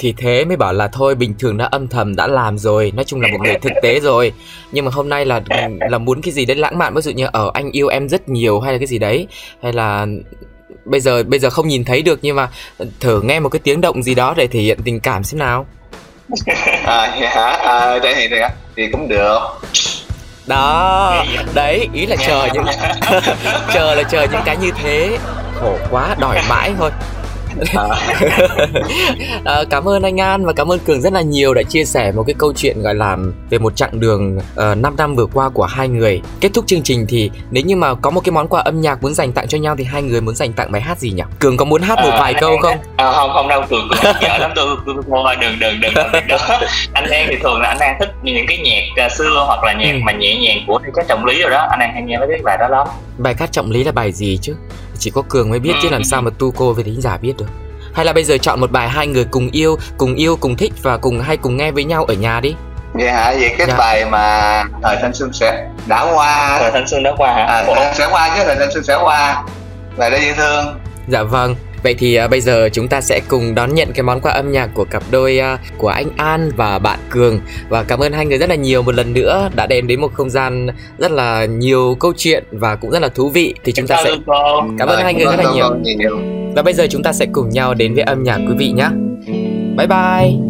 thì 0.00 0.14
thế 0.16 0.44
mới 0.44 0.56
bảo 0.56 0.72
là 0.72 0.88
thôi 0.88 1.14
bình 1.14 1.34
thường 1.38 1.56
đã 1.56 1.64
âm 1.64 1.88
thầm 1.88 2.16
đã 2.16 2.26
làm 2.26 2.58
rồi 2.58 2.92
nói 2.94 3.04
chung 3.04 3.20
là 3.20 3.28
một 3.32 3.38
người 3.40 3.54
thực 3.54 3.72
tế 3.82 4.00
rồi. 4.00 4.32
Nhưng 4.72 4.84
mà 4.84 4.90
hôm 4.94 5.08
nay 5.08 5.26
là 5.26 5.40
là 5.90 5.98
muốn 5.98 6.22
cái 6.22 6.32
gì 6.32 6.46
đấy 6.46 6.56
lãng 6.56 6.78
mạn 6.78 6.94
ví 6.94 7.02
dụ 7.02 7.10
như 7.10 7.24
ở 7.24 7.30
ờ, 7.32 7.50
anh 7.54 7.70
yêu 7.70 7.88
em 7.88 8.08
rất 8.08 8.28
nhiều 8.28 8.60
hay 8.60 8.72
là 8.72 8.78
cái 8.78 8.86
gì 8.86 8.98
đấy. 8.98 9.26
Hay 9.62 9.72
là 9.72 10.06
bây 10.84 11.00
giờ 11.00 11.22
bây 11.22 11.38
giờ 11.38 11.50
không 11.50 11.68
nhìn 11.68 11.84
thấy 11.84 12.02
được 12.02 12.18
nhưng 12.22 12.36
mà 12.36 12.48
thử 13.00 13.22
nghe 13.22 13.40
một 13.40 13.48
cái 13.48 13.60
tiếng 13.64 13.80
động 13.80 14.02
gì 14.02 14.14
đó 14.14 14.34
để 14.36 14.46
thể 14.46 14.60
hiện 14.60 14.78
tình 14.84 15.00
cảm 15.00 15.24
xem 15.24 15.38
nào. 15.38 15.66
À 16.84 17.16
hả 17.20 17.50
à, 17.50 17.98
để 17.98 18.14
thì 18.16 18.36
thì 18.76 18.82
cũng 18.92 19.08
được. 19.08 19.38
Đó 20.46 21.24
đấy 21.54 21.88
ý 21.92 22.06
là 22.06 22.16
chờ 22.16 22.48
những 22.54 22.64
chờ 23.74 23.94
là 23.94 24.02
chờ 24.02 24.26
những 24.32 24.42
cái 24.44 24.56
như 24.56 24.70
thế. 24.82 25.18
Khổ 25.60 25.78
quá 25.90 26.16
đòi 26.20 26.38
mãi 26.48 26.72
thôi 26.78 26.90
à, 29.44 29.64
cảm 29.70 29.88
ơn 29.88 30.02
anh 30.02 30.20
An 30.20 30.44
và 30.44 30.52
cảm 30.52 30.72
ơn 30.72 30.78
Cường 30.78 31.00
rất 31.00 31.12
là 31.12 31.20
nhiều 31.20 31.54
đã 31.54 31.62
chia 31.62 31.84
sẻ 31.84 32.12
một 32.12 32.22
cái 32.26 32.34
câu 32.38 32.52
chuyện 32.56 32.82
gọi 32.82 32.94
là 32.94 33.16
về 33.50 33.58
một 33.58 33.76
chặng 33.76 34.00
đường 34.00 34.36
uh, 34.36 34.42
ờ, 34.54 34.74
5 34.74 34.96
năm 34.96 35.16
vừa 35.16 35.26
qua 35.26 35.48
của 35.48 35.64
hai 35.64 35.88
người. 35.88 36.22
Kết 36.40 36.50
thúc 36.54 36.64
chương 36.66 36.82
trình 36.82 37.06
thì 37.08 37.30
nếu 37.50 37.64
như 37.64 37.76
mà 37.76 37.94
có 37.94 38.10
một 38.10 38.20
cái 38.24 38.32
món 38.32 38.48
quà 38.48 38.60
âm 38.60 38.80
nhạc 38.80 39.02
muốn 39.02 39.14
dành 39.14 39.32
tặng 39.32 39.48
cho 39.48 39.58
nhau 39.58 39.76
thì 39.76 39.84
hai 39.84 40.02
người 40.02 40.20
muốn 40.20 40.34
dành 40.34 40.52
tặng 40.52 40.72
bài 40.72 40.82
hát 40.82 40.98
gì 40.98 41.10
nhỉ? 41.10 41.22
Cường 41.38 41.56
có 41.56 41.64
muốn 41.64 41.82
hát 41.82 41.98
một 42.02 42.10
à, 42.10 42.20
vài 42.20 42.34
câu 42.34 42.58
không? 42.62 42.76
À, 42.96 43.12
không 43.12 43.30
không 43.32 43.48
đâu 43.48 43.62
Cường 43.70 43.88
Cường 43.88 44.14
dở 44.22 44.38
lắm 44.38 44.52
tôi 44.56 44.76
tôi 44.86 44.94
thôi 45.08 45.36
đừng 45.40 45.58
đừng 45.58 45.80
đừng 45.80 45.94
đó. 45.94 46.04
anh 46.92 47.10
An 47.10 47.26
thì 47.28 47.36
thường 47.42 47.60
là 47.60 47.68
anh 47.68 47.78
An 47.78 47.96
thích 48.00 48.10
những 48.22 48.46
cái 48.46 48.58
nhạc 48.58 49.06
uh, 49.06 49.12
xưa 49.12 49.44
hoặc 49.46 49.64
là 49.64 49.72
nhạc 49.72 49.92
ừ. 49.92 49.98
mà 50.02 50.12
nhẹ 50.12 50.38
nhàng 50.40 50.64
của 50.66 50.80
các 50.94 51.08
trọng 51.08 51.24
lý 51.24 51.42
rồi 51.42 51.50
đó 51.50 51.66
anh 51.70 51.80
An 51.80 51.90
hay 51.92 52.02
nghe 52.02 52.18
mấy 52.18 52.28
cái 52.30 52.40
bài 52.44 52.56
đó 52.60 52.68
lắm. 52.68 52.86
Bài 53.18 53.34
hát 53.38 53.52
trọng 53.52 53.70
lý 53.70 53.84
là 53.84 53.92
bài 53.92 54.12
gì 54.12 54.38
chứ? 54.42 54.54
Chỉ 55.00 55.10
có 55.10 55.22
cường 55.28 55.50
mới 55.50 55.58
biết 55.58 55.72
chứ 55.82 55.88
làm 55.88 56.04
sao 56.04 56.22
mà 56.22 56.30
tu 56.38 56.50
cô 56.50 56.72
với 56.72 56.84
thính 56.84 57.00
giả 57.00 57.16
biết 57.16 57.32
được. 57.38 57.46
Hay 57.94 58.04
là 58.04 58.12
bây 58.12 58.24
giờ 58.24 58.38
chọn 58.38 58.60
một 58.60 58.70
bài 58.70 58.88
hai 58.88 59.06
người 59.06 59.24
cùng 59.24 59.50
yêu 59.52 59.76
cùng 59.96 60.14
yêu 60.14 60.36
cùng 60.36 60.56
thích 60.56 60.72
và 60.82 60.96
cùng 60.96 61.20
hay 61.20 61.36
cùng 61.36 61.56
nghe 61.56 61.70
với 61.70 61.84
nhau 61.84 62.04
ở 62.04 62.14
nhà 62.14 62.40
đi. 62.40 62.54
Vậy 62.92 63.10
hả? 63.10 63.32
Vậy 63.40 63.54
cái 63.58 63.66
dạ. 63.66 63.76
bài 63.78 64.04
mà 64.04 64.64
thời 64.82 64.96
thanh 65.02 65.14
xuân 65.14 65.32
sẽ 65.32 65.68
đã 65.86 66.12
qua. 66.14 66.58
Thời 66.60 66.70
thanh 66.70 66.88
xuân 66.88 67.02
đã 67.02 67.12
qua 67.16 67.34
hả? 67.34 67.44
À, 67.44 67.92
sẽ 67.94 68.08
qua 68.10 68.34
chứ 68.36 68.42
thời 68.44 68.56
thanh 68.56 68.72
xuân 68.72 68.84
sẽ 68.84 68.96
qua. 69.02 69.44
Bài 69.96 70.10
đó 70.10 70.16
dễ 70.20 70.32
thương. 70.32 70.78
Dạ 71.08 71.22
vâng 71.22 71.54
Vậy 71.82 71.94
thì 71.94 72.18
uh, 72.24 72.30
bây 72.30 72.40
giờ 72.40 72.68
chúng 72.72 72.88
ta 72.88 73.00
sẽ 73.00 73.20
cùng 73.28 73.54
đón 73.54 73.74
nhận 73.74 73.88
cái 73.94 74.02
món 74.02 74.20
quà 74.20 74.32
âm 74.32 74.52
nhạc 74.52 74.70
của 74.74 74.84
cặp 74.84 75.02
đôi 75.10 75.40
uh, 75.54 75.78
của 75.78 75.88
anh 75.88 76.06
An 76.16 76.50
và 76.56 76.78
bạn 76.78 76.98
Cường 77.10 77.40
và 77.68 77.82
cảm 77.82 77.98
ơn 77.98 78.12
hai 78.12 78.26
người 78.26 78.38
rất 78.38 78.48
là 78.48 78.54
nhiều 78.54 78.82
một 78.82 78.94
lần 78.94 79.12
nữa 79.12 79.50
đã 79.54 79.66
đem 79.66 79.86
đến 79.86 80.00
một 80.00 80.14
không 80.14 80.30
gian 80.30 80.66
rất 80.98 81.10
là 81.10 81.44
nhiều 81.44 81.96
câu 82.00 82.12
chuyện 82.16 82.44
và 82.50 82.76
cũng 82.76 82.90
rất 82.90 83.02
là 83.02 83.08
thú 83.08 83.28
vị 83.28 83.54
thì 83.64 83.72
chúng 83.72 83.86
ta 83.86 84.02
sẽ 84.04 84.16
cảm 84.78 84.88
ơn 84.88 85.00
hai 85.00 85.14
người 85.14 85.24
rất 85.24 85.44
là 85.44 85.52
nhiều. 85.54 86.18
Và 86.56 86.62
bây 86.62 86.74
giờ 86.74 86.86
chúng 86.90 87.02
ta 87.02 87.12
sẽ 87.12 87.26
cùng 87.32 87.50
nhau 87.50 87.74
đến 87.74 87.94
với 87.94 88.04
âm 88.04 88.22
nhạc 88.22 88.36
quý 88.36 88.54
vị 88.58 88.72
nhé. 88.72 88.88
Bye 89.76 89.86
bye. 89.86 90.49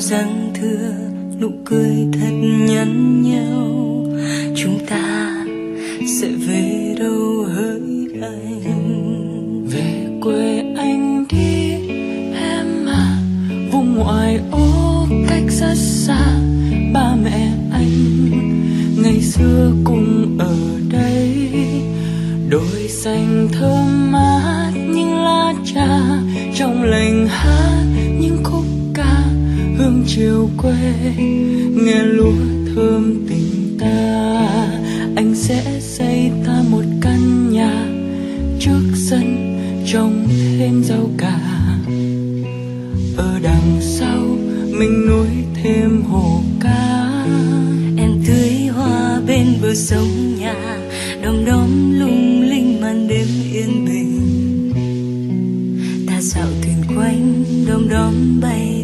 giang 0.00 0.52
thưa. 0.54 0.97
quanh 57.08 57.44
đom 57.68 57.88
đóm 57.88 58.40
bay 58.40 58.77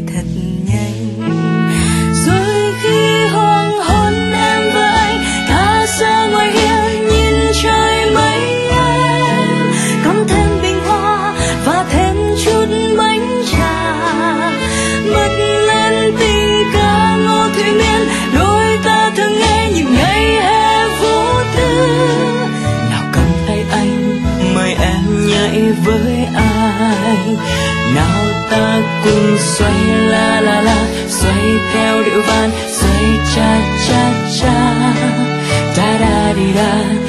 xoay 29.55 29.80
la 30.12 30.40
la 30.46 30.61
la 30.68 30.78
xoay 31.09 31.46
theo 31.72 32.02
điệu 32.02 32.22
van 32.28 32.50
xoay 32.76 33.07
cha 33.34 33.50
cha 33.86 34.02
cha. 34.38 34.57
Da 35.76 35.88
da 36.02 36.32
đi 36.36 36.52
da 36.59 37.03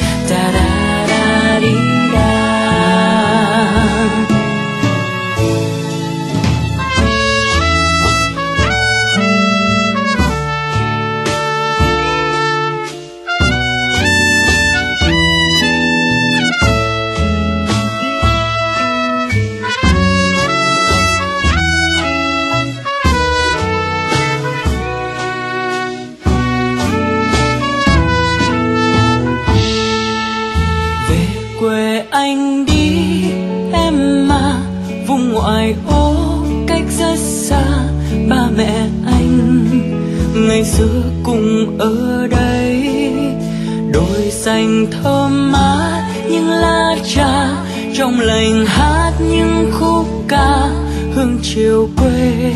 thơm 45.04 45.52
mát 45.52 46.04
những 46.30 46.50
lá 46.50 46.96
trà, 47.16 47.50
trong 47.98 48.20
lành 48.20 48.66
hát 48.66 49.12
những 49.20 49.72
khúc 49.74 50.06
ca, 50.28 50.70
hương 51.16 51.40
chiều 51.44 51.90
quê, 51.98 52.54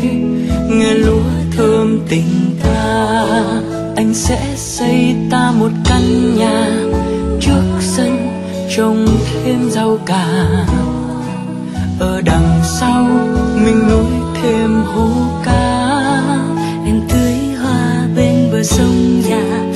nghe 0.68 0.94
lúa 0.94 1.22
thơm 1.56 2.00
tình 2.08 2.56
ta 2.62 3.34
anh 3.96 4.14
sẽ 4.14 4.40
xây 4.56 5.14
ta 5.30 5.52
một 5.58 5.70
căn 5.84 6.36
nhà 6.38 6.66
trước 7.40 7.62
sân, 7.80 8.28
trồng 8.76 9.06
thêm 9.44 9.70
rau 9.70 9.98
cà. 10.06 10.26
Ở 11.98 12.20
đằng 12.24 12.60
sau, 12.64 13.06
mình 13.54 13.88
nuôi 13.88 14.10
thêm 14.42 14.82
hố 14.82 15.08
cá. 15.44 16.00
Em 16.86 17.00
tưới 17.08 17.34
hoa 17.62 18.06
bên 18.16 18.50
bờ 18.52 18.62
sông 18.62 19.22
già 19.28 19.69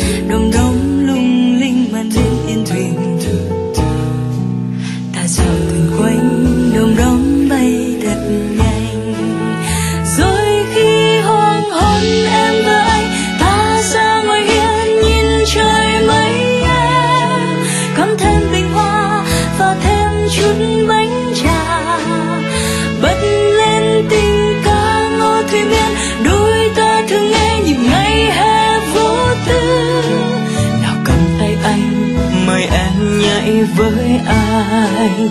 với 33.77 34.21
ai? 34.27 35.29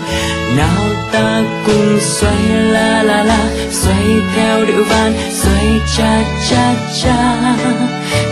Nào 0.56 0.84
ta 1.12 1.42
cùng 1.66 1.98
xoay 2.00 2.48
la 2.48 3.02
la 3.02 3.24
la, 3.24 3.44
xoay 3.70 4.04
theo 4.36 4.64
điệu 4.64 4.84
van, 4.84 5.12
xoay 5.30 5.80
cha 5.96 6.22
cha 6.50 6.74
cha. 7.02 7.56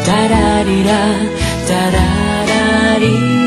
Ta 0.07 0.29
da 0.31 0.65
di 0.67 0.83
da 0.85 1.03
ta 1.69 1.91
da 1.93 2.45
da 2.49 2.99
di 3.01 3.42